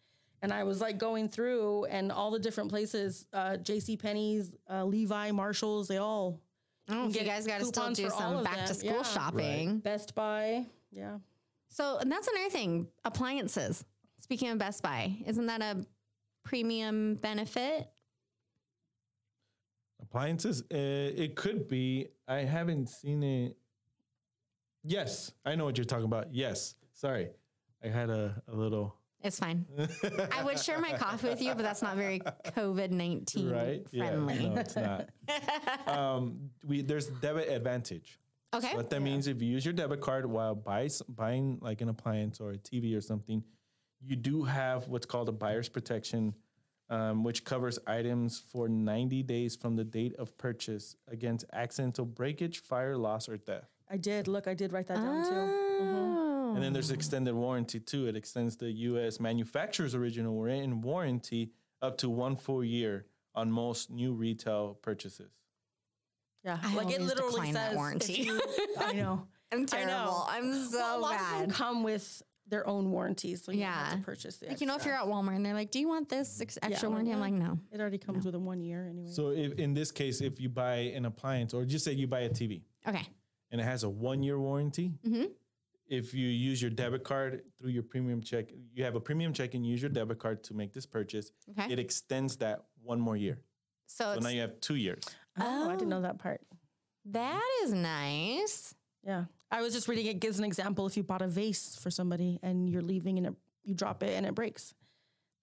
And 0.40 0.52
I 0.52 0.62
was 0.64 0.80
like 0.80 0.98
going 0.98 1.28
through 1.28 1.86
and 1.86 2.12
all 2.12 2.30
the 2.30 2.38
different 2.38 2.70
places, 2.70 3.26
uh, 3.32 3.56
J.C. 3.56 3.96
Penney's, 3.96 4.54
uh, 4.70 4.84
Levi, 4.84 5.32
Marshalls, 5.32 5.88
they 5.88 5.96
all 5.98 6.40
Oh, 6.90 7.08
if 7.08 7.16
you 7.16 7.22
guys 7.24 7.46
got 7.46 7.58
to 7.58 7.66
still 7.66 7.92
do 7.92 8.08
some 8.08 8.36
of 8.36 8.44
back 8.44 8.64
to 8.66 8.72
school 8.74 8.92
Yeah. 8.96 9.02
shopping. 9.02 9.78
Best 9.80 10.14
Buy. 10.14 10.64
Yeah. 10.90 11.18
So, 11.68 11.98
and 11.98 12.10
that's 12.10 12.28
another 12.28 12.48
thing 12.48 12.88
appliances. 13.04 13.84
Speaking 14.20 14.48
of 14.48 14.58
Best 14.58 14.82
Buy, 14.82 15.16
isn't 15.26 15.46
that 15.46 15.60
a 15.60 15.84
premium 16.44 17.16
benefit? 17.16 17.90
Appliances, 20.00 20.62
uh, 20.62 20.74
it 20.74 21.36
could 21.36 21.68
be. 21.68 22.08
I 22.26 22.38
haven't 22.38 22.88
seen 22.88 23.22
it. 23.22 23.56
Yes, 24.84 25.32
I 25.44 25.54
know 25.54 25.64
what 25.64 25.76
you're 25.76 25.84
talking 25.84 26.04
about. 26.04 26.32
Yes, 26.32 26.76
sorry, 26.94 27.30
I 27.84 27.88
had 27.88 28.08
a, 28.10 28.40
a 28.50 28.54
little 28.54 28.94
It's 29.22 29.38
fine. 29.38 29.66
I 30.32 30.44
would 30.44 30.58
share 30.58 30.78
my 30.78 30.92
coffee 30.92 31.28
with 31.28 31.42
you, 31.42 31.54
but 31.54 31.62
that's 31.62 31.82
not 31.82 31.96
very 31.96 32.20
COVID 32.20 32.90
nineteen 32.90 33.50
right. 33.50 33.88
friendly. 33.90 34.34
Yeah, 34.34 34.48
no, 34.48 34.60
it's 34.60 34.76
not. 34.76 35.08
um, 35.88 36.50
we 36.64 36.82
there's 36.82 37.08
debit 37.08 37.48
advantage. 37.48 38.18
Okay. 38.54 38.74
What 38.74 38.88
that 38.90 39.02
means, 39.02 39.26
if 39.26 39.42
you 39.42 39.48
use 39.48 39.64
your 39.64 39.74
debit 39.74 40.00
card 40.00 40.24
while 40.24 40.54
buys, 40.54 41.02
buying 41.02 41.58
like 41.60 41.80
an 41.82 41.90
appliance 41.90 42.40
or 42.40 42.52
a 42.52 42.56
TV 42.56 42.96
or 42.96 43.00
something, 43.00 43.42
you 44.00 44.16
do 44.16 44.42
have 44.44 44.88
what's 44.88 45.04
called 45.04 45.28
a 45.28 45.32
buyer's 45.32 45.68
protection, 45.68 46.34
um, 46.90 47.22
which 47.24 47.44
covers 47.44 47.78
items 47.86 48.38
for 48.38 48.68
90 48.68 49.22
days 49.22 49.56
from 49.56 49.76
the 49.76 49.84
date 49.84 50.14
of 50.16 50.36
purchase 50.38 50.96
against 51.08 51.44
accidental 51.52 52.04
breakage, 52.06 52.60
fire, 52.62 52.96
loss, 52.96 53.28
or 53.28 53.36
death. 53.36 53.68
I 53.90 53.96
did. 53.96 54.28
Look, 54.28 54.46
I 54.48 54.54
did 54.54 54.72
write 54.72 54.86
that 54.88 54.96
down 54.96 55.24
too. 55.24 55.30
Oh. 55.34 56.52
And 56.54 56.62
then 56.62 56.72
there's 56.72 56.90
extended 56.90 57.34
warranty 57.34 57.78
too. 57.80 58.06
It 58.06 58.16
extends 58.16 58.56
the 58.56 58.70
U.S. 58.70 59.20
manufacturer's 59.20 59.94
original 59.94 60.40
written 60.40 60.80
warranty 60.80 61.52
up 61.82 61.98
to 61.98 62.08
one 62.10 62.36
full 62.36 62.64
year 62.64 63.06
on 63.34 63.50
most 63.52 63.90
new 63.90 64.12
retail 64.12 64.78
purchases. 64.82 65.30
Yeah, 66.44 66.58
I 66.62 66.74
like 66.74 66.90
it 66.90 66.94
always 67.00 67.08
literally 67.08 67.32
decline 67.32 67.54
that 67.54 67.68
says. 67.70 67.76
warranty. 67.76 68.12
you- 68.22 68.40
I 68.80 68.92
know. 68.92 69.26
I'm 69.52 69.66
terrible. 69.66 70.26
I'm 70.28 70.52
so 70.64 70.78
Well, 70.78 70.98
a 70.98 71.00
lot 71.00 71.14
of 71.20 71.30
them 71.30 71.46
bad. 71.48 71.52
come 71.54 71.82
with 71.82 72.22
their 72.48 72.66
own 72.66 72.90
warranties, 72.90 73.44
so 73.44 73.52
you 73.52 73.60
don't 73.60 73.68
have 73.68 73.92
Yeah. 73.92 73.96
to 73.98 74.02
purchase 74.04 74.36
the 74.38 74.46
Like 74.48 74.60
you 74.60 74.66
know, 74.66 74.76
if 74.76 74.84
you're 74.84 74.94
at 74.94 75.04
Walmart 75.06 75.36
and 75.36 75.44
they're 75.44 75.54
like, 75.54 75.70
"Do 75.70 75.78
you 75.80 75.88
want 75.88 76.08
this 76.08 76.40
ex- 76.40 76.58
extra 76.62 76.88
well, 76.88 76.96
warranty?" 76.96 77.12
I'm 77.12 77.20
like, 77.20 77.32
"No." 77.34 77.58
it 77.70 77.80
already 77.80 77.98
comes 77.98 78.24
with 78.24 78.34
a 78.34 78.38
one 78.38 78.60
year 78.62 78.86
anyway. 78.88 79.10
So 79.10 79.28
if, 79.30 79.52
in 79.58 79.74
this 79.74 79.90
case, 79.92 80.20
if 80.20 80.40
you 80.40 80.48
buy 80.48 80.76
an 80.96 81.04
appliance 81.04 81.52
or 81.54 81.64
just 81.64 81.84
say 81.84 81.92
you 81.92 82.06
buy 82.06 82.20
a 82.20 82.30
TV 82.30 82.62
Okay. 82.86 83.06
and 83.50 83.60
it 83.60 83.64
has 83.64 83.82
a 83.84 83.88
one 83.88 84.22
year 84.22 84.38
warranty, 84.40 84.92
mm-hmm. 85.06 85.26
if 85.86 86.14
you 86.14 86.28
use 86.28 86.60
your 86.62 86.70
debit 86.70 87.04
card 87.04 87.42
through 87.58 87.70
your 87.70 87.82
premium 87.82 88.22
check, 88.22 88.46
you 88.74 88.84
have 88.84 88.94
a 88.94 89.00
premium 89.00 89.32
check 89.32 89.54
and 89.54 89.66
use 89.66 89.80
your 89.82 89.90
debit 89.90 90.18
card 90.18 90.42
to 90.44 90.54
make 90.54 90.72
this 90.72 90.86
purchase, 90.86 91.30
Okay. 91.50 91.72
it 91.72 91.78
extends 91.78 92.36
that 92.36 92.64
one 92.82 93.00
more 93.00 93.16
year. 93.16 93.40
So, 93.86 94.14
So 94.14 94.20
now 94.20 94.28
you 94.30 94.40
have 94.42 94.60
two 94.60 94.74
years. 94.76 95.02
oh, 95.40 95.68
I 95.68 95.72
didn't 95.72 95.88
know 95.88 95.98
oh. 95.98 96.02
that 96.02 96.18
part. 96.18 96.40
that 97.06 97.42
is 97.62 97.72
nice. 97.72 98.74
Yeah, 99.02 99.24
I 99.50 99.62
was 99.62 99.72
just 99.72 99.88
reading. 99.88 100.06
It 100.06 100.20
gives 100.20 100.38
an 100.38 100.44
example. 100.44 100.86
If 100.86 100.96
you 100.96 101.02
bought 101.02 101.22
a 101.22 101.28
vase 101.28 101.78
for 101.80 101.90
somebody 101.90 102.38
and 102.42 102.68
you're 102.68 102.82
leaving 102.82 103.18
and 103.18 103.28
it, 103.28 103.34
you 103.64 103.74
drop 103.74 104.02
it 104.02 104.10
and 104.16 104.26
it 104.26 104.34
breaks, 104.34 104.74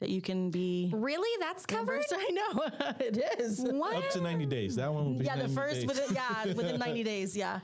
that 0.02 0.10
you 0.10 0.22
can 0.22 0.52
be 0.52 0.92
Really, 0.94 1.30
that's 1.40 1.66
covered. 1.66 2.04
reimbursed. 2.12 2.14
I 2.18 2.30
know 2.32 2.96
it 3.00 3.40
is. 3.40 3.60
What? 3.62 3.96
Up 3.96 4.10
to 4.12 4.22
90 4.22 4.46
days. 4.46 4.76
That 4.76 4.94
one 4.94 5.06
will 5.06 5.20
be 5.20 5.26
Yeah, 5.26 5.38
the 5.38 5.50
first 5.50 5.76
days. 5.76 5.86
within 5.88 6.14
yeah 6.16 6.46
within 6.54 6.78
ninety 6.80 7.04
days. 7.14 7.36
Yeah, 7.36 7.60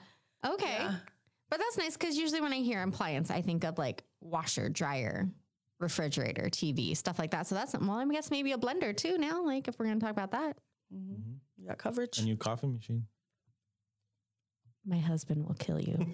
Okay. 0.45 0.65
Yeah. 0.79 0.95
But 1.49 1.59
that's 1.59 1.77
nice 1.77 1.97
because 1.97 2.15
usually 2.17 2.39
when 2.41 2.53
I 2.53 2.57
hear 2.57 2.81
appliance, 2.81 3.29
I 3.29 3.41
think 3.41 3.63
of 3.65 3.77
like 3.77 4.03
washer, 4.21 4.69
dryer, 4.69 5.29
refrigerator, 5.79 6.43
TV, 6.43 6.95
stuff 6.95 7.19
like 7.19 7.31
that. 7.31 7.45
So 7.47 7.55
that's 7.55 7.73
well, 7.77 7.91
I 7.91 8.05
guess 8.05 8.31
maybe 8.31 8.53
a 8.53 8.57
blender 8.57 8.95
too 8.95 9.17
now. 9.17 9.43
Like 9.43 9.67
if 9.67 9.77
we're 9.77 9.87
gonna 9.87 9.99
talk 9.99 10.11
about 10.11 10.31
that, 10.31 10.57
mm-hmm. 10.95 11.33
you 11.57 11.67
got 11.67 11.77
coverage. 11.77 12.19
a 12.19 12.23
new 12.23 12.37
coffee 12.37 12.67
machine. 12.67 13.05
My 14.85 14.97
husband 14.97 15.45
will 15.45 15.55
kill 15.55 15.79
you. 15.79 15.95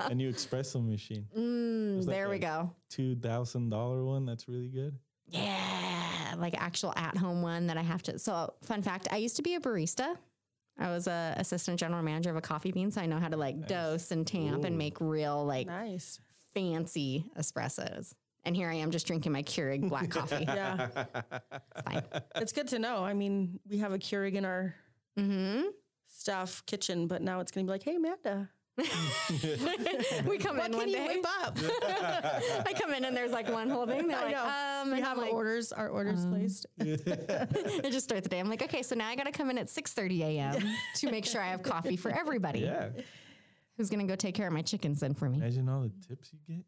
a 0.00 0.14
new 0.14 0.30
espresso 0.32 0.84
machine. 0.84 1.26
Mm, 1.36 1.98
like 1.98 2.06
there 2.06 2.28
we 2.28 2.38
go. 2.38 2.70
$2,000 2.92 4.04
one. 4.06 4.26
That's 4.26 4.48
really 4.48 4.68
good. 4.68 4.98
Yeah, 5.28 6.34
like 6.38 6.54
actual 6.60 6.92
at 6.96 7.16
home 7.16 7.42
one 7.42 7.66
that 7.66 7.76
I 7.76 7.82
have 7.82 8.02
to. 8.04 8.16
So, 8.18 8.54
fun 8.62 8.82
fact: 8.82 9.08
I 9.10 9.16
used 9.16 9.34
to 9.36 9.42
be 9.42 9.56
a 9.56 9.60
barista. 9.60 10.16
I 10.78 10.90
was 10.90 11.08
a 11.08 11.34
assistant 11.36 11.80
general 11.80 12.00
manager 12.02 12.30
of 12.30 12.36
a 12.36 12.40
coffee 12.40 12.70
bean, 12.70 12.92
so 12.92 13.00
I 13.00 13.06
know 13.06 13.18
how 13.18 13.28
to 13.28 13.36
like 13.36 13.66
dose 13.66 14.12
and 14.12 14.24
tamp 14.24 14.62
and 14.64 14.78
make 14.78 15.00
real 15.00 15.44
like 15.44 15.66
nice. 15.66 16.20
fancy 16.54 17.24
espressos. 17.36 18.12
And 18.44 18.54
here 18.54 18.70
I 18.70 18.74
am 18.74 18.92
just 18.92 19.08
drinking 19.08 19.32
my 19.32 19.42
Keurig 19.42 19.88
black 19.88 20.10
coffee. 20.10 20.44
Yeah, 20.48 20.86
It's 21.10 21.82
fine. 21.84 22.02
it's 22.36 22.52
good 22.52 22.68
to 22.68 22.78
know. 22.78 23.02
I 23.04 23.12
mean, 23.12 23.58
we 23.68 23.78
have 23.78 23.92
a 23.92 23.98
Keurig 23.98 24.34
in 24.34 24.44
our 24.44 24.76
hmm 25.16 25.62
staff 26.06 26.62
kitchen, 26.66 27.06
but 27.06 27.22
now 27.22 27.40
it's 27.40 27.50
going 27.52 27.66
to 27.66 27.70
be 27.70 27.72
like, 27.74 27.82
hey, 27.82 27.96
Amanda, 27.96 28.50
We 30.26 30.36
come 30.38 30.56
what 30.58 30.66
in 30.66 30.72
can 30.72 30.76
one 30.76 30.88
you 30.88 30.96
day. 30.96 31.06
whip 31.06 31.26
up? 31.42 31.56
I 32.66 32.72
come 32.78 32.92
in 32.92 33.04
and 33.06 33.16
there's 33.16 33.32
like 33.32 33.48
one 33.50 33.70
whole 33.70 33.86
thing. 33.86 34.06
They're 34.08 34.18
I 34.18 34.24
like, 34.24 34.32
know. 34.34 34.82
um, 34.90 34.90
we 34.96 35.00
have 35.00 35.16
I'm 35.16 35.24
like, 35.24 35.32
orders, 35.32 35.72
our 35.72 35.88
orders 35.88 36.24
placed. 36.26 36.66
I 36.80 37.88
just 37.90 38.04
start 38.04 38.22
the 38.22 38.28
day. 38.28 38.38
I'm 38.38 38.50
like, 38.50 38.62
okay, 38.62 38.82
so 38.82 38.94
now 38.94 39.08
I 39.08 39.16
got 39.16 39.24
to 39.26 39.32
come 39.32 39.48
in 39.50 39.56
at 39.58 39.66
6:30 39.68 40.20
a.m. 40.22 40.62
to 40.96 41.10
make 41.10 41.24
sure 41.24 41.40
I 41.40 41.48
have 41.48 41.62
coffee 41.62 41.96
for 41.96 42.10
everybody. 42.10 42.60
Yeah. 42.60 42.90
Who's 43.78 43.90
gonna 43.90 44.04
go 44.04 44.16
take 44.16 44.34
care 44.34 44.46
of 44.46 44.52
my 44.54 44.62
chickens 44.62 45.00
then 45.00 45.14
for 45.14 45.28
me? 45.28 45.36
Imagine 45.38 45.68
all 45.68 45.80
the 45.82 45.92
tips 46.08 46.30
you 46.32 46.38
get. 46.56 46.64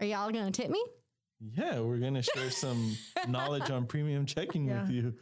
Are 0.00 0.06
y'all 0.06 0.30
gonna 0.30 0.50
tip 0.50 0.70
me? 0.70 0.84
Yeah, 1.40 1.80
we're 1.80 1.98
gonna 1.98 2.22
share 2.22 2.50
some 2.50 2.96
knowledge 3.28 3.70
on 3.70 3.86
premium 3.86 4.26
checking 4.26 4.66
Yeah. 4.66 4.82
with 4.82 4.90
you. 4.90 5.14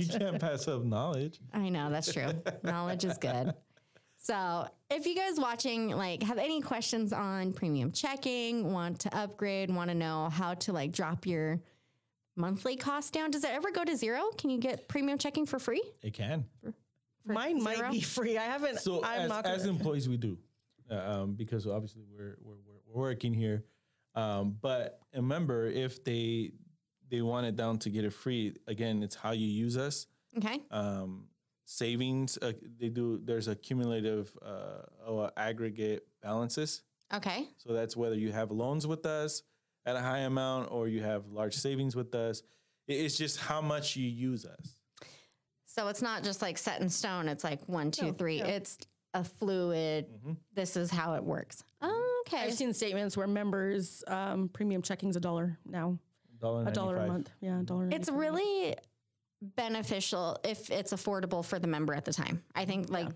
You 0.00 0.18
can't 0.18 0.40
pass 0.40 0.68
up 0.68 0.84
knowledge. 0.84 1.40
I 1.52 1.68
know 1.68 1.90
that's 1.90 2.12
true. 2.12 2.32
Knowledge 2.62 3.04
is 3.04 3.18
good. 3.18 3.54
So, 4.18 4.68
if 4.88 5.04
you 5.04 5.16
guys 5.16 5.40
watching 5.40 5.88
like 5.90 6.22
have 6.22 6.38
any 6.38 6.60
questions 6.60 7.12
on 7.12 7.52
premium 7.52 7.90
checking, 7.90 8.72
want 8.72 9.00
to 9.00 9.16
upgrade, 9.16 9.74
want 9.74 9.90
to 9.90 9.96
know 9.96 10.28
how 10.28 10.54
to 10.54 10.72
like 10.72 10.92
drop 10.92 11.26
your 11.26 11.60
monthly 12.36 12.76
cost 12.76 13.12
down, 13.12 13.32
does 13.32 13.42
it 13.42 13.50
ever 13.50 13.72
go 13.72 13.84
to 13.84 13.96
zero? 13.96 14.30
Can 14.38 14.50
you 14.50 14.58
get 14.58 14.86
premium 14.86 15.18
checking 15.18 15.44
for 15.44 15.58
free? 15.58 15.82
It 16.02 16.14
can. 16.14 16.44
Mine 17.26 17.60
zero? 17.60 17.78
might 17.78 17.90
be 17.90 18.00
free. 18.00 18.38
I 18.38 18.44
haven't. 18.44 18.78
So 18.78 19.02
I'm 19.04 19.22
as, 19.22 19.28
not 19.28 19.44
gonna, 19.44 19.68
employees, 19.68 20.08
we 20.08 20.16
do, 20.16 20.38
uh, 20.88 20.94
um, 20.94 21.34
because 21.34 21.66
obviously 21.66 22.02
we're, 22.08 22.36
we're 22.40 22.54
we're 22.54 22.80
we're 22.86 23.00
working 23.02 23.34
here. 23.34 23.64
Um, 24.14 24.56
but 24.60 25.00
remember, 25.14 25.66
if 25.66 26.04
they 26.04 26.52
they 27.12 27.20
want 27.20 27.46
it 27.46 27.54
down 27.56 27.78
to 27.80 27.90
get 27.90 28.04
it 28.06 28.12
free, 28.14 28.56
again, 28.66 29.02
it's 29.02 29.14
how 29.14 29.32
you 29.32 29.46
use 29.46 29.76
us. 29.76 30.06
Okay. 30.38 30.62
Um, 30.70 31.26
savings, 31.66 32.38
uh, 32.40 32.52
they 32.80 32.88
do. 32.88 33.20
There's 33.22 33.48
a 33.48 33.54
cumulative 33.54 34.32
uh, 34.40 34.86
or 35.06 35.30
aggregate 35.36 36.06
balances. 36.22 36.82
Okay. 37.12 37.48
So 37.58 37.74
that's 37.74 37.94
whether 37.98 38.14
you 38.16 38.32
have 38.32 38.50
loans 38.50 38.86
with 38.86 39.04
us 39.04 39.42
at 39.84 39.94
a 39.94 40.00
high 40.00 40.20
amount 40.20 40.72
or 40.72 40.88
you 40.88 41.02
have 41.02 41.26
large 41.28 41.54
savings 41.54 41.94
with 41.94 42.14
us. 42.14 42.42
It's 42.88 43.18
just 43.18 43.38
how 43.38 43.60
much 43.60 43.94
you 43.94 44.08
use 44.08 44.46
us. 44.46 44.76
So 45.66 45.88
it's 45.88 46.00
not 46.00 46.22
just 46.24 46.40
like 46.40 46.56
set 46.56 46.80
in 46.80 46.88
stone. 46.88 47.28
It's 47.28 47.44
like 47.44 47.60
one, 47.68 47.90
two, 47.90 48.06
No, 48.06 48.12
three. 48.12 48.38
yeah. 48.38 48.46
It's 48.46 48.78
a 49.12 49.22
fluid. 49.22 50.06
This 50.54 50.76
is 50.78 50.90
how 50.90 51.12
it 51.14 51.22
works. 51.22 51.62
Oh, 51.82 52.22
okay. 52.26 52.38
I've 52.44 52.54
seen 52.54 52.72
statements 52.72 53.18
where 53.18 53.26
members 53.26 54.02
um, 54.06 54.48
premium 54.48 54.80
checking's 54.80 55.16
a 55.16 55.20
dollar 55.20 55.58
now, 55.66 55.80
Dollar 55.80 55.98
a 56.42 56.72
dollar 56.72 56.96
a 56.96 57.06
month. 57.06 57.30
Yeah, 57.40 57.60
a 57.60 57.62
dollar. 57.62 57.88
it's 57.90 58.10
really 58.10 58.76
beneficial 59.40 60.38
if 60.44 60.70
it's 60.70 60.92
affordable 60.92 61.44
for 61.44 61.58
the 61.58 61.66
member 61.66 61.94
at 61.94 62.04
the 62.04 62.12
time. 62.12 62.42
I 62.54 62.64
think 62.64 62.90
like 62.90 63.08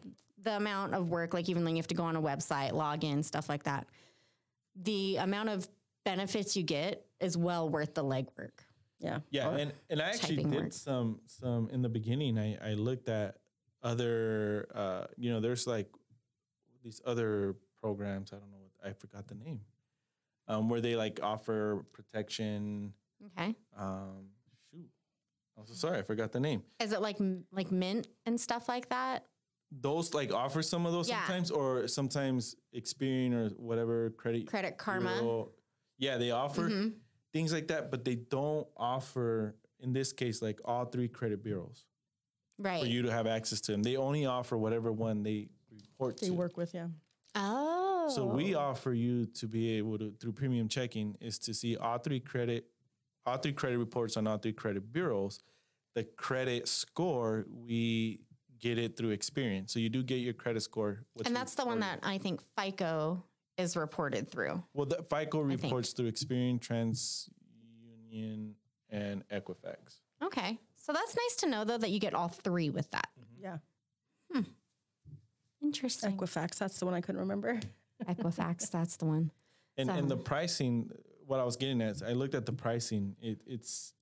the 0.42 0.56
amount 0.56 0.94
of 0.94 1.10
work, 1.10 1.34
like 1.34 1.48
even 1.48 1.64
when 1.64 1.76
you 1.76 1.80
have 1.80 1.88
to 1.88 1.94
go 1.94 2.04
on 2.04 2.16
a 2.16 2.22
website, 2.22 2.72
log 2.72 3.04
in, 3.04 3.22
stuff 3.22 3.48
like 3.48 3.64
that, 3.64 3.86
the 4.74 5.16
amount 5.16 5.50
of 5.50 5.68
benefits 6.04 6.56
you 6.56 6.62
get 6.62 7.06
is 7.20 7.37
well 7.37 7.68
worth 7.68 7.94
the 7.94 8.04
legwork. 8.04 8.50
yeah. 8.98 9.20
Yeah, 9.31 9.50
and, 9.50 9.72
and 9.90 10.00
I 10.00 10.10
actually 10.10 10.37
did 10.37 10.54
work. 10.54 10.72
some 10.72 11.20
some 11.27 11.68
in 11.70 11.83
the 11.83 11.88
beginning. 11.88 12.38
I, 12.38 12.70
I 12.70 12.74
looked 12.74 13.08
at 13.08 13.37
other 13.83 14.68
uh, 14.74 15.04
you 15.16 15.31
know, 15.31 15.40
there's 15.40 15.66
like 15.66 15.88
these 16.83 17.00
other 17.04 17.56
programs. 17.81 18.33
I 18.33 18.37
don't 18.37 18.50
know 18.50 18.58
what 18.58 18.90
I 18.90 18.92
forgot 18.92 19.29
the 19.29 19.35
name. 19.35 19.60
Um, 20.48 20.68
where 20.68 20.81
they 20.81 20.96
like 20.96 21.20
offer 21.22 21.85
protection. 21.92 22.92
Okay. 23.25 23.54
Um, 23.77 24.27
shoot, 24.71 24.88
I'm 25.58 25.67
so 25.67 25.75
sorry, 25.75 25.98
I 25.98 26.02
forgot 26.02 26.33
the 26.33 26.40
name. 26.40 26.62
Is 26.81 26.92
it 26.92 27.00
like 27.00 27.17
like 27.52 27.71
mint 27.71 28.08
and 28.27 28.40
stuff 28.40 28.69
like 28.69 28.88
that? 28.90 29.25
Those 29.73 30.14
like 30.14 30.33
offer 30.33 30.62
some 30.62 30.87
of 30.87 30.92
those 30.92 31.08
Yeah. 31.08 31.21
sometimes, 31.27 31.50
or 31.50 31.88
sometimes 31.88 32.54
Experian 32.75 33.33
or 33.33 33.48
whatever 33.56 34.10
credit 34.10 34.46
Credit 34.46 34.77
Karma. 34.79 35.14
Bureau. 35.19 35.52
Yeah, 35.98 36.19
they 36.19 36.31
offer 36.31 36.69
Mhm. 36.71 36.94
things 37.33 37.52
like 37.52 37.69
that, 37.69 37.90
but 37.90 38.04
they 38.04 38.14
don't 38.17 38.67
offer 38.77 39.56
in 39.81 39.92
this 39.92 40.12
case 40.12 40.40
like 40.42 40.60
all 40.64 40.85
three 40.85 41.08
credit 41.08 41.42
bureaus. 41.42 41.87
Right. 42.58 42.81
for 42.81 42.87
you 42.88 43.02
to 43.02 43.10
have 43.12 43.27
access 43.27 43.60
to 43.62 43.73
them. 43.73 43.83
They 43.83 43.98
only 43.98 44.25
offer 44.25 44.56
whatever 44.56 44.90
one 44.90 45.23
they 45.23 45.50
report 45.71 46.19
They 46.19 46.29
to. 46.29 46.33
work 46.33 46.56
with, 46.56 46.73
yeah. 46.73 46.88
oh. 47.35 48.08
So 48.14 48.25
we 48.25 48.54
offer 48.54 48.94
you 48.94 49.27
to 49.27 49.46
be 49.46 49.73
able 49.77 49.98
to 49.98 50.12
through 50.12 50.33
premium 50.33 50.67
checking 50.69 51.17
is 51.21 51.38
to 51.40 51.52
see 51.52 51.77
all 51.77 51.98
three 51.98 52.19
credit 52.21 52.71
all 53.27 53.37
three 53.37 53.52
credit 53.52 53.79
reports 53.79 54.16
on 54.16 54.27
all 54.27 54.38
three 54.38 54.52
credit 54.52 54.92
bureaus. 54.92 55.40
The 55.94 56.04
credit 56.04 56.68
score 56.68 57.46
we 57.50 58.20
get 58.60 58.79
it 58.79 58.96
through 58.96 59.16
Experian. 59.16 59.68
So 59.68 59.79
you 59.79 59.88
do 59.88 60.02
get 60.02 60.16
your 60.16 60.33
credit 60.35 60.62
score. 60.62 61.04
and 61.24 61.35
that's 61.35 61.54
the 61.54 61.66
one 61.66 61.81
that 61.81 62.00
I 62.02 62.18
think 62.18 62.40
FICO 62.58 63.22
is 63.58 63.77
reported 63.77 64.31
through. 64.31 64.62
Well, 64.74 64.87
the 64.87 65.02
FICO 65.02 65.40
reports 65.40 65.92
through 65.92 66.10
Experian, 66.10 66.60
TransUnion, 66.60 68.52
and 68.90 69.29
Equifax. 69.29 70.00
Okay. 70.22 70.58
So 70.77 70.92
that's 70.92 71.16
nice 71.16 71.37
to 71.40 71.48
know 71.48 71.64
though 71.64 71.79
that 71.79 71.90
you 71.90 71.98
get 71.98 72.14
all 72.14 72.29
three 72.29 72.70
with 72.70 72.90
that. 72.92 73.08
Mm-hmm. 73.18 73.42
Yeah. 73.44 73.58
Hmm. 74.33 74.42
Interesting. 75.62 76.16
Equifax. 76.16 76.58
That's 76.58 76.79
the 76.79 76.85
one 76.85 76.94
I 76.94 77.00
couldn't 77.00 77.20
remember. 77.20 77.58
Equifax, 78.04 78.70
that's 78.70 78.96
the 78.96 79.06
one. 79.06 79.31
And 79.79 79.90
and 79.90 80.08
the 80.08 80.16
pricing, 80.16 80.90
what 81.27 81.40
I 81.40 81.44
was 81.44 81.56
getting 81.56 81.81
at, 81.83 81.90
is 81.96 82.02
I 82.02 82.12
looked 82.12 82.35
at 82.35 82.46
the 82.46 82.52
pricing. 82.52 83.16
It, 83.20 83.40
it's 83.46 83.92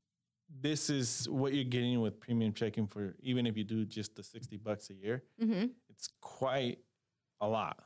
this 0.60 0.90
is 0.90 1.28
what 1.28 1.52
you're 1.54 1.64
getting 1.64 2.00
with 2.00 2.20
premium 2.20 2.52
checking 2.52 2.86
for 2.86 3.14
even 3.20 3.46
if 3.46 3.56
you 3.56 3.64
do 3.64 3.84
just 3.84 4.14
the 4.14 4.22
sixty 4.22 4.56
bucks 4.56 4.90
a 4.90 4.94
year. 4.94 5.22
Mm-hmm. 5.42 5.66
It's 5.90 6.08
quite 6.20 6.78
a 7.40 7.48
lot 7.48 7.78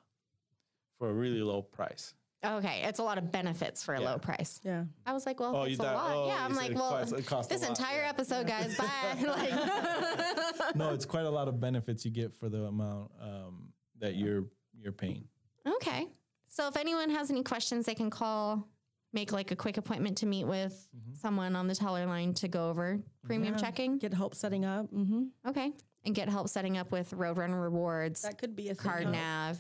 for 0.99 1.09
a 1.11 1.13
really 1.13 1.41
low 1.41 1.63
price. 1.63 2.15
Okay, 2.45 2.83
it's 2.85 3.01
a 3.01 3.03
lot 3.03 3.19
of 3.19 3.33
benefits 3.33 3.83
for 3.85 3.95
a 3.95 4.01
Yeah. 4.01 4.11
low 4.13 4.19
price. 4.19 4.61
Yeah. 4.63 4.85
I 5.05 5.13
was 5.13 5.27
like, 5.27 5.41
well, 5.41 5.57
Oh, 5.57 5.63
it's 5.65 5.75
a 5.81 5.83
thought- 5.83 5.95
lot. 5.97 6.17
oh, 6.17 6.27
yeah, 6.29 6.45
I'm 6.45 6.55
like, 6.55 6.73
well, 6.73 6.91
costs- 6.91 7.13
it 7.13 7.27
costs 7.27 7.53
this 7.53 7.63
lot, 7.63 7.71
entire 7.71 8.03
yeah. 8.03 8.09
episode, 8.11 8.47
guys, 8.47 8.77
bye. 8.77 8.87
like, 9.27 10.77
no, 10.77 10.93
it's 10.95 11.05
quite 11.05 11.25
a 11.27 11.31
lot 11.31 11.49
of 11.49 11.59
benefits 11.61 12.05
you 12.05 12.13
get 12.13 12.33
for 12.33 12.49
the 12.49 12.63
amount 12.65 13.11
um, 13.21 13.73
that 13.99 14.15
you're 14.15 14.45
you're 14.81 14.93
paying. 14.93 15.25
okay. 15.67 16.07
So 16.49 16.69
if 16.69 16.77
anyone 16.77 17.11
has 17.11 17.31
any 17.31 17.43
questions, 17.43 17.87
they 17.87 17.95
can 17.95 18.09
call, 18.11 18.67
make 19.13 19.33
like 19.33 19.51
a 19.51 19.57
quick 19.57 19.77
appointment 19.77 20.19
to 20.19 20.27
meet 20.27 20.45
with 20.45 20.73
Mm-hmm. 20.97 21.15
someone 21.15 21.57
on 21.57 21.67
the 21.67 21.75
teller 21.75 22.05
line 22.07 22.35
to 22.35 22.49
go 22.49 22.69
over 22.71 23.01
premium 23.25 23.55
Yeah. 23.55 23.61
checking. 23.61 23.99
Get 23.99 24.13
help 24.15 24.35
setting 24.35 24.65
up. 24.65 24.93
Mm-hmm. 24.93 25.25
Okay. 25.49 25.73
And 26.05 26.15
get 26.15 26.29
help 26.29 26.49
setting 26.49 26.77
up 26.79 26.93
with 26.93 27.11
Roadrunner 27.11 27.61
rewards, 27.61 28.23
That 28.23 28.39
could 28.39 28.55
be 28.55 28.69
a 28.69 28.75
card 28.75 29.11
nav, 29.11 29.59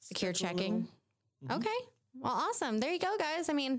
secure 0.00 0.34
Schedule 0.34 0.48
checking. 0.58 0.88
little- 1.42 1.58
Okay. 1.58 1.86
Well, 2.14 2.32
awesome. 2.32 2.78
There 2.78 2.92
you 2.92 2.98
go, 2.98 3.16
guys. 3.18 3.48
I 3.48 3.52
mean, 3.52 3.74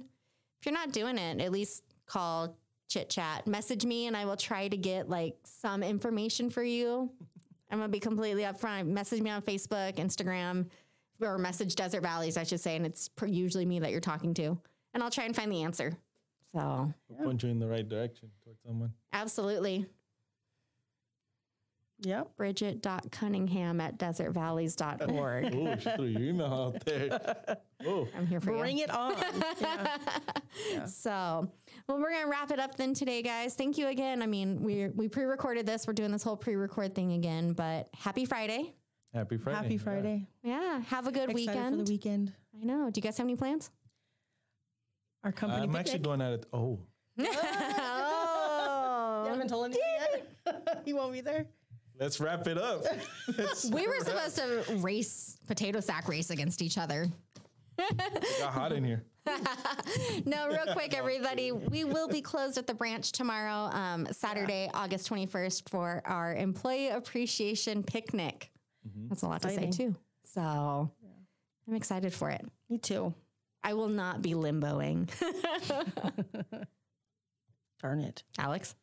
if 0.60 0.66
you're 0.66 0.74
not 0.74 0.92
doing 0.92 1.18
it, 1.18 1.40
at 1.42 1.52
least 1.52 1.84
call, 2.06 2.58
chit 2.90 3.10
chat, 3.10 3.46
message 3.48 3.86
me, 3.86 4.08
and 4.08 4.18
I 4.18 4.26
will 4.26 4.36
try 4.38 4.68
to 4.68 4.78
get 4.78 5.10
like 5.10 5.36
some 5.44 5.84
information 5.84 6.50
for 6.50 6.64
you. 6.64 7.12
I'm 7.70 7.78
gonna 7.80 7.90
be 7.90 8.00
completely 8.00 8.44
upfront. 8.44 8.88
Message 8.88 9.22
me 9.22 9.30
on 9.30 9.42
Facebook, 9.42 9.96
Instagram, 9.96 10.68
or 11.22 11.38
message 11.38 11.76
Desert 11.76 12.02
Valleys, 12.02 12.36
I 12.36 12.44
should 12.44 12.60
say, 12.60 12.76
and 12.76 12.86
it's 12.86 13.10
usually 13.26 13.66
me 13.66 13.80
that 13.80 13.92
you're 13.92 14.02
talking 14.02 14.34
to, 14.36 14.58
and 14.94 15.02
I'll 15.04 15.12
try 15.12 15.26
and 15.26 15.36
find 15.36 15.52
the 15.52 15.64
answer. 15.64 15.98
So, 16.54 16.94
Point 17.24 17.44
you 17.44 17.50
in 17.50 17.60
the 17.60 17.68
right 17.68 17.88
direction 17.88 18.30
towards 18.44 18.60
someone. 18.66 18.94
absolutely. 19.14 19.86
Yep. 22.04 22.36
Bridget.cunningham 22.36 23.80
at 23.80 24.00
desertvalleys.org. 24.00 25.54
Oh, 25.56 25.76
she 25.78 25.90
threw 25.92 26.06
your 26.06 26.22
email 26.24 26.46
out 26.76 26.84
there. 26.86 27.58
Oh, 27.84 28.08
I'm 28.16 28.28
here 28.28 28.40
for 28.40 28.52
you. 28.52 28.60
Bring 28.60 28.78
it 28.78 28.92
on. 28.92 29.16
yeah. 30.72 30.86
So, 30.86 31.50
well, 31.90 31.98
we're 32.00 32.12
gonna 32.12 32.28
wrap 32.30 32.52
it 32.52 32.60
up 32.60 32.76
then 32.78 32.94
today, 32.94 33.24
guys. 33.24 33.56
Thank 33.56 33.76
you 33.80 33.88
again. 33.88 34.22
I 34.22 34.28
mean, 34.28 34.62
we 34.62 34.90
we 34.90 35.08
pre-recorded 35.08 35.66
this. 35.66 35.88
We're 35.88 35.94
doing 35.94 36.12
this 36.12 36.22
whole 36.22 36.38
pre-record 36.38 36.94
thing 36.94 37.14
again, 37.14 37.54
but 37.54 37.90
happy 37.96 38.26
Friday. 38.26 38.76
happy 39.16 39.38
Friday. 39.38 39.58
Happy 39.58 39.74
Yeah. 39.74 39.80
Friday. 39.82 40.28
Yeah, 40.44 40.80
have 40.82 41.08
a 41.08 41.12
good 41.12 41.32
Excited 41.32 41.36
weekend. 41.36 41.80
for 41.80 41.84
the 41.86 41.92
weekend. 41.92 42.34
I 42.62 42.66
know. 42.66 42.92
Do 42.92 43.00
you 43.00 43.02
guys 43.02 43.18
have 43.18 43.26
any 43.26 43.36
plans? 43.36 43.72
Our 45.24 45.32
company 45.32 45.64
I'm 45.64 45.76
actually 45.76 46.00
picnic. 46.00 46.04
going 46.04 46.22
at 46.22 46.34
it. 46.34 46.46
Oh, 46.54 46.80
You 47.18 47.28
oh, 47.28 49.26
haven't 49.30 49.50
told 49.50 49.66
anyone 49.66 49.88
yet. 50.46 50.82
you 50.86 50.96
won't 50.96 51.14
be 51.14 51.22
there. 51.22 51.46
let's 52.00 52.20
wrap 52.20 52.48
it 52.48 52.58
up. 52.58 52.84
We 53.72 53.88
were 53.88 54.00
supposed 54.00 54.38
to 54.38 54.64
race 54.80 55.38
potato 55.48 55.80
sack 55.80 56.08
race 56.08 56.30
against 56.32 56.62
each 56.62 56.78
other. 56.78 57.08
it 57.78 58.40
got 58.40 58.54
hot 58.54 58.72
in 58.72 58.84
here. 58.84 59.04
No, 60.26 60.48
real 60.50 60.74
quick, 60.74 60.96
everybody. 60.98 61.52
We 61.52 61.84
will 61.84 62.08
be 62.08 62.22
closed 62.22 62.58
at 62.58 62.66
the 62.66 62.74
branch 62.74 63.12
tomorrow, 63.12 63.70
um, 63.76 64.08
Saturday, 64.12 64.70
August 64.74 65.10
21st, 65.10 65.70
for 65.70 66.02
our 66.06 66.34
employee 66.34 66.90
appreciation 66.90 67.84
picnic. 67.84 68.50
That's 69.10 69.22
a 69.22 69.28
lot 69.28 69.42
to 69.44 69.50
say, 69.50 69.70
too. 69.70 69.96
So 70.26 70.90
I'm 71.68 71.76
excited 71.76 72.14
for 72.14 72.30
it. 72.32 72.44
Me 72.70 72.78
too. 72.80 73.14
I 73.64 73.74
will 73.74 73.90
not 73.90 74.22
be 74.22 74.34
limboing. 74.34 75.10
Darn 77.82 78.02
it. 78.02 78.24
Alex? 78.38 78.76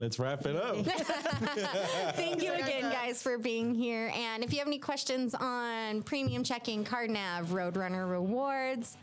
Let's 0.00 0.18
wrap 0.18 0.44
it 0.46 0.56
up. 0.56 0.76
Thank 2.16 2.42
you 2.42 2.52
again, 2.52 2.90
guys, 2.90 3.22
for 3.22 3.38
being 3.38 3.72
here. 3.74 4.12
And 4.16 4.42
if 4.42 4.52
you 4.52 4.58
have 4.58 4.66
any 4.66 4.78
questions 4.80 5.34
on 5.34 6.02
premium 6.02 6.42
checking, 6.42 6.82
card 6.82 7.08
nav, 7.10 7.50
Roadrunner 7.50 8.10
rewards, 8.10 8.96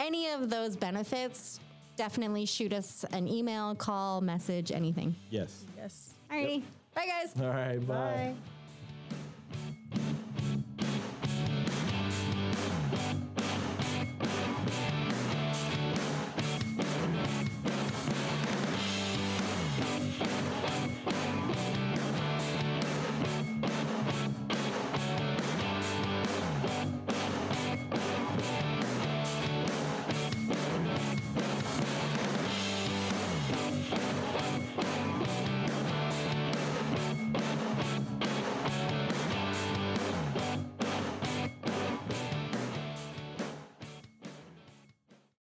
any 0.00 0.30
of 0.30 0.50
those 0.50 0.76
benefits, 0.76 1.60
definitely 1.96 2.44
shoot 2.46 2.72
us 2.72 3.04
an 3.12 3.28
email, 3.28 3.76
call, 3.76 4.20
message, 4.20 4.72
anything. 4.72 5.14
yes. 5.30 5.64
Yes. 5.76 6.14
all 6.30 6.38
Alrighty. 6.38 6.62
Bye, 6.94 7.06
guys. 7.06 7.40
All 7.40 7.48
right. 7.48 7.78
bye. 7.86 7.94
Bye. 7.94 8.34